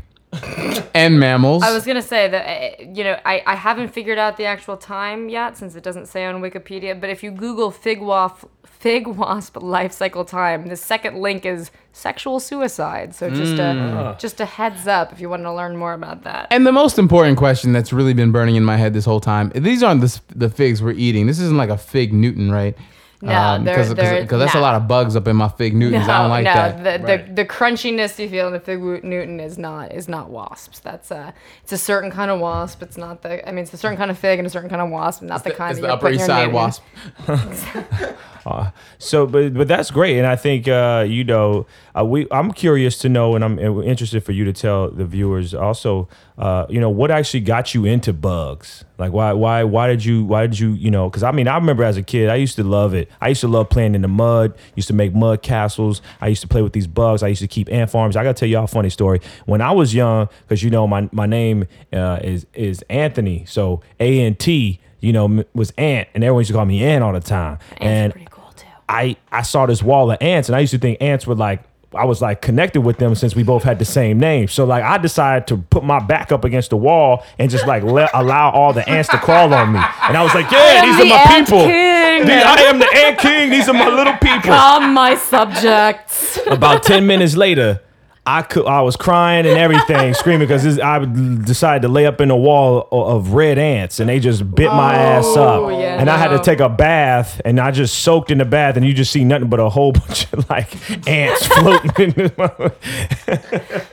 and 0.93 1.19
mammals, 1.19 1.63
I 1.63 1.71
was 1.71 1.85
gonna 1.85 2.01
say 2.01 2.27
that 2.27 2.79
uh, 2.79 2.83
you 2.93 3.03
know 3.03 3.19
I, 3.25 3.43
I 3.45 3.55
haven't 3.55 3.89
figured 3.89 4.17
out 4.17 4.37
the 4.37 4.45
actual 4.45 4.77
time 4.77 5.29
yet 5.29 5.57
since 5.57 5.75
it 5.75 5.83
doesn't 5.83 6.07
say 6.07 6.25
on 6.25 6.41
Wikipedia. 6.41 6.99
But 6.99 7.09
if 7.09 7.23
you 7.23 7.31
Google 7.31 7.71
fig 7.71 8.01
wasp 8.01 8.45
fig 8.63 9.07
wasp 9.07 9.57
life 9.61 9.91
cycle 9.91 10.25
time, 10.25 10.67
the 10.67 10.75
second 10.75 11.19
link 11.19 11.45
is 11.45 11.71
sexual 11.91 12.39
suicide. 12.39 13.15
So 13.15 13.29
just 13.29 13.59
a 13.59 14.15
just 14.19 14.39
a 14.39 14.45
heads 14.45 14.87
up 14.87 15.11
if 15.11 15.19
you 15.19 15.29
want 15.29 15.43
to 15.43 15.53
learn 15.53 15.77
more 15.77 15.93
about 15.93 16.23
that. 16.23 16.47
and 16.51 16.67
the 16.67 16.71
most 16.71 16.99
important 16.99 17.37
question 17.37 17.73
that's 17.73 17.91
really 17.91 18.13
been 18.13 18.31
burning 18.31 18.55
in 18.55 18.63
my 18.63 18.77
head 18.77 18.93
this 18.93 19.05
whole 19.05 19.21
time: 19.21 19.51
these 19.55 19.81
aren't 19.81 20.01
the, 20.01 20.21
the 20.35 20.49
figs 20.49 20.81
we're 20.81 20.91
eating. 20.91 21.27
This 21.27 21.39
isn't 21.39 21.57
like 21.57 21.69
a 21.69 21.77
fig 21.77 22.13
Newton, 22.13 22.51
right? 22.51 22.77
No, 23.25 23.33
um, 23.33 23.63
they're- 23.63 23.75
because 23.75 23.95
they're- 23.95 24.25
that's 24.25 24.55
a 24.55 24.59
lot 24.59 24.75
of 24.75 24.87
bugs 24.87 25.15
up 25.15 25.27
in 25.27 25.35
my 25.35 25.49
fig 25.49 25.75
Newtons. 25.75 26.07
I 26.07 26.21
don't 26.21 26.29
like 26.29 26.45
no, 26.45 26.53
that. 26.53 27.01
The, 27.01 27.07
the 27.27 27.33
the 27.33 27.45
crunchiness 27.45 28.19
you 28.19 28.29
feel 28.29 28.47
in 28.47 28.53
the 28.53 28.59
fig 28.59 28.79
Newton 29.03 29.39
is 29.39 29.57
not 29.57 29.91
is 29.91 30.07
not 30.07 30.29
wasps. 30.29 30.79
That's 30.79 31.09
a 31.11 31.33
it's 31.63 31.71
a 31.71 31.77
certain 31.77 32.11
kind 32.11 32.29
of 32.29 32.39
wasp. 32.39 32.83
It's 32.83 32.97
not 32.97 33.23
the 33.23 33.47
I 33.47 33.51
mean 33.51 33.63
it's 33.63 33.73
a 33.73 33.77
certain 33.77 33.97
kind 33.97 34.11
of 34.11 34.19
fig 34.19 34.39
and 34.39 34.45
a 34.45 34.49
certain 34.49 34.69
kind 34.69 34.81
of 34.81 34.89
wasp, 34.89 35.23
not 35.23 35.43
the, 35.43 35.51
kind 35.51 35.71
It's 35.71 35.79
that 35.79 35.81
the 35.81 35.87
you 35.87 35.93
Upper 35.93 36.01
put 36.01 36.13
in 36.13 36.19
East 36.19 36.27
your 36.27 36.37
Side 36.37 36.53
Newton. 37.27 38.15
wasp. 38.45 38.75
So, 38.97 39.25
but 39.25 39.53
but 39.53 39.67
that's 39.67 39.91
great, 39.91 40.17
and 40.17 40.27
I 40.27 40.35
think 40.35 40.67
uh, 40.67 41.05
you 41.07 41.23
know, 41.23 41.65
uh, 41.97 42.05
we 42.05 42.27
I'm 42.31 42.51
curious 42.51 42.97
to 42.99 43.09
know, 43.09 43.35
and 43.35 43.43
I'm 43.43 43.57
uh, 43.57 43.81
interested 43.81 44.23
for 44.23 44.31
you 44.31 44.45
to 44.45 44.53
tell 44.53 44.89
the 44.89 45.05
viewers 45.05 45.53
also, 45.53 46.07
uh, 46.37 46.65
you 46.69 46.79
know, 46.79 46.89
what 46.89 47.11
actually 47.11 47.41
got 47.41 47.73
you 47.73 47.85
into 47.85 48.13
bugs? 48.13 48.85
Like, 48.97 49.11
why 49.11 49.33
why 49.33 49.63
why 49.63 49.87
did 49.87 50.05
you 50.05 50.23
why 50.23 50.47
did 50.47 50.59
you 50.59 50.71
you 50.73 50.91
know? 50.91 51.09
Because 51.09 51.23
I 51.23 51.31
mean, 51.31 51.47
I 51.47 51.55
remember 51.55 51.83
as 51.83 51.97
a 51.97 52.03
kid, 52.03 52.29
I 52.29 52.35
used 52.35 52.55
to 52.55 52.63
love 52.63 52.93
it. 52.93 53.09
I 53.19 53.29
used 53.29 53.41
to 53.41 53.47
love 53.47 53.69
playing 53.69 53.95
in 53.95 54.01
the 54.01 54.07
mud. 54.07 54.53
Used 54.75 54.87
to 54.87 54.93
make 54.93 55.13
mud 55.13 55.41
castles. 55.41 56.01
I 56.21 56.27
used 56.27 56.41
to 56.41 56.47
play 56.47 56.61
with 56.61 56.73
these 56.73 56.87
bugs. 56.87 57.23
I 57.23 57.27
used 57.27 57.41
to 57.41 57.47
keep 57.47 57.71
ant 57.71 57.89
farms. 57.89 58.15
I 58.15 58.23
gotta 58.23 58.35
tell 58.35 58.47
y'all 58.47 58.65
a 58.65 58.67
funny 58.67 58.89
story. 58.89 59.19
When 59.45 59.61
I 59.61 59.71
was 59.71 59.93
young, 59.93 60.29
because 60.47 60.63
you 60.63 60.69
know 60.69 60.87
my 60.87 61.09
my 61.11 61.25
name 61.25 61.67
uh, 61.91 62.19
is 62.23 62.45
is 62.53 62.83
Anthony, 62.89 63.45
so 63.45 63.81
A 63.99 64.21
N 64.21 64.35
T. 64.35 64.79
You 65.01 65.13
know, 65.13 65.43
was 65.53 65.71
Ant, 65.77 66.07
and 66.15 66.23
everyone 66.23 66.41
used 66.41 66.47
to 66.47 66.55
call 66.55 66.65
me 66.65 66.83
Ant 66.83 67.03
all 67.03 67.13
the 67.13 67.19
time. 67.19 67.59
Ants 67.77 68.15
and 68.15 68.27
I 68.89 69.15
I 69.31 69.41
saw 69.41 69.65
this 69.65 69.81
wall 69.83 70.11
of 70.11 70.17
ants, 70.21 70.49
and 70.49 70.55
I 70.55 70.59
used 70.59 70.71
to 70.71 70.79
think 70.79 71.01
ants 71.01 71.25
were 71.25 71.35
like 71.35 71.61
I 71.93 72.03
was 72.05 72.21
like 72.21 72.41
connected 72.41 72.81
with 72.81 72.97
them 72.97 73.15
since 73.15 73.35
we 73.35 73.43
both 73.43 73.63
had 73.63 73.79
the 73.79 73.85
same 73.85 74.19
name. 74.19 74.47
So 74.49 74.65
like 74.65 74.83
I 74.83 74.97
decided 74.97 75.47
to 75.47 75.57
put 75.57 75.83
my 75.83 75.99
back 75.99 76.31
up 76.31 76.43
against 76.43 76.71
the 76.71 76.77
wall 76.77 77.23
and 77.39 77.49
just 77.49 77.65
like 77.65 77.83
let 77.83 78.11
allow 78.13 78.51
all 78.51 78.73
the 78.73 78.87
ants 78.89 79.09
to 79.09 79.17
crawl 79.17 79.53
on 79.53 79.71
me. 79.73 79.79
And 80.03 80.17
I 80.17 80.23
was 80.23 80.33
like, 80.35 80.51
yeah, 80.51 80.57
am 80.59 80.85
these 80.97 81.05
are 81.05 81.09
my 81.09 81.15
ant 81.35 81.45
people. 81.47 81.59
king. 81.65 82.25
These- 82.25 82.43
I 82.43 82.61
am 82.67 82.79
the 82.79 82.93
ant 82.95 83.19
king. 83.19 83.49
These 83.49 83.69
are 83.69 83.73
my 83.73 83.87
little 83.87 84.13
people. 84.17 84.41
Come 84.51 84.93
my 84.93 85.15
subjects. 85.15 86.39
About 86.47 86.83
ten 86.83 87.07
minutes 87.07 87.35
later. 87.37 87.81
I 88.27 88.41
could, 88.41 88.65
I 88.65 88.81
was 88.81 88.95
crying 88.95 89.45
and 89.45 89.55
everything, 89.55 90.13
screaming 90.15 90.47
because 90.47 90.79
I 90.79 91.05
decided 91.05 91.83
to 91.83 91.89
lay 91.89 92.07
up 92.07 92.19
in 92.21 92.31
a 92.31 92.35
wall 92.35 92.87
of 92.91 93.33
red 93.33 93.59
ants, 93.59 93.99
and 93.99 94.09
they 94.09 94.19
just 94.19 94.55
bit 94.55 94.69
my 94.71 94.95
ass 94.95 95.27
up. 95.37 95.61
Oh, 95.61 95.69
yeah, 95.69 95.99
and 95.99 96.09
I 96.09 96.17
had 96.17 96.29
to 96.29 96.39
take 96.39 96.59
a 96.59 96.67
bath, 96.67 97.39
and 97.45 97.59
I 97.59 97.69
just 97.69 97.99
soaked 97.99 98.31
in 98.31 98.39
the 98.39 98.45
bath, 98.45 98.77
and 98.77 98.85
you 98.85 98.93
just 98.93 99.11
see 99.11 99.23
nothing 99.23 99.47
but 99.47 99.59
a 99.59 99.69
whole 99.69 99.91
bunch 99.91 100.31
of 100.33 100.49
like 100.49 100.75
ants 101.07 101.45
floating 101.59 101.91
in 102.03 102.09
the 102.15 102.73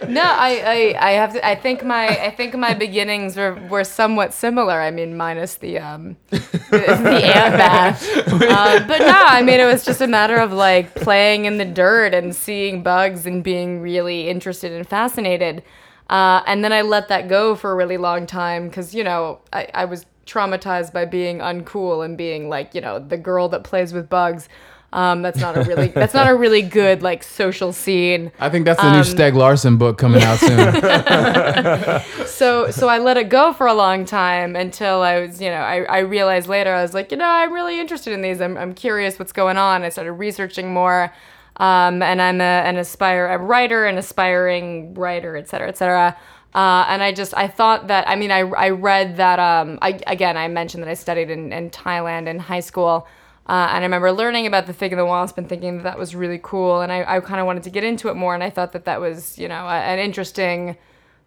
No, 0.08 0.22
I, 0.22 0.94
I, 0.96 1.08
I 1.08 1.10
have 1.12 1.34
to. 1.34 1.46
I 1.46 1.54
think 1.54 1.84
my, 1.84 2.08
I 2.08 2.30
think 2.30 2.54
my 2.54 2.72
beginnings 2.72 3.36
were, 3.36 3.54
were 3.68 3.84
somewhat 3.84 4.32
similar. 4.32 4.80
I 4.80 4.90
mean, 4.90 5.14
minus 5.14 5.56
the 5.56 5.78
um, 5.78 6.16
the, 6.30 6.38
the 6.70 7.36
ant 7.36 7.58
bath. 7.58 8.08
Uh, 8.28 8.86
but 8.86 8.98
no, 8.98 9.24
I 9.26 9.42
mean, 9.42 9.60
it 9.60 9.66
was 9.66 9.84
just 9.84 10.00
a 10.00 10.06
matter 10.06 10.36
of 10.36 10.52
like 10.52 10.94
playing 10.94 11.44
in 11.44 11.58
the 11.58 11.66
dirt 11.66 12.14
and 12.14 12.34
seeing 12.34 12.82
bugs 12.82 13.26
and 13.26 13.44
being 13.44 13.80
really 13.80 14.21
interested 14.28 14.72
and 14.72 14.88
fascinated. 14.88 15.62
Uh, 16.10 16.42
and 16.46 16.62
then 16.64 16.72
I 16.72 16.82
let 16.82 17.08
that 17.08 17.28
go 17.28 17.54
for 17.54 17.72
a 17.72 17.74
really 17.74 17.96
long 17.96 18.26
time 18.26 18.68
because 18.68 18.94
you 18.94 19.04
know 19.04 19.40
I, 19.52 19.68
I 19.72 19.84
was 19.86 20.04
traumatized 20.26 20.92
by 20.92 21.04
being 21.04 21.38
uncool 21.38 22.04
and 22.04 22.16
being 22.16 22.48
like 22.48 22.74
you 22.74 22.80
know 22.80 22.98
the 22.98 23.16
girl 23.16 23.48
that 23.50 23.64
plays 23.64 23.92
with 23.92 24.08
bugs. 24.08 24.48
Um, 24.94 25.22
that's 25.22 25.38
not 25.40 25.56
a 25.56 25.62
really 25.62 25.88
that's 25.88 26.12
not 26.12 26.28
a 26.28 26.34
really 26.34 26.60
good 26.80 27.02
like 27.02 27.22
social 27.22 27.72
scene. 27.72 28.30
I 28.38 28.50
think 28.50 28.66
that's 28.66 28.78
the 28.78 28.88
Um, 28.88 28.92
new 28.92 29.00
Stieg 29.00 29.32
Larsson 29.34 29.78
book 29.78 29.96
coming 29.96 30.22
out 30.22 30.38
soon. 30.38 30.58
so 32.26 32.70
so 32.70 32.88
I 32.88 32.98
let 32.98 33.16
it 33.16 33.30
go 33.30 33.54
for 33.54 33.66
a 33.66 33.72
long 33.74 34.04
time 34.04 34.54
until 34.54 35.00
I 35.00 35.20
was, 35.20 35.40
you 35.40 35.48
know, 35.48 35.62
I, 35.62 35.84
I 35.84 35.98
realized 36.00 36.46
later 36.46 36.74
I 36.74 36.82
was 36.82 36.92
like, 36.92 37.10
you 37.10 37.16
know, 37.16 37.28
I'm 37.28 37.52
really 37.54 37.80
interested 37.80 38.12
in 38.12 38.20
these. 38.20 38.42
I'm, 38.42 38.58
I'm 38.58 38.74
curious 38.74 39.18
what's 39.18 39.32
going 39.32 39.56
on. 39.56 39.82
I 39.82 39.88
started 39.88 40.12
researching 40.12 40.74
more. 40.74 41.10
Um, 41.56 42.02
and 42.02 42.20
I'm 42.22 42.40
a, 42.40 42.44
an 42.44 42.76
aspire 42.76 43.26
a 43.26 43.38
writer, 43.38 43.86
an 43.86 43.98
aspiring 43.98 44.94
writer, 44.94 45.36
et 45.36 45.48
cetera, 45.48 45.68
et 45.68 45.76
cetera. 45.76 46.16
Uh, 46.54 46.84
and 46.88 47.02
I 47.02 47.12
just 47.12 47.34
I 47.36 47.48
thought 47.48 47.88
that 47.88 48.08
I 48.08 48.16
mean 48.16 48.30
I, 48.30 48.40
I 48.40 48.70
read 48.70 49.16
that 49.16 49.38
um 49.38 49.78
I 49.80 50.00
again 50.06 50.36
I 50.36 50.48
mentioned 50.48 50.82
that 50.82 50.90
I 50.90 50.94
studied 50.94 51.30
in, 51.30 51.52
in 51.52 51.70
Thailand 51.70 52.26
in 52.26 52.38
high 52.38 52.60
school. 52.60 53.06
Uh, 53.46 53.68
and 53.70 53.78
I 53.78 53.82
remember 53.82 54.12
learning 54.12 54.46
about 54.46 54.66
the 54.66 54.72
fig 54.72 54.92
and 54.92 55.00
the 55.00 55.04
wasp 55.04 55.36
and 55.36 55.48
thinking 55.48 55.78
that 55.78 55.82
that 55.82 55.98
was 55.98 56.14
really 56.14 56.38
cool. 56.40 56.80
And 56.80 56.92
I, 56.92 57.16
I 57.16 57.20
kind 57.20 57.40
of 57.40 57.46
wanted 57.46 57.64
to 57.64 57.70
get 57.70 57.82
into 57.82 58.08
it 58.08 58.14
more. 58.14 58.34
And 58.34 58.42
I 58.42 58.50
thought 58.50 58.70
that 58.72 58.84
that 58.84 59.00
was, 59.00 59.36
you 59.36 59.48
know, 59.48 59.66
a, 59.66 59.80
an 59.80 59.98
interesting 59.98 60.76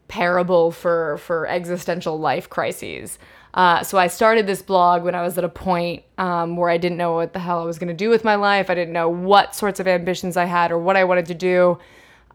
parable 0.07 0.71
for 0.71 1.17
for 1.17 1.47
existential 1.47 2.17
life 2.19 2.49
crises. 2.49 3.19
Uh, 3.55 3.81
so 3.83 3.97
I 3.97 4.07
started 4.07 4.45
this 4.47 4.61
blog 4.61 5.03
when 5.03 5.15
I 5.15 5.21
was 5.21 5.37
at 5.37 5.45
a 5.45 5.49
point 5.49 6.03
um, 6.17 6.57
where 6.57 6.69
I 6.69 6.77
didn't 6.77 6.97
know 6.97 7.13
what 7.13 7.31
the 7.31 7.39
hell 7.39 7.61
I 7.61 7.63
was 7.63 7.79
going 7.79 7.87
to 7.87 7.93
do 7.93 8.09
with 8.09 8.25
my 8.25 8.35
life. 8.35 8.69
I 8.69 8.75
didn't 8.75 8.93
know 8.93 9.07
what 9.07 9.55
sorts 9.55 9.79
of 9.79 9.87
ambitions 9.87 10.35
I 10.35 10.43
had 10.43 10.73
or 10.73 10.77
what 10.77 10.97
I 10.97 11.05
wanted 11.05 11.25
to 11.27 11.33
do. 11.33 11.79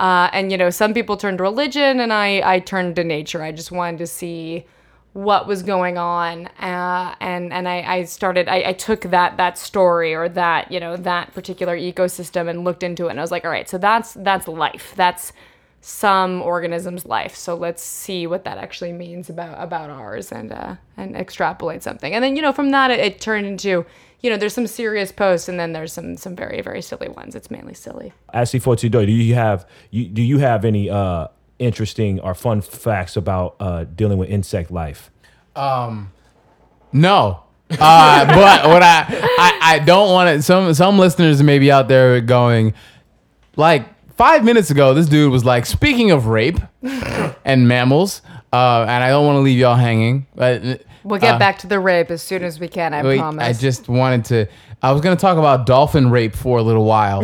Uh, 0.00 0.30
and 0.32 0.50
you 0.50 0.56
know, 0.56 0.70
some 0.70 0.94
people 0.94 1.18
turned 1.18 1.36
to 1.38 1.42
religion, 1.42 2.00
and 2.00 2.10
I 2.10 2.40
I 2.54 2.58
turned 2.58 2.96
to 2.96 3.04
nature. 3.04 3.42
I 3.42 3.52
just 3.52 3.70
wanted 3.70 3.98
to 3.98 4.06
see 4.06 4.64
what 5.12 5.46
was 5.46 5.62
going 5.62 5.98
on, 5.98 6.46
uh, 6.58 7.14
and 7.20 7.52
and 7.52 7.68
I, 7.68 7.82
I 7.82 8.04
started. 8.04 8.48
I, 8.48 8.68
I 8.68 8.72
took 8.72 9.02
that 9.02 9.36
that 9.36 9.58
story 9.58 10.14
or 10.14 10.26
that 10.30 10.72
you 10.72 10.80
know 10.80 10.96
that 10.96 11.34
particular 11.34 11.76
ecosystem 11.76 12.48
and 12.48 12.64
looked 12.64 12.82
into 12.82 13.08
it, 13.08 13.10
and 13.10 13.20
I 13.20 13.22
was 13.22 13.30
like, 13.30 13.44
all 13.44 13.50
right, 13.50 13.68
so 13.68 13.76
that's 13.76 14.14
that's 14.14 14.48
life. 14.48 14.94
That's 14.96 15.34
some 15.80 16.42
organism's 16.42 17.06
life. 17.06 17.34
So 17.34 17.54
let's 17.54 17.82
see 17.82 18.26
what 18.26 18.44
that 18.44 18.58
actually 18.58 18.92
means 18.92 19.30
about 19.30 19.62
about 19.62 19.90
ours 19.90 20.30
and 20.30 20.52
uh, 20.52 20.76
and 20.96 21.16
extrapolate 21.16 21.82
something. 21.82 22.12
And 22.12 22.22
then 22.22 22.36
you 22.36 22.42
know 22.42 22.52
from 22.52 22.70
that 22.70 22.90
it, 22.90 23.00
it 23.00 23.20
turned 23.20 23.46
into 23.46 23.86
you 24.20 24.30
know 24.30 24.36
there's 24.36 24.52
some 24.52 24.66
serious 24.66 25.10
posts 25.10 25.48
and 25.48 25.58
then 25.58 25.72
there's 25.72 25.92
some 25.92 26.16
some 26.16 26.36
very 26.36 26.60
very 26.60 26.82
silly 26.82 27.08
ones. 27.08 27.34
It's 27.34 27.50
mainly 27.50 27.74
silly. 27.74 28.12
Ashley 28.32 28.60
Fortudo, 28.60 29.06
do 29.06 29.12
you 29.12 29.34
have 29.34 29.66
you 29.90 30.06
do 30.06 30.22
you 30.22 30.38
have 30.38 30.64
any 30.64 30.90
uh 30.90 31.28
interesting 31.58 32.20
or 32.20 32.34
fun 32.34 32.60
facts 32.60 33.16
about 33.16 33.56
uh 33.58 33.84
dealing 33.84 34.18
with 34.18 34.28
insect 34.28 34.70
life? 34.70 35.10
Um, 35.56 36.12
no. 36.92 37.44
Uh, 37.70 38.26
but 38.34 38.68
what 38.68 38.82
I, 38.82 39.06
I 39.38 39.58
I 39.62 39.78
don't 39.78 40.10
want 40.10 40.36
to. 40.36 40.42
Some 40.42 40.74
some 40.74 40.98
listeners 40.98 41.42
may 41.42 41.58
be 41.58 41.72
out 41.72 41.88
there 41.88 42.20
going, 42.20 42.74
like 43.56 43.86
five 44.20 44.44
minutes 44.44 44.70
ago, 44.70 44.92
this 44.92 45.06
dude 45.06 45.32
was 45.32 45.46
like, 45.46 45.64
speaking 45.64 46.10
of 46.10 46.26
rape 46.26 46.58
and 47.46 47.66
mammals, 47.66 48.20
uh, 48.52 48.82
and 48.82 49.02
I 49.02 49.08
don't 49.08 49.24
want 49.24 49.36
to 49.36 49.40
leave 49.40 49.58
y'all 49.58 49.76
hanging. 49.76 50.26
But 50.34 50.84
We'll 51.04 51.18
get 51.18 51.36
uh, 51.36 51.38
back 51.38 51.58
to 51.60 51.66
the 51.66 51.80
rape 51.80 52.10
as 52.10 52.20
soon 52.20 52.44
as 52.44 52.60
we 52.60 52.68
can. 52.68 52.92
I 52.92 53.02
wait, 53.02 53.18
promise. 53.18 53.42
I 53.42 53.58
just 53.58 53.88
wanted 53.88 54.26
to. 54.26 54.46
I 54.82 54.92
was 54.92 55.00
gonna 55.00 55.16
talk 55.16 55.38
about 55.38 55.64
dolphin 55.64 56.10
rape 56.10 56.34
for 56.34 56.58
a 56.58 56.62
little 56.62 56.84
while 56.84 57.22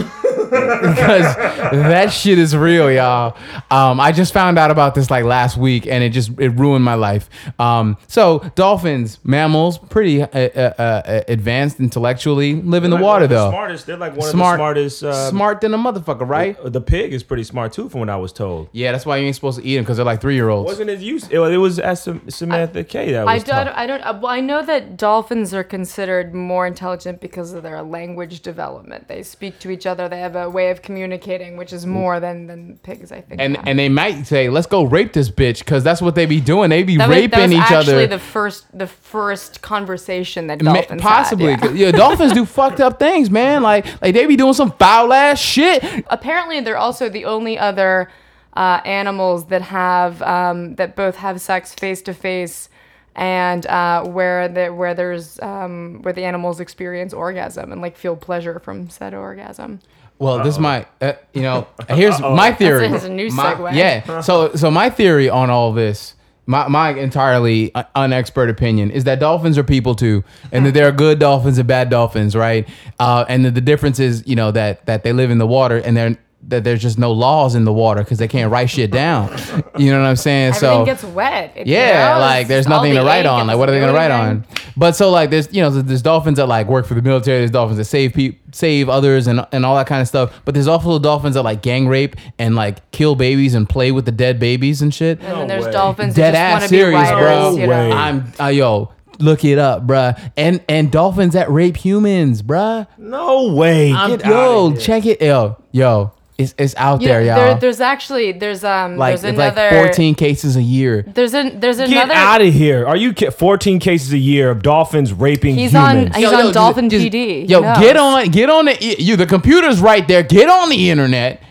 because 0.51 1.35
that 1.71 2.13
shit 2.13 2.39
is 2.39 2.57
real, 2.57 2.91
y'all. 2.91 3.37
Um, 3.71 4.01
I 4.01 4.13
just 4.13 4.33
found 4.33 4.59
out 4.59 4.71
about 4.71 4.95
this 4.95 5.11
like 5.11 5.25
last 5.25 5.57
week, 5.57 5.87
and 5.87 6.03
it 6.03 6.11
just 6.11 6.31
it 6.39 6.51
ruined 6.51 6.85
my 6.85 6.95
life. 6.95 7.29
Um, 7.59 7.97
so 8.09 8.41
dolphins, 8.57 9.19
mammals, 9.25 9.79
pretty 9.79 10.23
uh, 10.23 10.27
uh, 10.29 10.73
uh, 10.79 11.23
advanced 11.29 11.81
intellectually, 11.81 12.55
live 12.55 12.85
in 12.85 12.91
the 12.91 12.97
water 12.97 13.27
though. 13.27 13.51
Smartest. 13.51 13.87
They're 13.87 13.97
like 13.97 14.17
one 14.17 14.31
smart, 14.31 14.61
of 14.61 14.75
the 14.77 14.91
smartest. 14.91 15.03
Uh, 15.05 15.31
smart 15.31 15.61
than 15.61 15.73
a 15.75 15.79
motherfucker, 15.79 16.29
right? 16.29 16.57
The 16.63 16.81
pig 16.81 17.13
is 17.13 17.23
pretty 17.23 17.45
smart 17.45 17.73
too, 17.73 17.89
from 17.89 18.01
what 18.01 18.11
I 18.11 18.17
was 18.17 18.33
told. 18.33 18.69
Yeah, 18.73 18.93
that's 18.93 19.07
why 19.07 19.17
you 19.19 19.27
ain't 19.27 19.35
supposed 19.37 19.59
to 19.61 19.65
eat 19.65 19.77
them 19.77 19.85
because 19.85 19.97
they're 19.97 20.07
like 20.07 20.21
three 20.21 20.35
year 20.35 20.49
olds. 20.49 20.67
Wasn't 20.69 20.91
it 20.91 21.01
you? 21.01 21.21
It, 21.31 21.39
was- 21.39 21.53
it 21.53 21.57
was 21.59 21.79
at 21.79 21.95
Samantha 21.95 22.85
K. 22.85 23.13
That 23.13 23.25
was. 23.25 23.31
I 23.31 23.35
was 23.35 23.45
don't. 23.45 23.67
tough. 23.67 23.75
I 23.77 23.87
don't. 23.87 24.01
uh, 24.03 24.19
Well, 24.21 24.33
I 24.33 24.41
know 24.41 24.65
that 24.65 24.97
dolphins 24.97 25.55
are 25.55 25.65
considered 25.65 26.35
more 26.35 26.67
intelligent 26.67 27.21
because 27.21 27.37
because 27.37 27.53
of 27.53 27.63
their 27.63 27.83
language 27.83 28.41
development. 28.41 29.09
They 29.09 29.23
speak 29.23 29.59
to 29.59 29.71
each 29.71 29.85
other. 29.85 30.09
They 30.09 30.21
have 30.21 30.36
a 30.37 30.49
way 30.49 30.71
of 30.71 30.83
communicating, 30.83 31.57
which 31.57 31.73
is 31.73 31.87
more 31.87 32.21
than 32.21 32.47
than 32.47 32.79
pigs, 32.83 33.11
I 33.11 33.21
think. 33.21 33.41
and 33.41 33.57
have. 33.57 33.67
and 33.67 33.79
they 33.79 33.89
might 33.89 34.27
say, 34.27 34.49
"Let's 34.49 34.67
go 34.67 34.85
rape 34.85 35.13
this 35.13 35.31
bitch," 35.31 35.61
because 35.61 35.83
that's 35.83 36.01
what 36.01 36.15
they 36.15 36.27
be 36.27 36.41
doing. 36.41 36.71
They 36.71 36.83
be 36.83 36.97
that 36.97 37.09
was, 37.09 37.17
raping 37.17 37.31
that 37.31 37.49
was 37.49 37.53
each 37.53 37.71
actually 37.71 37.95
other. 37.95 38.07
the 38.07 38.19
first 38.19 38.79
the 38.79 38.87
first 38.87 39.63
conversation 39.63 40.47
that 40.47 40.61
dolphins 40.61 41.03
Possibly, 41.03 41.53
had, 41.53 41.65
yeah. 41.77 41.87
yeah. 41.87 41.91
dolphins 41.93 42.33
do 42.33 42.45
fucked 42.47 42.81
up 42.81 42.99
things, 42.99 43.31
man. 43.31 43.63
Like, 43.63 43.87
like 44.01 44.15
they 44.15 44.27
be 44.27 44.37
doing 44.37 44.55
some 44.55 44.73
foul 44.73 45.13
ass 45.13 45.39
shit. 45.41 45.83
apparently 46.09 46.61
they're 46.61 46.77
also 46.77 47.09
the 47.09 47.25
only 47.25 47.59
other 47.59 48.11
uh, 48.55 48.81
animals 48.85 49.47
that 49.47 49.63
have 49.63 50.23
um, 50.23 50.75
that 50.77 50.97
both 50.97 51.17
have 51.17 51.41
sex 51.41 51.75
face 51.75 52.03
to 52.03 52.15
face 52.15 52.69
and 53.17 53.67
uh, 53.67 54.05
where 54.05 54.47
the, 54.47 54.69
where 54.69 54.95
there's 54.95 55.41
um, 55.41 56.01
where 56.03 56.13
the 56.13 56.25
animals 56.25 56.61
experience 56.61 57.13
orgasm 57.13 57.73
and 57.73 57.81
like 57.81 57.97
feel 57.97 58.15
pleasure 58.15 58.59
from 58.59 58.89
said 58.91 59.15
orgasm. 59.15 59.81
Well, 60.19 60.43
this 60.43 60.59
might, 60.59 60.89
uh, 61.01 61.15
you 61.35 61.43
know, 61.43 61.67
here's 61.89 62.19
my 62.21 62.53
theory. 62.53 62.89
That's 62.89 63.05
a 63.05 63.09
new 63.09 63.29
My- 63.31 63.55
segue. 63.55 63.75
Yeah. 63.75 64.21
So, 64.23 64.55
so 64.55 64.71
my 64.71 64.89
theory 64.91 65.29
on 65.29 65.51
all 65.51 65.73
this, 65.73 66.15
my, 66.47 66.69
my 66.69 66.91
entirely 66.91 67.75
uh, 67.75 67.85
unexpert 67.95 68.49
opinion 68.49 68.91
is 68.91 69.05
that 69.05 69.19
dolphins 69.19 69.59
are 69.59 69.65
people 69.65 69.95
too, 69.95 70.23
and 70.53 70.65
that 70.65 70.75
there 70.75 70.87
are 70.87 70.93
good 70.93 71.19
dolphins 71.19 71.59
and 71.59 71.67
bad 71.67 71.91
dolphins, 71.91 72.37
right? 72.37 72.69
Uh, 72.99 73.25
and 73.29 73.45
that 73.45 73.55
the 73.55 73.61
difference 73.61 73.99
is, 73.99 74.23
you 74.27 74.37
know, 74.37 74.53
that 74.53 74.87
that 74.87 75.03
they 75.03 75.13
live 75.13 75.31
in 75.31 75.39
the 75.39 75.47
water 75.47 75.79
and 75.79 75.97
they're 75.97 76.17
that 76.49 76.65
there's 76.65 76.81
just 76.81 76.99
no 76.99 77.13
laws 77.13 77.55
in 77.55 77.65
the 77.65 77.73
water 77.73 78.03
because 78.03 78.19
they 78.19 78.29
can't 78.29 78.51
write 78.53 78.71
shit 78.71 78.91
down. 78.91 79.37
You 79.79 79.91
know 79.93 80.01
what 80.01 80.07
I'm 80.09 80.17
saying? 80.17 80.55
So 80.55 80.81
everything 80.85 80.97
so 80.97 81.07
gets 81.09 81.15
wet. 81.15 81.53
It- 81.55 81.67
yeah, 81.67 82.15
know, 82.15 82.21
like 82.21 82.49
there's 82.49 82.67
nothing 82.67 82.95
the 82.95 83.01
to 83.01 83.05
write 83.07 83.27
on. 83.27 83.47
Like 83.47 83.59
what 83.59 83.69
are 83.69 83.73
they 83.73 83.81
gonna 83.81 83.93
write 83.93 84.11
on? 84.11 84.47
But 84.75 84.97
so 84.97 85.11
like 85.11 85.29
there's 85.29 85.53
you 85.55 85.61
know 85.61 85.69
there's 85.69 86.01
dolphins 86.01 86.39
that 86.39 86.47
like 86.47 86.67
work 86.67 86.87
for 86.87 86.95
the 86.95 87.03
military. 87.03 87.41
There's 87.41 87.51
dolphins 87.51 87.77
that 87.77 87.85
save 87.85 88.15
people, 88.15 88.39
save 88.53 88.89
others, 88.89 89.27
and 89.27 89.47
and 89.53 89.67
all 89.67 89.77
that 89.77 89.87
kind 89.87 90.01
of 90.01 90.09
stuff. 90.09 90.33
But 90.47 90.55
there's 90.55 90.67
also 90.67 90.99
dolphins 90.99 91.35
that 91.35 91.43
like 91.43 91.61
gang 91.61 91.89
rape 91.89 92.17
and 92.39 92.55
like 92.55 92.91
kill 92.91 93.17
babies 93.17 93.55
and 93.55 93.69
play 93.69 93.93
with 93.93 94.07
the 94.07 94.13
dead 94.13 94.39
babies 94.41 94.81
and 94.81 94.95
shit. 94.95 95.19
And 95.21 95.27
then 95.29 95.39
No 95.41 95.47
there's 95.47 95.67
way. 95.67 95.73
dolphins 95.73 96.15
Dead 96.15 96.33
that 96.33 96.55
just 96.55 96.63
ass 96.65 96.71
to 96.71 96.73
be 96.75 96.79
serious, 96.79 97.11
writers. 97.11 97.19
bro. 97.21 97.57
You 97.59 97.67
know? 97.67 97.91
I'm 97.93 98.33
uh, 98.41 98.47
yo. 98.47 98.93
Look 99.19 99.45
it 99.45 99.59
up, 99.59 99.87
bruh. 99.87 100.19
And 100.39 100.63
and 100.71 100.91
dolphins 100.91 101.35
that 101.35 101.51
rape 101.51 101.77
humans, 101.77 102.43
bruh. 102.43 102.87
No 102.97 103.53
way. 103.55 103.93
I'm, 103.93 104.11
Get 104.17 104.27
yo, 104.27 104.75
check 104.77 105.05
it. 105.07 105.21
Yo, 105.23 105.57
yo, 105.73 106.13
it's 106.39 106.55
it's 106.59 106.75
out 106.77 107.01
You 107.01 107.09
there, 107.09 107.21
know, 107.21 107.27
y'all. 107.27 107.37
there, 107.37 107.55
there's 107.61 107.81
actually 107.81 108.33
there's 108.33 108.63
um 108.65 108.97
like 108.99 109.21
there's 109.21 109.35
another 109.35 109.63
like 109.77 109.87
14 109.87 110.15
cases 110.15 110.57
a 110.57 110.63
year. 110.63 111.03
there's 111.03 111.33
an 111.35 111.61
there's 111.61 111.79
Get 111.79 111.89
another 111.91 112.13
out 112.13 112.43
of 112.43 112.53
here. 112.53 112.87
Are 112.87 112.97
you 112.97 113.13
ki- 113.15 113.31
14 113.31 113.79
cases 113.79 114.13
a 114.13 114.19
year 114.19 114.51
of 114.51 114.63
dolphins 114.63 115.13
raping 115.13 115.55
He's 115.55 115.75
on- 115.75 115.97
humans? 115.97 116.17
He's 116.17 116.33
on 116.33 116.53
Dolphin 116.53 116.89
PD. 116.91 117.49
Yo, 117.49 117.61
knows. 117.61 117.79
get 117.79 117.97
on, 117.97 118.29
get 118.29 118.51
on 118.51 118.67
the 118.67 118.77
you. 118.99 119.17
The 119.17 119.27
computer's 119.27 119.81
right 119.81 120.07
there. 120.07 120.23
Get 120.23 120.49
on 120.51 120.69
the 120.69 120.91
internet. 120.91 121.43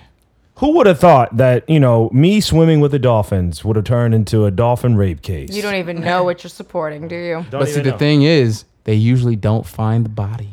Who 0.59 0.71
would 0.77 0.87
have 0.87 0.99
thought 1.01 1.35
that, 1.35 1.69
you 1.69 1.81
know, 1.81 2.09
me 2.13 2.39
swimming 2.39 2.79
with 2.79 2.91
the 2.91 2.99
dolphins 2.99 3.65
would 3.65 3.75
have 3.75 3.83
turned 3.83 4.13
into 4.13 4.45
a 4.45 4.51
dolphin 4.51 4.95
rape 4.95 5.21
case? 5.21 5.49
you 5.53 5.61
don't 5.61 5.75
even 5.75 5.99
know 5.99 6.23
what 6.23 6.43
you're 6.45 6.49
supporting, 6.49 7.09
do 7.09 7.15
you? 7.15 7.45
Don't 7.49 7.59
but 7.59 7.65
see, 7.67 7.79
even 7.81 7.91
the 7.91 7.97
thing 7.97 8.21
is, 8.21 8.63
they 8.85 8.93
usually 8.95 9.35
don't 9.35 9.65
find 9.65 10.05
the 10.05 10.09
body. 10.09 10.51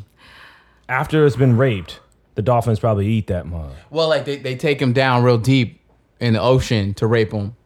After 0.88 1.24
it's 1.24 1.36
been 1.36 1.56
raped, 1.56 2.00
the 2.34 2.42
dolphins 2.42 2.80
probably 2.80 3.06
eat 3.06 3.26
that 3.28 3.46
mug. 3.46 3.72
Well, 3.90 4.08
like 4.08 4.24
they, 4.24 4.36
they 4.36 4.56
take 4.56 4.80
him 4.80 4.92
down 4.92 5.22
real 5.22 5.38
deep 5.38 5.80
in 6.20 6.34
the 6.34 6.40
ocean 6.40 6.94
to 6.94 7.06
rape 7.06 7.32
him. 7.32 7.56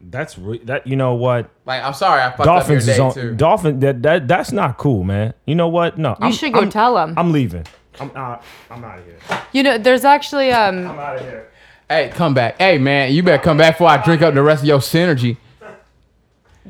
That's 0.00 0.36
re- 0.38 0.60
that. 0.64 0.86
You 0.86 0.96
know 0.96 1.14
what? 1.14 1.48
Like, 1.64 1.82
I'm 1.82 1.94
sorry, 1.94 2.20
I 2.22 2.30
fucked 2.30 2.44
Dolphins 2.44 2.86
up 2.88 2.92
is 2.92 2.96
your 2.98 3.06
on 3.06 3.14
day 3.14 3.20
too. 3.22 3.34
dolphin. 3.36 3.80
That 3.80 4.02
that 4.02 4.28
that's 4.28 4.52
not 4.52 4.76
cool, 4.76 5.02
man. 5.02 5.32
You 5.46 5.54
know 5.54 5.68
what? 5.68 5.96
No, 5.98 6.16
You 6.22 6.32
should 6.32 6.52
go 6.52 6.68
tell 6.68 6.98
'em. 6.98 7.14
I'm 7.16 7.32
leaving. 7.32 7.64
I'm 8.00 8.10
uh, 8.14 8.36
I'm 8.70 8.84
out 8.84 8.98
of 8.98 9.04
here. 9.06 9.18
You 9.52 9.62
know, 9.62 9.78
there's 9.78 10.04
actually 10.04 10.52
um 10.52 10.86
I'm 10.86 10.98
out 10.98 11.16
of 11.16 11.22
here. 11.22 11.48
hey, 11.88 12.10
come 12.14 12.34
back. 12.34 12.58
Hey, 12.58 12.76
man, 12.76 13.12
you 13.14 13.22
better 13.22 13.42
come 13.42 13.56
back 13.56 13.74
before 13.76 13.88
I 13.88 14.02
drink 14.04 14.20
up 14.20 14.34
the 14.34 14.42
rest 14.42 14.62
of 14.62 14.68
your 14.68 14.80
synergy. 14.80 15.38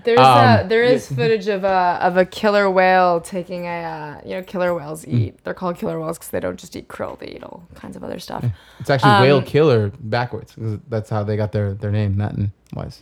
There's 0.03 0.19
Um, 0.19 0.27
uh 0.27 0.63
there 0.65 0.83
is 0.83 1.07
footage 1.07 1.47
of 1.49 1.63
a 1.65 1.99
of 2.03 2.17
a 2.17 2.25
killer 2.25 2.69
whale 2.71 3.21
taking 3.21 3.67
a 3.67 3.69
uh, 3.85 4.21
you 4.25 4.35
know 4.35 4.43
killer 4.43 4.75
whales 4.75 5.07
eat. 5.07 5.43
They're 5.45 5.55
called 5.55 5.77
killer 5.79 6.01
whales 6.01 6.19
because 6.19 6.31
they 6.31 6.41
don't 6.41 6.59
just 6.59 6.75
eat 6.75 6.89
krill; 6.89 7.19
they 7.19 7.29
eat 7.29 7.43
all 7.45 7.63
kinds 7.75 7.97
of 7.97 8.03
other 8.03 8.19
stuff. 8.19 8.45
It's 8.81 8.91
actually 8.91 9.13
Um, 9.13 9.23
whale 9.23 9.43
killer 9.43 9.93
backwards. 10.01 10.55
That's 10.89 11.11
how 11.11 11.23
they 11.23 11.37
got 11.37 11.53
their, 11.53 11.75
their 11.75 11.93
name, 11.93 12.17
nothing 12.17 12.53
wise. 12.75 13.01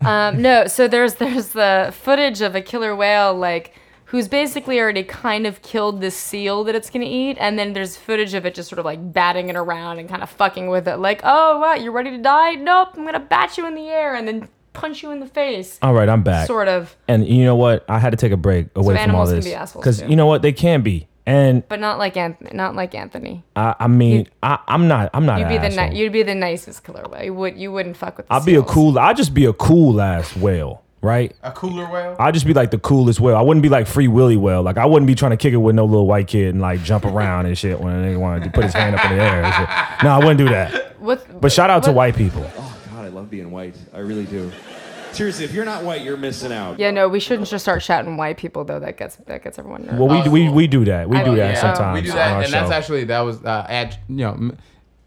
Um, 0.00 0.42
no, 0.42 0.66
so 0.66 0.88
there's 0.88 1.14
there's 1.14 1.48
the 1.48 1.92
footage 1.92 2.40
of 2.40 2.54
a 2.54 2.60
killer 2.60 2.94
whale 2.94 3.34
like 3.34 3.74
who's 4.12 4.28
basically 4.28 4.78
already 4.78 5.02
kind 5.02 5.46
of 5.46 5.62
killed 5.62 6.02
this 6.02 6.14
seal 6.14 6.64
that 6.64 6.74
it's 6.74 6.90
gonna 6.90 7.06
eat, 7.06 7.38
and 7.40 7.58
then 7.58 7.72
there's 7.72 7.96
footage 7.96 8.34
of 8.34 8.44
it 8.44 8.54
just 8.54 8.68
sort 8.68 8.78
of 8.78 8.84
like 8.84 9.12
batting 9.12 9.48
it 9.48 9.56
around 9.56 9.98
and 9.98 10.06
kind 10.08 10.22
of 10.22 10.28
fucking 10.28 10.68
with 10.68 10.86
it, 10.86 10.98
like, 10.98 11.22
oh 11.24 11.58
what, 11.58 11.80
you're 11.82 11.92
ready 11.92 12.10
to 12.10 12.18
die? 12.18 12.52
Nope, 12.54 12.90
I'm 12.94 13.06
gonna 13.06 13.18
bat 13.20 13.56
you 13.56 13.66
in 13.66 13.74
the 13.74 13.88
air 13.88 14.14
and 14.14 14.28
then 14.28 14.48
punch 14.74 15.02
you 15.02 15.10
in 15.12 15.20
the 15.20 15.26
face. 15.26 15.78
All 15.80 15.94
right, 15.94 16.08
I'm 16.10 16.22
back. 16.22 16.46
Sort 16.46 16.68
of, 16.68 16.94
And 17.08 17.26
you 17.26 17.44
know 17.44 17.56
what? 17.56 17.84
I 17.88 17.98
had 17.98 18.10
to 18.10 18.16
take 18.18 18.32
a 18.32 18.36
break 18.36 18.66
away 18.76 18.94
from 18.94 19.14
all 19.14 19.22
animals 19.22 19.28
can 19.30 19.36
this 19.36 19.44
be 19.46 19.54
assholes 19.54 19.82
because 19.82 20.00
too. 20.00 20.08
you 20.08 20.16
know 20.16 20.26
what? 20.26 20.42
They 20.42 20.52
can 20.52 20.82
be. 20.82 21.08
And 21.24 21.66
but 21.68 21.78
not 21.80 21.98
like 21.98 22.16
Anthony. 22.16 22.50
Not 22.52 22.74
like 22.74 22.94
Anthony. 22.94 23.44
I, 23.56 23.76
I 23.78 23.86
mean, 23.86 24.28
I, 24.42 24.58
I'm 24.66 24.88
not. 24.88 25.08
I'm 25.14 25.24
not. 25.24 25.38
You'd 25.38 25.48
be 25.48 25.56
the 25.58 25.68
ni- 25.68 25.96
you'd 25.98 26.12
be 26.12 26.22
the 26.24 26.34
nicest 26.34 26.82
killer 26.84 27.04
whale. 27.08 27.22
You 27.24 27.32
would 27.34 27.56
you 27.56 27.70
wouldn't 27.72 27.96
fuck 27.96 28.16
with. 28.18 28.26
The 28.26 28.34
I'll 28.34 28.44
be 28.44 28.56
a 28.56 28.60
seals. 28.60 28.70
cool. 28.70 28.98
I'll 28.98 29.14
just 29.14 29.32
be 29.32 29.44
a 29.44 29.52
cool 29.52 30.00
ass 30.00 30.34
whale, 30.36 30.81
right? 31.02 31.34
A 31.42 31.52
cooler 31.52 31.90
whale? 31.90 32.16
I'd 32.18 32.32
just 32.32 32.46
be 32.46 32.54
like 32.54 32.70
the 32.70 32.78
coolest 32.78 33.20
whale. 33.20 33.36
I 33.36 33.42
wouldn't 33.42 33.62
be 33.62 33.68
like 33.68 33.86
Free 33.86 34.08
Willy 34.08 34.36
whale. 34.36 34.62
Like 34.62 34.78
I 34.78 34.86
wouldn't 34.86 35.06
be 35.06 35.14
trying 35.14 35.32
to 35.32 35.36
kick 35.36 35.52
it 35.52 35.58
with 35.58 35.74
no 35.74 35.84
little 35.84 36.06
white 36.06 36.28
kid 36.28 36.54
and 36.54 36.60
like 36.62 36.82
jump 36.82 37.04
around 37.04 37.46
and 37.46 37.58
shit 37.58 37.78
when 37.80 38.02
they 38.02 38.16
want 38.16 38.44
to 38.44 38.50
put 38.50 38.64
his 38.64 38.72
hand 38.72 38.94
up 38.96 39.04
in 39.04 39.16
the 39.18 39.22
air. 39.22 39.42
And 39.42 39.54
shit. 39.54 40.04
No, 40.04 40.10
I 40.10 40.18
wouldn't 40.18 40.38
do 40.38 40.48
that. 40.48 40.98
What, 41.00 41.40
But 41.40 41.52
shout 41.52 41.68
out 41.68 41.82
to 41.84 41.92
white 41.92 42.16
people. 42.16 42.48
Oh 42.56 42.78
God, 42.92 43.04
I 43.04 43.08
love 43.08 43.28
being 43.28 43.50
white. 43.50 43.76
I 43.92 43.98
really 43.98 44.24
do. 44.24 44.50
Seriously, 45.12 45.44
if 45.44 45.52
you're 45.52 45.66
not 45.66 45.84
white, 45.84 46.02
you're 46.02 46.16
missing 46.16 46.52
out. 46.52 46.78
Yeah, 46.78 46.90
no, 46.90 47.06
we 47.06 47.20
shouldn't 47.20 47.46
just 47.48 47.64
start 47.64 47.82
shouting 47.82 48.16
white 48.16 48.38
people 48.38 48.64
though. 48.64 48.80
That 48.80 48.96
gets 48.96 49.16
that 49.16 49.44
gets 49.44 49.58
everyone 49.58 49.82
nervous. 49.84 50.00
Well, 50.00 50.22
we 50.24 50.28
we, 50.28 50.48
we 50.48 50.66
do 50.66 50.84
that. 50.86 51.08
We 51.08 51.18
I- 51.18 51.24
do 51.24 51.34
that 51.36 51.54
yeah, 51.54 51.60
sometimes. 51.60 52.00
we 52.00 52.06
do 52.06 52.12
that, 52.14 52.32
our 52.32 52.42
and 52.42 52.52
that's 52.52 52.70
actually 52.70 53.04
that 53.04 53.20
was 53.20 53.44
uh, 53.44 53.66
at 53.68 53.98
you 54.08 54.16
know 54.16 54.32
m- 54.32 54.58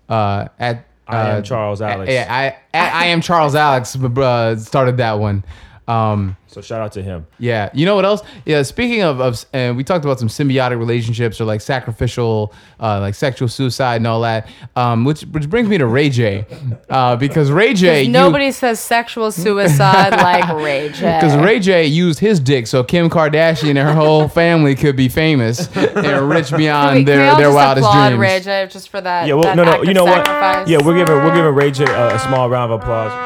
uh, 0.08 0.48
at 0.60 0.86
I 1.08 1.30
am 1.30 1.38
uh, 1.38 1.42
Charles 1.42 1.82
Alex. 1.82 2.12
Yeah, 2.12 2.28
I 2.30 2.46
at, 2.78 2.94
I 2.94 3.06
am 3.08 3.22
Charles 3.22 3.56
Alex 3.56 3.96
uh, 3.96 4.56
started 4.58 4.98
that 4.98 5.14
one. 5.14 5.44
Um, 5.88 6.36
So 6.48 6.62
shout 6.62 6.82
out 6.82 6.94
to 6.94 7.04
him. 7.04 7.28
yeah, 7.38 7.70
you 7.74 7.86
know 7.86 7.96
what 7.96 8.06
else? 8.06 8.22
Yeah, 8.46 8.64
speaking 8.64 9.04
of, 9.04 9.20
of 9.20 9.46
uh, 9.54 9.74
we 9.76 9.84
talked 9.84 10.04
about 10.06 10.18
some 10.20 10.30
symbiotic 10.30 10.80
relationships 10.80 11.40
or 11.40 11.46
like 11.46 11.62
sacrificial, 11.62 12.54
uh, 12.80 13.02
like 13.02 13.14
sexual 13.14 13.48
suicide 13.48 13.98
and 13.98 14.08
all 14.08 14.22
that. 14.22 14.48
Um, 14.76 15.04
which 15.06 15.22
which 15.26 15.48
brings 15.50 15.68
me 15.70 15.78
to 15.78 15.86
Ray 15.86 16.10
J, 16.10 16.46
uh, 16.90 17.18
because 17.18 17.52
Ray 17.52 17.74
J, 17.76 18.04
you- 18.04 18.12
Nobody 18.12 18.52
says 18.52 18.80
sexual 18.80 19.32
suicide 19.32 20.12
like 20.30 20.48
Ray 20.64 20.90
J. 20.90 21.20
Because 21.22 21.36
Ray 21.38 21.60
J 21.60 21.86
used 21.86 22.20
his 22.20 22.40
dick 22.40 22.66
so 22.68 22.84
Kim 22.84 23.10
Kardashian 23.10 23.70
and 23.70 23.78
her 23.78 23.94
whole 23.94 24.28
family 24.28 24.74
could 24.76 24.96
be 24.96 25.10
famous 25.10 25.68
and 25.76 26.30
rich 26.30 26.52
beyond 26.52 26.96
we, 27.00 27.04
can 27.04 27.14
we 27.14 27.18
their, 27.20 27.30
all 27.32 27.38
their 27.38 27.46
just 27.48 27.56
wildest 27.56 27.88
applaud 27.88 28.08
dreams. 28.10 28.22
Ray 28.22 28.40
J 28.40 28.68
just 28.72 28.90
for 28.90 29.02
that? 29.02 29.28
Yeah, 29.28 29.34
well, 29.36 29.44
that 29.44 29.56
no, 29.56 29.64
no. 29.64 29.84
You 29.84 29.90
of 29.90 29.96
know 29.96 30.06
what? 30.06 30.26
Yeah, 30.68 30.78
we're 30.84 30.98
giving 30.98 31.14
we're 31.16 31.36
giving 31.36 31.54
Ray 31.54 31.70
J 31.72 31.84
a, 31.84 32.16
a 32.16 32.20
small 32.20 32.50
round 32.50 32.72
of 32.72 32.82
applause. 32.82 33.25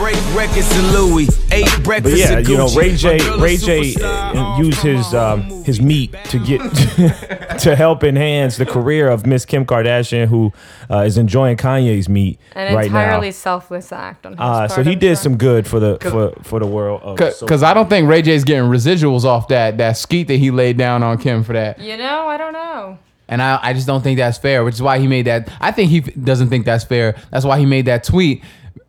Break 0.00 0.16
records 0.34 0.66
to 0.70 0.80
Louis. 0.98 1.28
Eight 1.52 1.68
But 1.84 2.06
yeah, 2.06 2.38
you 2.38 2.56
know, 2.56 2.68
Ray 2.74 2.96
J, 2.96 3.18
My 3.18 3.36
Ray 3.36 3.56
J 3.58 3.94
uh, 4.02 4.56
used 4.58 4.80
his 4.80 5.12
um, 5.12 5.42
his 5.64 5.78
meat 5.80 6.14
to 6.30 6.38
get 6.38 6.58
to 7.60 7.76
help 7.76 8.02
enhance 8.02 8.56
the 8.56 8.64
career 8.64 9.08
of 9.10 9.26
Miss 9.26 9.44
Kim 9.44 9.66
Kardashian, 9.66 10.26
who 10.28 10.52
uh, 10.90 11.00
is 11.00 11.18
enjoying 11.18 11.58
Kanye's 11.58 12.08
meat 12.08 12.38
An 12.54 12.74
right 12.74 12.86
entirely 12.86 13.30
selfless 13.30 13.92
act 13.92 14.24
on 14.24 14.32
his 14.32 14.40
Uh, 14.40 14.44
part. 14.44 14.70
so 14.70 14.82
he 14.82 14.92
I'm 14.92 14.98
did 14.98 15.06
sure. 15.08 15.16
some 15.16 15.36
good 15.36 15.66
for 15.66 15.78
the 15.78 15.98
for, 16.00 16.30
for 16.44 16.58
the 16.60 16.66
world. 16.66 17.02
Of 17.02 17.16
Because 17.40 17.62
I 17.62 17.74
don't 17.74 17.90
think 17.90 18.08
Ray 18.08 18.22
J's 18.22 18.44
getting 18.44 18.70
residuals 18.70 19.24
off 19.24 19.48
that 19.48 19.76
that 19.78 19.98
skeet 19.98 20.28
that 20.28 20.36
he 20.38 20.50
laid 20.50 20.78
down 20.78 21.02
on 21.02 21.18
Kim 21.18 21.44
for 21.44 21.52
that. 21.52 21.78
You 21.78 21.98
know, 21.98 22.26
I 22.26 22.38
don't 22.38 22.54
know. 22.54 22.98
And 23.28 23.40
I, 23.40 23.60
I 23.62 23.72
just 23.74 23.86
don't 23.86 24.02
think 24.02 24.16
that's 24.18 24.38
fair, 24.38 24.64
which 24.64 24.74
is 24.74 24.82
why 24.82 24.98
he 24.98 25.06
made 25.06 25.26
that. 25.26 25.48
I 25.60 25.70
think 25.70 25.90
he 25.90 25.98
f- 25.98 26.08
doesn't 26.24 26.48
think 26.48 26.64
that's 26.64 26.82
fair. 26.82 27.14
That's 27.30 27.44
why 27.44 27.60
he 27.60 27.64
made 27.66 27.84
that 27.84 28.02
tweet, 28.02 28.42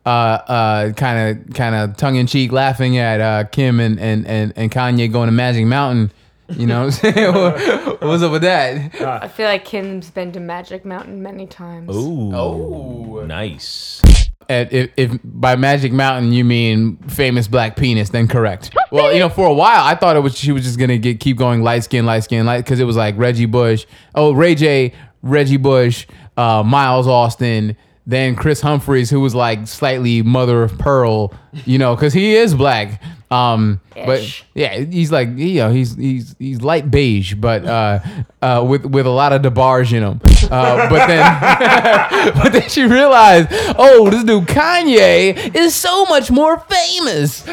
kind 0.04 1.38
of, 1.46 1.54
kind 1.54 1.74
of 1.74 1.96
tongue 1.96 2.16
in 2.16 2.26
cheek, 2.26 2.52
laughing 2.52 2.98
at 2.98 3.20
uh, 3.20 3.44
Kim 3.44 3.80
and, 3.80 3.98
and, 4.00 4.26
and, 4.26 4.52
and 4.56 4.70
Kanye 4.70 5.10
going 5.10 5.26
to 5.28 5.32
Magic 5.32 5.66
Mountain. 5.66 6.12
You 6.50 6.66
know 6.66 6.80
what 6.86 7.04
I'm 7.04 7.14
saying? 7.14 7.34
what, 7.34 8.02
what's 8.02 8.22
up 8.22 8.32
with 8.32 8.42
that? 8.42 9.00
I 9.00 9.28
feel 9.28 9.46
like 9.46 9.64
Kim's 9.64 10.10
been 10.10 10.32
to 10.32 10.40
Magic 10.40 10.84
Mountain 10.84 11.22
many 11.22 11.46
times. 11.46 11.94
Ooh, 11.96 12.34
Oh. 12.34 13.24
nice. 13.26 14.02
And 14.48 14.70
if, 14.72 14.90
if 14.96 15.18
by 15.24 15.56
Magic 15.56 15.92
Mountain 15.92 16.32
you 16.32 16.44
mean 16.44 16.96
famous 17.08 17.46
black 17.48 17.76
penis, 17.76 18.10
then 18.10 18.26
correct. 18.28 18.74
Well, 18.90 19.12
you 19.12 19.20
know, 19.20 19.28
for 19.30 19.46
a 19.46 19.54
while 19.54 19.82
I 19.84 19.94
thought 19.94 20.16
it 20.16 20.20
was 20.20 20.36
she 20.36 20.52
was 20.52 20.64
just 20.64 20.78
gonna 20.78 20.98
get 20.98 21.20
keep 21.20 21.38
going 21.38 21.62
light 21.62 21.84
skin, 21.84 22.04
light 22.04 22.24
skin, 22.24 22.44
light 22.44 22.58
because 22.58 22.80
it 22.80 22.84
was 22.84 22.96
like 22.96 23.16
Reggie 23.16 23.46
Bush, 23.46 23.86
oh 24.14 24.32
Ray 24.32 24.54
J, 24.56 24.92
Reggie 25.22 25.56
Bush, 25.56 26.06
uh, 26.36 26.62
Miles 26.64 27.06
Austin, 27.06 27.76
than 28.06 28.34
Kris 28.34 28.60
Humphries, 28.60 29.10
who 29.10 29.20
was 29.20 29.34
like 29.34 29.66
slightly 29.66 30.22
mother 30.22 30.62
of 30.62 30.78
pearl, 30.78 31.32
you 31.64 31.78
know, 31.78 31.94
because 31.94 32.12
he 32.12 32.34
is 32.34 32.54
black. 32.54 33.00
Um, 33.30 33.80
but 33.94 34.44
yeah, 34.54 34.76
he's 34.76 35.10
like 35.10 35.28
you 35.36 35.54
know 35.60 35.70
he's 35.70 35.96
he's 35.96 36.36
he's 36.38 36.60
light 36.60 36.90
beige, 36.90 37.34
but 37.34 37.64
uh, 37.64 38.00
uh, 38.42 38.64
with 38.66 38.84
with 38.84 39.06
a 39.06 39.10
lot 39.10 39.32
of 39.32 39.40
DeBarge 39.40 39.92
in 39.96 40.02
him. 40.02 40.20
Uh, 40.50 40.88
but 40.90 41.06
then 41.06 42.34
but 42.42 42.52
then 42.52 42.68
she 42.68 42.82
realized, 42.84 43.48
oh, 43.78 44.10
this 44.10 44.24
dude 44.24 44.44
Kanye 44.46 45.54
is 45.54 45.74
so 45.74 46.04
much 46.06 46.30
more 46.30 46.58
famous. 46.58 47.46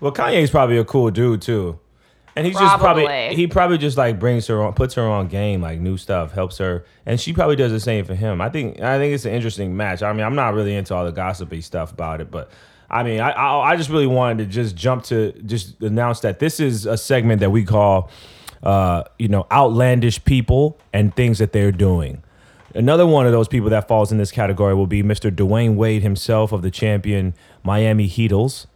Well, 0.00 0.12
Kanye's 0.12 0.50
probably 0.50 0.78
a 0.78 0.84
cool 0.84 1.10
dude 1.10 1.42
too, 1.42 1.78
and 2.36 2.46
he's 2.46 2.56
just 2.58 2.78
probably 2.78 3.04
Probably. 3.04 3.36
he 3.36 3.46
probably 3.46 3.78
just 3.78 3.96
like 3.96 4.18
brings 4.18 4.46
her 4.46 4.62
on, 4.62 4.72
puts 4.74 4.94
her 4.94 5.02
on 5.02 5.28
game, 5.28 5.60
like 5.60 5.80
new 5.80 5.96
stuff, 5.96 6.32
helps 6.32 6.58
her, 6.58 6.84
and 7.06 7.20
she 7.20 7.32
probably 7.32 7.56
does 7.56 7.72
the 7.72 7.80
same 7.80 8.04
for 8.04 8.14
him. 8.14 8.40
I 8.40 8.48
think 8.48 8.80
I 8.80 8.98
think 8.98 9.14
it's 9.14 9.24
an 9.24 9.32
interesting 9.34 9.76
match. 9.76 10.02
I 10.02 10.12
mean, 10.12 10.24
I'm 10.24 10.34
not 10.34 10.54
really 10.54 10.74
into 10.74 10.94
all 10.94 11.04
the 11.04 11.12
gossipy 11.12 11.60
stuff 11.60 11.92
about 11.92 12.20
it, 12.20 12.30
but. 12.30 12.50
I 12.90 13.04
mean, 13.04 13.20
I, 13.20 13.30
I 13.30 13.70
I 13.72 13.76
just 13.76 13.88
really 13.88 14.06
wanted 14.06 14.44
to 14.44 14.44
just 14.44 14.76
jump 14.76 15.04
to 15.04 15.32
just 15.46 15.80
announce 15.82 16.20
that 16.20 16.40
this 16.40 16.60
is 16.60 16.84
a 16.84 16.98
segment 16.98 17.40
that 17.40 17.48
we 17.48 17.64
call, 17.64 18.10
uh, 18.62 19.04
you 19.18 19.28
know, 19.28 19.46
outlandish 19.50 20.22
people 20.26 20.78
and 20.92 21.16
things 21.16 21.38
that 21.38 21.52
they're 21.54 21.72
doing. 21.72 22.22
Another 22.74 23.06
one 23.06 23.24
of 23.24 23.32
those 23.32 23.48
people 23.48 23.70
that 23.70 23.88
falls 23.88 24.12
in 24.12 24.18
this 24.18 24.30
category 24.30 24.74
will 24.74 24.86
be 24.86 25.02
Mr. 25.02 25.34
Dwayne 25.34 25.74
Wade 25.76 26.02
himself 26.02 26.52
of 26.52 26.60
the 26.60 26.70
champion 26.70 27.32
Miami 27.64 28.06
Heatles. 28.06 28.66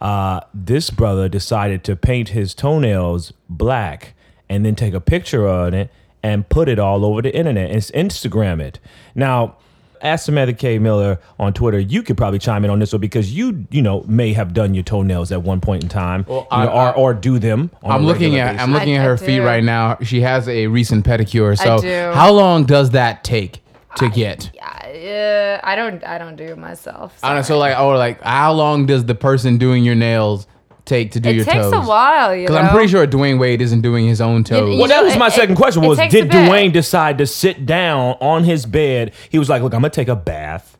Uh, 0.00 0.40
this 0.52 0.90
brother 0.90 1.28
decided 1.28 1.82
to 1.84 1.96
paint 1.96 2.30
his 2.30 2.54
toenails 2.54 3.32
black 3.48 4.14
and 4.48 4.64
then 4.64 4.74
take 4.74 4.94
a 4.94 5.00
picture 5.00 5.48
on 5.48 5.72
it 5.74 5.90
and 6.22 6.48
put 6.48 6.68
it 6.68 6.78
all 6.78 7.04
over 7.04 7.22
the 7.22 7.34
internet 7.34 7.70
and 7.70 7.80
Instagram 7.80 8.60
it. 8.60 8.78
Now, 9.14 9.56
ask 10.02 10.26
Samantha 10.26 10.52
K. 10.52 10.78
Miller 10.78 11.18
on 11.38 11.52
Twitter. 11.54 11.78
You 11.78 12.02
could 12.02 12.16
probably 12.16 12.38
chime 12.38 12.64
in 12.64 12.70
on 12.70 12.78
this 12.78 12.92
one 12.92 13.00
because 13.00 13.32
you, 13.34 13.66
you 13.70 13.80
know, 13.80 14.02
may 14.06 14.34
have 14.34 14.52
done 14.52 14.74
your 14.74 14.84
toenails 14.84 15.32
at 15.32 15.42
one 15.42 15.60
point 15.60 15.82
in 15.82 15.88
time, 15.88 16.24
Well, 16.28 16.46
you 16.52 16.58
know, 16.58 16.68
or, 16.70 16.94
or 16.94 17.14
do 17.14 17.38
them. 17.38 17.70
on 17.82 17.92
I'm 17.92 18.04
a 18.04 18.06
looking 18.06 18.34
regular 18.34 18.42
at 18.42 18.60
I'm 18.60 18.70
basis. 18.70 18.74
looking 18.74 18.94
I- 18.96 18.98
at 18.98 19.04
her 19.04 19.14
I 19.14 19.16
feet 19.16 19.40
right 19.40 19.64
now. 19.64 19.98
She 20.02 20.20
has 20.20 20.48
a 20.48 20.66
recent 20.66 21.06
pedicure. 21.06 21.56
So 21.56 21.78
do. 21.80 22.12
how 22.14 22.32
long 22.32 22.64
does 22.64 22.90
that 22.90 23.24
take 23.24 23.60
to 23.96 24.08
get? 24.08 24.50
Uh, 24.62 25.58
I 25.62 25.74
don't. 25.76 26.04
I 26.04 26.18
don't 26.18 26.36
do 26.36 26.44
it 26.44 26.58
myself. 26.58 27.18
I 27.22 27.34
don't. 27.34 27.44
So 27.44 27.58
like, 27.58 27.76
oh, 27.78 27.90
like 27.90 28.20
how 28.22 28.52
long 28.52 28.86
does 28.86 29.04
the 29.04 29.14
person 29.14 29.58
doing 29.58 29.84
your 29.84 29.94
nails 29.94 30.46
take 30.84 31.10
to 31.12 31.20
do 31.20 31.30
it 31.30 31.34
your 31.36 31.44
toes. 31.44 31.54
It 31.54 31.58
takes 31.70 31.72
a 31.72 31.80
while. 31.88 32.34
You 32.34 32.42
know. 32.42 32.46
Because 32.54 32.64
I'm 32.64 32.70
pretty 32.72 32.88
sure 32.88 33.06
Dwayne 33.08 33.38
Wade 33.40 33.60
isn't 33.60 33.80
doing 33.80 34.06
his 34.06 34.20
own 34.20 34.44
toes. 34.44 34.72
you 34.72 34.78
Well, 34.78 34.86
that 34.88 35.00
know, 35.00 35.06
was 35.08 35.16
my 35.18 35.26
it- 35.26 35.32
second 35.32 35.54
it- 35.54 35.58
question. 35.58 35.82
Was 35.82 35.98
did. 35.98 36.30
Dwayne 36.30 36.72
decide 36.72 37.18
to 37.18 37.26
sit 37.26 37.66
down 37.66 38.16
on 38.20 38.44
his 38.44 38.66
bed? 38.66 39.12
He 39.28 39.38
was 39.38 39.48
like, 39.48 39.62
"Look, 39.62 39.74
I'm 39.74 39.80
gonna 39.80 39.90
take 39.90 40.08
a 40.08 40.14
bath." 40.16 40.75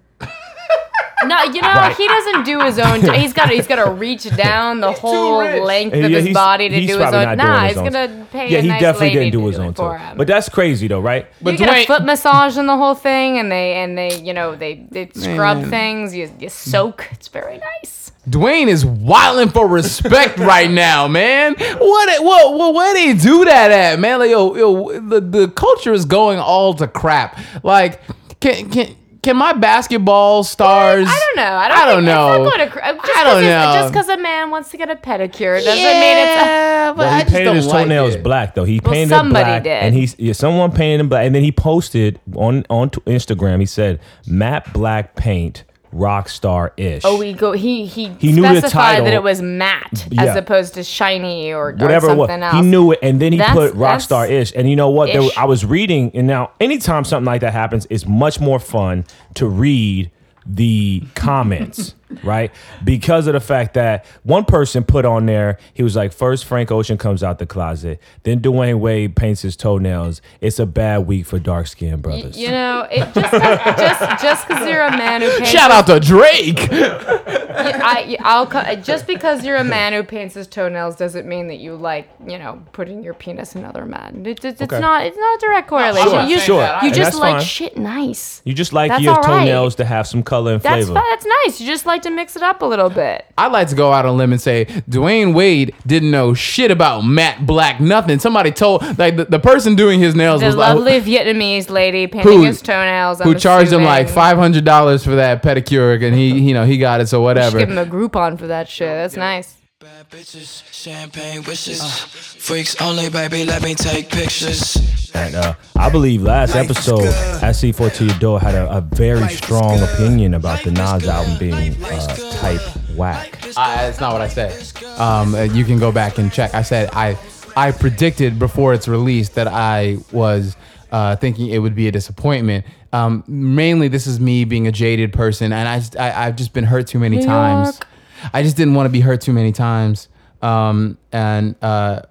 No, 1.24 1.42
you 1.44 1.62
know 1.62 1.94
he 1.96 2.06
doesn't 2.06 2.44
do 2.44 2.60
his 2.60 2.78
own. 2.78 3.00
T- 3.00 3.18
he's 3.18 3.32
got. 3.32 3.46
to 3.46 3.54
He's 3.54 3.66
got 3.66 3.82
to 3.82 3.90
reach 3.90 4.24
down 4.36 4.80
the 4.80 4.92
whole 4.92 5.40
rich. 5.40 5.62
length 5.62 5.96
Yeah, 5.96 6.06
of 6.06 6.10
his 6.12 6.34
body 6.34 6.68
to 6.68 6.74
do 6.80 6.86
his 6.86 6.96
probably 6.96 7.18
own. 7.20 7.24
not 7.24 7.38
doing 7.38 7.48
Nah, 7.48 7.60
his 7.62 7.68
he's 7.70 7.78
own. 7.78 7.84
gonna 7.92 8.26
pay 8.30 8.48
Yeah, 8.50 8.58
a 8.58 8.62
he 8.62 8.68
nice 8.68 8.80
definitely 8.82 9.08
lady 9.08 9.30
didn't 9.30 9.40
do 9.40 9.46
his 9.46 9.56
it 9.58 9.62
own 9.62 9.72
for 9.74 9.96
him. 9.96 10.18
But 10.18 10.26
that's 10.26 10.48
crazy 10.50 10.88
though, 10.88 11.00
right? 11.00 11.26
But 11.40 11.52
you 11.52 11.58
get 11.64 11.74
a 11.74 11.86
foot 11.86 12.04
massage 12.04 12.58
and 12.58 12.68
the 12.68 12.76
whole 12.76 12.94
thing, 12.94 13.38
and 13.38 13.50
they 13.50 13.74
and 13.74 13.96
they 13.96 14.20
you 14.20 14.34
know 14.34 14.56
they 14.56 14.86
they 14.90 15.08
scrub 15.14 15.58
Man. 15.62 15.70
things. 15.70 16.14
You 16.14 16.30
you 16.38 16.50
soak. 16.50 17.08
It's 17.12 17.28
very 17.28 17.58
nice. 17.58 18.12
Dwayne 18.28 18.66
is 18.66 18.84
wilding 18.84 19.48
for 19.50 19.66
respect 19.68 20.36
right 20.52 20.70
now, 20.70 21.08
man. 21.08 21.54
What? 21.54 22.22
What? 22.24 22.54
What? 22.58 22.74
Where 22.74 22.92
they 22.92 23.14
do 23.14 23.44
that 23.46 23.70
at, 23.70 23.98
man? 24.00 24.18
Like, 24.18 24.30
yo, 24.30 24.54
yo, 24.54 25.00
the 25.00 25.20
the 25.20 25.48
culture 25.48 25.94
is 25.94 26.04
going 26.04 26.38
all 26.38 26.74
to 26.74 26.86
crap. 26.86 27.38
Like, 27.62 28.00
can 28.40 28.68
can. 28.68 28.96
Can 29.26 29.36
my 29.38 29.52
basketball 29.54 30.44
stars? 30.44 31.04
I 31.10 31.18
don't 31.34 31.36
know. 31.44 31.52
I 31.56 31.66
don't, 31.68 31.78
I 31.78 31.84
don't 31.86 32.04
know. 32.04 32.32
It's 32.34 32.44
not 32.44 32.56
going 32.56 32.68
to, 32.68 32.72
cr- 32.72 33.06
just 33.06 33.18
I 33.18 33.24
don't 33.24 33.42
know. 33.42 33.72
Just 33.74 33.92
because 33.92 34.08
a 34.08 34.16
man 34.18 34.50
wants 34.50 34.70
to 34.70 34.76
get 34.76 34.88
a 34.88 34.94
pedicure 34.94 35.56
doesn't 35.58 35.74
mean 35.74 36.16
it's. 36.16 36.42
A, 36.42 36.46
Yeah, 36.46 36.92
but 36.92 36.98
Well, 36.98 37.08
I 37.12 37.16
he 37.18 37.22
just 37.24 37.32
painted 37.32 37.44
don't 37.46 37.56
his 37.56 37.66
like 37.66 37.82
toenails 37.86 38.14
it. 38.14 38.22
black 38.22 38.54
though. 38.54 38.62
He 38.62 38.78
Well, 38.84 38.92
painted 38.92 39.08
somebody 39.08 39.44
black, 39.44 39.62
did. 39.64 39.82
and 39.82 39.96
he's 39.96 40.16
yeah, 40.16 40.32
someone 40.32 40.70
painted 40.70 41.00
him 41.00 41.08
black, 41.08 41.26
and 41.26 41.34
then 41.34 41.42
he 41.42 41.50
posted 41.50 42.20
on 42.36 42.64
on 42.70 42.90
Instagram. 42.90 43.58
He 43.58 43.66
said, 43.66 43.98
"Matte 44.28 44.72
black 44.72 45.16
paint, 45.16 45.64
rock 45.96 46.28
star 46.28 46.72
ish." 46.76 47.02
oh, 47.04 47.20
he 47.20 47.32
go. 47.32 47.52
He 47.52 47.86
he, 47.86 48.08
He 48.18 48.32
knew 48.32 48.42
the 48.42 48.58
specified 48.58 49.04
that 49.06 49.12
it 49.14 49.22
was 49.22 49.42
matte 49.42 50.06
Yeah. 50.10 50.24
as 50.24 50.36
opposed 50.36 50.74
to 50.74 50.84
shiny 50.84 51.52
or, 51.52 51.68
or 51.70 51.72
whatever 51.72 52.10
it 52.10 52.16
was. 52.16 52.28
something 52.28 52.42
else. 52.42 52.54
He 52.56 52.62
knew 52.62 52.92
it, 52.92 52.98
and 53.02 53.20
then 53.20 53.32
he 53.32 53.38
That's- 53.38 53.56
put 53.56 53.74
Rockstar 53.74 54.28
that's 54.28 54.50
Ish. 54.50 54.52
And 54.56 54.70
you 54.70 54.76
know 54.76 54.90
what? 54.90 55.12
There. 55.12 55.22
I 55.36 55.44
was 55.46 55.64
reading, 55.64 56.10
and 56.14 56.26
now 56.26 56.50
anytime 56.60 57.04
something 57.04 57.26
like 57.26 57.40
that 57.40 57.52
happens, 57.52 57.86
it's 57.90 58.06
much 58.06 58.38
more 58.40 58.58
fun 58.60 59.04
to 59.34 59.46
read 59.48 60.10
the 60.46 61.02
comments, 61.16 61.95
right? 62.22 62.50
Because 62.84 63.26
of 63.26 63.32
the 63.32 63.40
fact 63.40 63.74
that 63.74 64.04
one 64.22 64.44
person 64.44 64.84
put 64.84 65.04
on 65.04 65.26
there, 65.26 65.58
he 65.74 65.82
was 65.82 65.96
like, 65.96 66.12
first 66.12 66.44
Frank 66.44 66.70
Ocean 66.70 66.96
comes 66.98 67.22
out 67.22 67.38
the 67.38 67.46
closet, 67.46 68.00
then 68.22 68.40
Dwayne 68.40 68.78
Wade 68.80 69.16
paints 69.16 69.42
his 69.42 69.56
toenails. 69.56 70.20
It's 70.40 70.58
a 70.58 70.66
bad 70.66 71.06
week 71.06 71.26
for 71.26 71.38
dark 71.38 71.66
skinned 71.66 72.02
brothers. 72.02 72.38
You 72.38 72.50
know, 72.50 72.86
it 72.90 73.12
just 73.14 73.32
just 73.32 74.22
just 74.22 74.48
because 74.48 74.68
you're 74.68 74.82
a 74.84 74.90
man 74.96 75.20
who 75.22 75.30
paints. 75.30 75.50
Shout 75.50 75.70
out 75.70 75.86
to 75.86 76.00
Drake. 76.00 76.68
I, 76.70 78.16
I'll 78.20 78.46
just 78.82 79.06
because 79.06 79.44
you're 79.44 79.56
a 79.56 79.64
man 79.64 79.92
who 79.92 80.02
paints 80.02 80.34
his 80.34 80.46
toenails 80.46 80.96
doesn't 80.96 81.26
mean 81.26 81.48
that 81.48 81.56
you 81.58 81.74
like 81.76 82.08
you 82.26 82.38
know 82.38 82.62
putting 82.72 83.02
your 83.02 83.14
penis 83.14 83.54
in 83.54 83.64
other 83.64 83.84
men. 83.84 84.24
It, 84.26 84.44
it, 84.44 84.60
it's 84.60 84.62
Okay. 84.62 84.80
not 84.80 85.06
it's 85.06 85.16
not 85.16 85.36
a 85.36 85.40
direct 85.46 85.68
correlation. 85.68 86.10
Sure, 86.10 86.22
you 86.24 86.38
sure. 86.38 86.78
you 86.82 86.90
just 86.92 87.18
like 87.18 87.36
fine. 87.36 87.44
shit 87.44 87.76
nice. 87.76 88.42
you 88.44 88.52
just 88.54 88.72
like 88.72 88.90
That's 88.90 89.02
your 89.02 89.14
all 89.14 89.22
right. 89.22 89.40
toenails 89.40 89.74
to 89.76 89.84
have 89.84 90.06
some 90.06 90.22
color 90.22 90.54
and 90.54 90.62
That's 90.62 90.86
flavor. 90.86 91.00
fi- 91.00 91.06
that's 91.10 91.26
nice. 91.44 91.60
You 91.60 91.66
just 91.66 91.86
like 91.86 91.95
to 92.02 92.10
mix 92.10 92.36
it 92.36 92.42
up 92.42 92.62
a 92.62 92.64
little 92.66 92.90
bit. 92.90 93.24
I'd 93.38 93.52
like 93.52 93.68
to 93.68 93.74
go 93.74 93.92
out 93.92 94.04
on 94.04 94.12
a 94.14 94.16
limb 94.16 94.32
and 94.32 94.40
say 94.40 94.64
Dwayne 94.88 95.34
Wade 95.34 95.74
didn't 95.86 96.10
know 96.10 96.34
shit 96.34 96.70
about 96.70 97.02
matte 97.02 97.44
black 97.46 97.80
nothing. 97.80 98.18
Somebody 98.18 98.50
told 98.52 98.82
like 98.98 99.16
the, 99.16 99.24
the 99.26 99.38
person 99.38 99.74
doing 99.76 100.00
his 100.00 100.14
nails 100.14 100.40
The 100.40 100.46
was 100.48 100.56
lovely 100.56 101.00
like 101.00 101.04
Vietnamese 101.04 101.70
lady 101.70 102.06
painting 102.06 102.32
Who- 102.38 102.44
his 102.44 102.62
toenails. 102.62 103.20
who 103.20 103.32
I'm 103.32 103.38
charged 103.38 103.72
him 103.72 103.84
like 103.84 104.08
five 104.08 104.36
hundred 104.38 104.64
dollars 104.64 105.04
for 105.04 105.16
that 105.16 105.42
pedicure, 105.42 106.02
and 106.02 106.14
he 106.16 106.38
you 106.38 106.54
know 106.54 106.64
he 106.64 106.78
got 106.78 107.00
it 107.00 107.06
so 107.08 107.20
whatever. 107.22 107.58
give 107.58 107.70
him 107.70 107.78
a 107.78 107.86
Groupon 107.86 108.38
for 108.38 108.46
that 108.46 108.68
shit. 108.68 108.88
That's 108.88 109.16
nice. 109.16 109.55
Bad 109.86 110.10
bitches, 110.10 110.64
champagne 110.72 111.44
wishes. 111.44 112.00
Freaks 112.00 112.74
only, 112.82 113.08
baby, 113.08 113.44
let 113.44 113.62
me 113.62 113.76
take 113.76 114.08
pictures. 114.08 114.76
And 115.14 115.36
uh, 115.36 115.54
I 115.76 115.90
believe 115.90 116.22
last 116.22 116.56
episode, 116.56 117.04
SC4 117.04 117.94
to 117.94 118.06
Your 118.06 118.18
Door 118.18 118.40
had 118.40 118.56
a, 118.56 118.78
a 118.78 118.80
very 118.80 119.28
strong 119.28 119.80
opinion 119.80 120.34
about 120.34 120.64
the 120.64 120.72
Nas 120.72 121.06
album 121.06 121.38
being 121.38 121.80
uh, 121.84 122.30
type 122.32 122.60
whack. 122.96 123.38
I, 123.56 123.86
that's 123.86 124.00
not 124.00 124.12
what 124.12 124.22
I 124.22 124.26
said. 124.26 124.76
Um, 124.98 125.36
uh, 125.36 125.42
you 125.42 125.64
can 125.64 125.78
go 125.78 125.92
back 125.92 126.18
and 126.18 126.32
check. 126.32 126.52
I 126.52 126.62
said 126.62 126.90
I 126.92 127.16
I 127.54 127.70
predicted 127.70 128.40
before 128.40 128.74
it's 128.74 128.88
release 128.88 129.28
that 129.30 129.46
I 129.46 129.98
was 130.10 130.56
uh, 130.90 131.14
thinking 131.14 131.46
it 131.50 131.58
would 131.58 131.76
be 131.76 131.86
a 131.86 131.92
disappointment. 131.92 132.66
Um, 132.92 133.22
mainly, 133.28 133.86
this 133.86 134.08
is 134.08 134.18
me 134.18 134.44
being 134.44 134.66
a 134.66 134.72
jaded 134.72 135.12
person, 135.12 135.52
and 135.52 135.68
I, 135.68 135.78
just, 135.78 135.96
I 135.96 136.26
I've 136.26 136.34
just 136.34 136.52
been 136.52 136.64
hurt 136.64 136.88
too 136.88 136.98
many 136.98 137.18
New 137.18 137.26
times. 137.26 137.76
York. 137.76 137.86
I 138.32 138.42
just 138.42 138.56
didn't 138.56 138.74
want 138.74 138.86
to 138.86 138.90
be 138.90 139.00
hurt 139.00 139.20
too 139.20 139.32
many 139.32 139.52
times. 139.52 140.08
Um, 140.42 140.98
and 141.12 141.54
uh, 141.62 142.02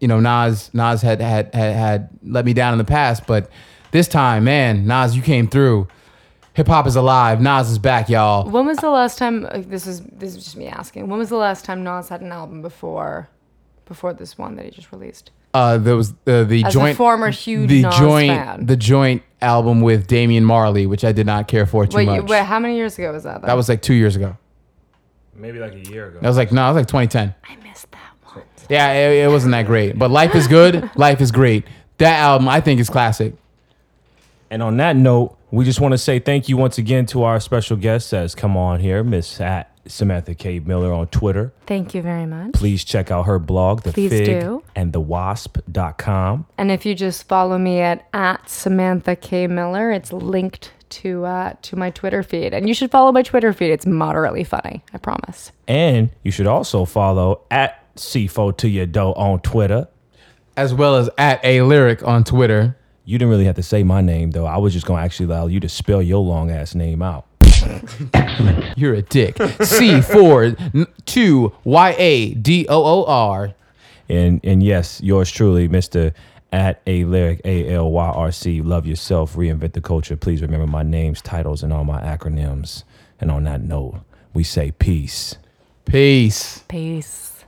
you 0.00 0.08
know, 0.08 0.20
Nas 0.20 0.72
Nas 0.74 1.02
had, 1.02 1.20
had 1.20 1.54
had 1.54 1.74
had 1.76 2.08
let 2.24 2.44
me 2.44 2.52
down 2.52 2.72
in 2.74 2.78
the 2.78 2.84
past, 2.84 3.26
but 3.26 3.50
this 3.92 4.08
time, 4.08 4.44
man, 4.44 4.86
Nas, 4.86 5.14
you 5.16 5.22
came 5.22 5.48
through. 5.48 5.88
Hip 6.54 6.66
hop 6.66 6.86
is 6.86 6.96
alive. 6.96 7.40
Nas 7.40 7.70
is 7.70 7.78
back, 7.78 8.10
y'all. 8.10 8.46
When 8.50 8.66
was 8.66 8.76
the 8.78 8.90
last 8.90 9.16
time? 9.16 9.46
uh, 9.46 9.62
This 9.66 9.86
is 9.86 10.00
this 10.02 10.34
is 10.36 10.44
just 10.44 10.56
me 10.56 10.66
asking. 10.66 11.08
When 11.08 11.18
was 11.18 11.30
the 11.30 11.36
last 11.36 11.64
time 11.64 11.82
Nas 11.82 12.08
had 12.10 12.20
an 12.20 12.30
album 12.30 12.60
before, 12.60 13.28
before 13.86 14.12
this 14.12 14.36
one 14.36 14.56
that 14.56 14.66
he 14.66 14.70
just 14.70 14.92
released? 14.92 15.30
Uh, 15.54 15.78
there 15.78 15.96
was 15.96 16.12
uh, 16.26 16.44
the 16.44 16.62
As 16.64 16.72
joint, 16.74 16.96
former 16.96 17.30
huge 17.30 17.70
the 17.70 17.82
Nas 17.82 17.96
joint, 17.96 18.28
fan. 18.32 18.66
the 18.66 18.76
joint 18.76 19.22
album 19.40 19.80
with 19.82 20.06
Damian 20.06 20.44
Marley, 20.44 20.84
which 20.86 21.04
I 21.04 21.12
did 21.12 21.24
not 21.26 21.48
care 21.48 21.64
for 21.64 21.86
too 21.86 21.96
Wait, 21.96 22.04
you- 22.04 22.22
much. 22.22 22.28
wait, 22.30 22.42
how 22.44 22.58
many 22.58 22.76
years 22.76 22.98
ago 22.98 23.12
was 23.12 23.22
that? 23.24 23.40
Though? 23.40 23.46
that 23.46 23.56
was 23.56 23.68
like 23.70 23.80
two 23.80 23.94
years 23.94 24.14
ago. 24.16 24.36
Maybe 25.34 25.58
like 25.58 25.74
a 25.74 25.80
year 25.80 26.08
ago. 26.08 26.18
I 26.22 26.28
was 26.28 26.36
like 26.36 26.52
no, 26.52 26.64
it 26.64 26.68
was 26.68 26.76
like 26.76 26.86
2010. 26.88 27.34
I 27.44 27.56
missed 27.56 27.90
that 27.92 28.12
one. 28.34 28.44
Yeah, 28.68 28.92
it, 28.92 29.24
it 29.24 29.28
wasn't 29.28 29.52
that 29.52 29.66
great, 29.66 29.98
but 29.98 30.10
life 30.10 30.34
is 30.34 30.46
good. 30.46 30.90
life 30.96 31.20
is 31.20 31.30
great. 31.32 31.64
That 31.98 32.18
album, 32.20 32.48
I 32.48 32.60
think, 32.60 32.80
is 32.80 32.88
classic. 32.90 33.34
And 34.50 34.62
on 34.62 34.76
that 34.78 34.96
note, 34.96 35.36
we 35.50 35.64
just 35.64 35.80
want 35.80 35.92
to 35.92 35.98
say 35.98 36.18
thank 36.18 36.48
you 36.48 36.56
once 36.56 36.76
again 36.78 37.06
to 37.06 37.22
our 37.22 37.40
special 37.40 37.76
guest 37.76 38.10
that 38.10 38.20
has 38.20 38.34
come 38.34 38.56
on 38.56 38.80
here, 38.80 39.02
Miss 39.02 39.40
at 39.40 39.70
Samantha 39.86 40.34
K. 40.34 40.58
Miller 40.60 40.92
on 40.92 41.06
Twitter. 41.08 41.52
Thank 41.66 41.94
you 41.94 42.02
very 42.02 42.26
much. 42.26 42.52
Please 42.52 42.84
check 42.84 43.10
out 43.10 43.24
her 43.24 43.38
blog, 43.38 43.82
the 43.82 43.92
Please 43.92 44.10
fig 44.10 44.26
do. 44.40 44.62
and 44.76 44.92
the 44.92 45.00
wasp.com. 45.00 46.46
And 46.58 46.70
if 46.70 46.84
you 46.86 46.94
just 46.94 47.26
follow 47.28 47.58
me 47.58 47.80
at 47.80 48.06
at 48.12 48.48
Samantha 48.48 49.16
K 49.16 49.46
Miller, 49.46 49.90
it's 49.90 50.12
linked 50.12 50.72
to 50.92 51.24
uh, 51.24 51.54
to 51.62 51.76
my 51.76 51.90
Twitter 51.90 52.22
feed. 52.22 52.52
And 52.54 52.68
you 52.68 52.74
should 52.74 52.90
follow 52.90 53.12
my 53.12 53.22
Twitter 53.22 53.52
feed. 53.52 53.70
It's 53.70 53.86
moderately 53.86 54.44
funny. 54.44 54.82
I 54.92 54.98
promise. 54.98 55.52
And 55.66 56.10
you 56.22 56.30
should 56.30 56.46
also 56.46 56.84
follow 56.84 57.42
at 57.50 57.78
CFO 57.96 58.56
to 58.58 58.68
your 58.68 58.86
dough 58.86 59.12
on 59.14 59.40
Twitter. 59.40 59.88
As 60.56 60.74
well 60.74 60.96
as 60.96 61.08
at 61.18 61.44
a 61.44 61.62
lyric 61.62 62.02
on 62.06 62.24
Twitter. 62.24 62.76
You 63.04 63.18
didn't 63.18 63.30
really 63.30 63.46
have 63.46 63.56
to 63.56 63.62
say 63.62 63.82
my 63.82 64.00
name 64.00 64.30
though. 64.30 64.46
I 64.46 64.58
was 64.58 64.72
just 64.72 64.86
gonna 64.86 65.02
actually 65.02 65.26
allow 65.26 65.46
you 65.46 65.58
to 65.60 65.68
spell 65.68 66.00
your 66.02 66.22
long 66.22 66.50
ass 66.50 66.74
name 66.74 67.02
out. 67.02 67.26
You're 68.76 68.94
a 68.94 69.02
dick. 69.02 69.36
C 69.62 70.00
four 70.00 70.44
n- 70.44 70.86
two 71.06 71.52
Y 71.64 71.94
A 71.98 72.34
D 72.34 72.66
O 72.68 72.82
O 72.84 73.04
R. 73.04 73.54
And 74.08 74.40
and 74.44 74.62
yes, 74.62 75.00
yours 75.00 75.30
truly, 75.30 75.68
Mr. 75.68 76.12
At 76.52 76.82
a 76.86 77.06
lyric 77.06 77.40
A 77.46 77.72
L 77.72 77.90
Y 77.90 78.06
R 78.06 78.30
C. 78.30 78.60
Love 78.60 78.86
yourself, 78.86 79.36
reinvent 79.36 79.72
the 79.72 79.80
culture. 79.80 80.18
Please 80.18 80.42
remember 80.42 80.66
my 80.66 80.82
names, 80.82 81.22
titles, 81.22 81.62
and 81.62 81.72
all 81.72 81.82
my 81.82 81.98
acronyms. 82.02 82.84
And 83.18 83.30
on 83.30 83.44
that 83.44 83.62
note, 83.62 84.02
we 84.34 84.44
say 84.44 84.70
peace. 84.70 85.36
Peace. 85.86 86.58
Peace. 86.68 87.44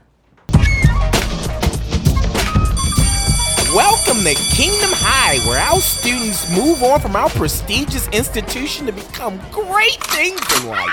Welcome 3.75 4.23
to 4.23 4.33
Kingdom 4.55 4.89
High, 4.95 5.37
where 5.47 5.59
our 5.59 5.81
students 5.81 6.49
move 6.55 6.81
on 6.81 6.99
from 6.99 7.15
our 7.15 7.29
prestigious 7.29 8.07
institution 8.07 8.87
to 8.87 8.91
become 8.91 9.39
great 9.51 10.03
things 10.05 10.41
in 10.61 10.67
life. 10.69 10.89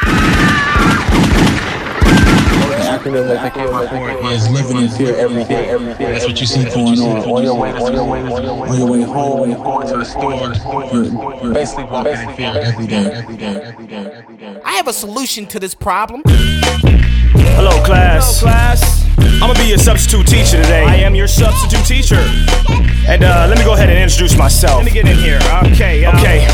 Acronym 2.71 3.27
that 3.29 3.43
they 3.43 3.61
came 3.61 3.75
up 3.75 3.89
for 3.89 4.31
is 4.31 4.51
living 4.51 4.79
in 4.79 4.89
fear 4.89 5.15
every 5.17 5.45
day. 5.45 5.67
That's 5.99 6.27
what 6.27 6.41
you 6.41 6.47
see 6.47 6.65
going 6.65 6.99
on. 7.01 7.31
On 7.31 7.43
your 7.43 7.55
way, 7.59 7.73
on 7.73 7.93
your 7.93 8.05
way, 8.05 8.23
on 8.23 8.79
your 8.79 8.91
way 8.91 9.03
home, 9.03 9.51
you're 9.51 9.59
going 9.59 9.87
to 9.89 9.97
the 9.99 10.05
store. 10.05 10.35
You're, 10.93 11.05
you're 11.43 11.55
basically 11.55 11.85
walking 11.85 12.13
in 12.13 12.35
fear 12.35 12.53
every 12.57 12.87
day. 12.87 13.13
Every 13.13 13.37
day. 13.37 13.63
Every 13.63 13.87
day. 13.87 14.13
Every 14.13 14.37
day. 14.37 14.61
I 14.65 14.73
have 14.73 14.89
a 14.89 14.93
solution 14.93 15.47
to 15.47 15.61
this 15.61 15.75
problem. 15.75 16.23
Hello, 16.27 17.71
class. 17.85 18.41
Hello, 18.41 18.53
class. 18.53 19.12
I'm 19.43 19.49
gonna 19.49 19.59
be 19.59 19.69
your 19.69 19.79
substitute 19.79 20.29
teacher 20.29 20.63
today. 20.63 20.85
I 20.85 21.03
am 21.03 21.17
your 21.17 21.27
substitute 21.27 21.85
teacher. 21.85 22.23
And 23.11 23.25
uh, 23.27 23.51
let 23.51 23.59
me 23.59 23.65
go 23.65 23.75
ahead 23.75 23.91
and 23.91 23.99
introduce 23.99 24.39
myself. 24.39 24.79
Let 24.79 24.85
me 24.87 24.93
get 24.95 25.09
in 25.09 25.19
here. 25.19 25.43
Okay. 25.75 26.07
Okay. 26.07 26.47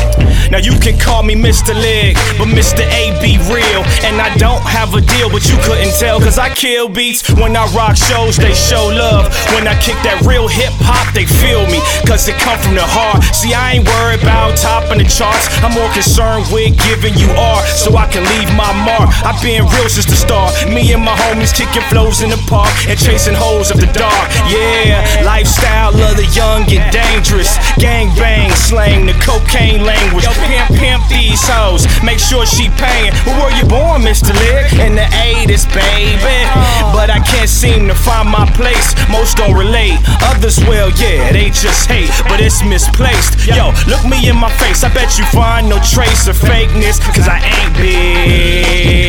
Now 0.49 0.57
you 0.57 0.73
can 0.81 0.97
call 0.97 1.21
me 1.21 1.35
Mr. 1.35 1.77
Leg, 1.77 2.17
but 2.41 2.49
Mr. 2.49 2.81
A 2.89 3.13
be 3.21 3.37
real. 3.53 3.85
And 4.01 4.17
I 4.17 4.33
don't 4.41 4.65
have 4.65 4.97
a 4.97 5.01
deal, 5.01 5.29
but 5.29 5.45
you 5.45 5.53
couldn't 5.61 5.93
tell, 6.01 6.17
cause 6.17 6.39
I 6.41 6.49
kill 6.49 6.89
beats. 6.89 7.29
When 7.37 7.55
I 7.55 7.69
rock 7.77 7.95
shows, 7.95 8.37
they 8.37 8.57
show 8.57 8.89
love. 8.89 9.29
When 9.53 9.69
I 9.69 9.77
kick 9.77 10.01
that 10.01 10.25
real 10.25 10.49
hip 10.49 10.73
hop, 10.81 11.13
they 11.13 11.29
feel 11.29 11.69
me, 11.69 11.77
cause 12.09 12.25
it 12.25 12.41
come 12.41 12.57
from 12.57 12.73
the 12.73 12.81
heart. 12.89 13.21
See, 13.37 13.53
I 13.53 13.77
ain't 13.77 13.85
worried 13.85 14.25
about 14.25 14.57
topping 14.57 14.97
the 14.97 15.05
charts. 15.05 15.45
I'm 15.61 15.77
more 15.77 15.93
concerned 15.93 16.49
with 16.49 16.73
giving 16.89 17.13
you 17.13 17.29
art, 17.37 17.69
so 17.69 17.93
I 17.93 18.09
can 18.09 18.25
leave 18.25 18.49
my 18.57 18.73
mark. 18.81 19.13
I've 19.21 19.37
been 19.45 19.69
real 19.77 19.85
since 19.85 20.09
the 20.09 20.17
start. 20.17 20.57
Me 20.65 20.89
and 20.97 21.05
my 21.05 21.13
homies 21.29 21.53
kicking 21.53 21.85
flows 21.93 22.25
in 22.25 22.33
the 22.33 22.41
park 22.49 22.73
and 22.87 22.97
chasing 22.99 23.35
hoes 23.35 23.71
of 23.71 23.79
the 23.79 23.89
dark. 23.91 24.29
Yeah, 24.47 25.03
lifestyle 25.25 25.95
of 25.95 26.15
the 26.15 26.25
young 26.31 26.63
and 26.71 26.85
dangerous. 26.91 27.57
Gang 27.77 28.13
bang, 28.15 28.51
slang 28.51 29.05
the 29.05 29.13
cocaine 29.19 29.83
language. 29.83 30.25
Pimp, 30.47 30.69
pimp 30.79 31.03
these 31.09 31.41
hoes. 31.43 31.87
Make 32.03 32.19
sure 32.19 32.45
she 32.45 32.69
paying. 32.77 33.13
Where 33.25 33.39
were 33.41 33.51
you 33.57 33.65
born, 33.65 34.01
Mr. 34.01 34.33
Lick? 34.33 34.73
In 34.79 34.95
the 34.95 35.07
80s, 35.11 35.65
baby. 35.73 36.45
But 36.93 37.09
I 37.09 37.19
can't 37.19 37.49
seem 37.49 37.87
to 37.87 37.95
find 37.95 38.29
my 38.29 38.45
place. 38.51 38.95
Most 39.09 39.37
don't 39.37 39.57
relate. 39.57 39.97
Others 40.31 40.59
will, 40.67 40.89
yeah, 40.95 41.31
they 41.31 41.49
just 41.49 41.89
hate. 41.89 42.11
But 42.27 42.39
it's 42.41 42.63
misplaced. 42.63 43.47
Yo, 43.47 43.73
look 43.87 44.05
me 44.05 44.29
in 44.29 44.35
my 44.37 44.51
face. 44.57 44.83
I 44.83 44.93
bet 44.93 45.17
you 45.17 45.25
find 45.25 45.67
no 45.69 45.79
trace 45.79 46.27
of 46.27 46.37
fakeness. 46.37 46.99
Cause 47.15 47.27
I 47.27 47.39
ain't 47.39 47.73
big. 47.75 48.99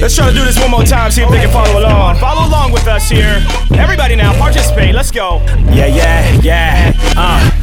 Let's 0.00 0.16
try 0.16 0.28
to 0.28 0.34
do 0.34 0.44
this 0.44 0.58
one 0.58 0.70
more 0.70 0.82
time, 0.82 1.10
see 1.10 1.22
if 1.22 1.30
they 1.30 1.40
can 1.40 1.50
follow 1.50 1.78
along. 1.78 2.16
Follow 2.16 2.48
along 2.48 2.72
with 2.72 2.86
us 2.88 3.10
here. 3.10 3.44
Everybody 3.78 4.16
now, 4.16 4.32
participate. 4.38 4.94
Let's 4.94 5.10
go. 5.10 5.42
Yeah, 5.70 5.86
yeah, 5.86 6.40
yeah. 6.40 6.92
Uh. 7.16 7.59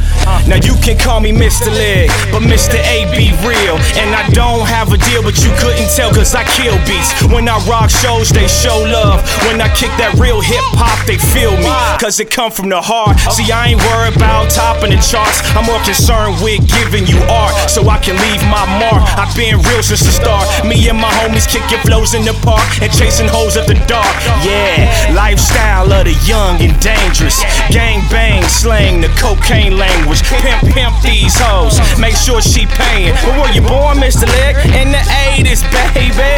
Now 0.48 0.56
you 0.56 0.74
can 0.80 0.96
call 0.96 1.20
me 1.20 1.32
Mr. 1.32 1.68
Leg, 1.68 2.08
but 2.32 2.40
Mr. 2.40 2.80
A 2.80 3.04
be 3.12 3.32
real. 3.44 3.76
And 4.00 4.14
I 4.14 4.24
don't 4.32 4.64
have 4.66 4.92
a 4.92 4.98
deal, 4.98 5.22
but 5.22 5.36
you 5.44 5.52
couldn't 5.60 5.88
tell 5.92 6.08
cause 6.12 6.34
I 6.34 6.44
kill 6.44 6.76
beats. 6.88 7.12
When 7.28 7.48
I 7.48 7.60
rock 7.68 7.90
shows, 7.90 8.30
they 8.30 8.48
show 8.48 8.80
love. 8.88 9.20
When 9.44 9.60
I 9.60 9.68
kick 9.74 9.92
that 10.00 10.16
real 10.16 10.40
hip 10.40 10.64
hop, 10.76 10.96
they 11.06 11.18
feel 11.18 11.52
me. 11.56 11.68
Cause 12.00 12.20
it 12.20 12.30
come 12.30 12.50
from 12.50 12.68
the 12.68 12.80
heart. 12.80 13.20
See, 13.32 13.50
I 13.52 13.74
ain't 13.74 13.82
worried 13.92 14.16
about 14.16 14.50
topping 14.50 14.92
the 14.92 15.00
charts. 15.00 15.44
I'm 15.52 15.68
more 15.68 15.80
concerned 15.84 16.40
with 16.40 16.64
giving 16.64 17.06
you 17.06 17.18
art 17.28 17.52
so 17.68 17.84
I 17.88 17.98
can 17.98 18.16
leave 18.16 18.42
my 18.48 18.64
mark. 18.80 19.04
I've 19.20 19.32
been 19.36 19.60
real 19.68 19.82
since 19.82 20.04
the 20.04 20.12
start. 20.12 20.48
Me 20.64 20.76
and 20.88 20.96
my 20.96 21.12
homies 21.20 21.48
kicking 21.48 21.80
flows 21.84 22.14
in 22.14 22.24
the 22.24 22.36
park 22.40 22.64
and 22.80 22.90
chasing 22.92 23.28
hoes 23.28 23.56
at 23.56 23.68
the 23.68 23.76
dark. 23.84 24.12
Yeah, 24.44 25.12
lifestyle 25.12 25.92
of 25.92 26.08
the 26.08 26.16
young 26.24 26.60
and 26.64 26.72
dangerous. 26.80 27.40
Gang 27.68 28.00
bang, 28.08 28.42
slang 28.48 29.00
the 29.00 29.08
cocaine 29.20 29.76
language. 29.76 30.17
Pimp, 30.42 30.62
pimp 30.74 30.94
these 31.02 31.34
hoes. 31.38 31.78
Make 31.98 32.16
sure 32.16 32.40
she 32.40 32.66
paying. 32.66 33.14
But 33.24 33.34
were 33.40 33.52
you 33.54 33.62
born, 33.62 33.98
Mr. 33.98 34.26
Leg? 34.26 34.56
In 34.74 34.92
the 34.92 35.02
80s, 35.38 35.62
baby. 35.94 36.34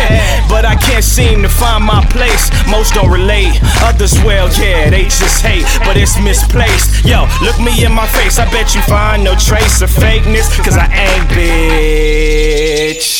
But 0.49 0.65
I 0.65 0.77
can't 0.77 1.05
seem 1.05 1.43
to 1.43 1.49
find 1.49 1.85
my 1.85 2.05
place. 2.07 2.51
Most 2.69 2.95
don't 2.95 3.11
relate. 3.11 3.59
Others, 3.83 4.23
well, 4.23 4.49
yeah, 4.61 4.91
they 4.91 5.05
just 5.05 5.43
hate. 5.43 5.65
But 5.85 5.97
it's 5.97 6.19
misplaced. 6.21 7.05
Yo, 7.05 7.27
look 7.43 7.59
me 7.61 7.85
in 7.85 7.93
my 7.93 8.07
face. 8.09 8.39
I 8.39 8.45
bet 8.51 8.75
you 8.75 8.83
find 8.83 9.25
no 9.25 9.35
trace 9.37 9.81
of 9.83 9.91
fakeness. 9.91 10.49
Cause 10.65 10.77
I 10.77 10.87
ain't 10.93 11.29
bitch. 11.31 13.19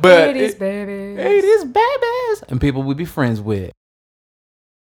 But 0.00 0.34
80s 0.34 0.50
it- 0.50 0.58
babies. 0.58 1.18
80s 1.18 1.64
babies. 1.72 2.44
And 2.48 2.60
people 2.60 2.82
we 2.82 2.94
be 2.94 3.04
friends 3.04 3.40
with. 3.40 3.72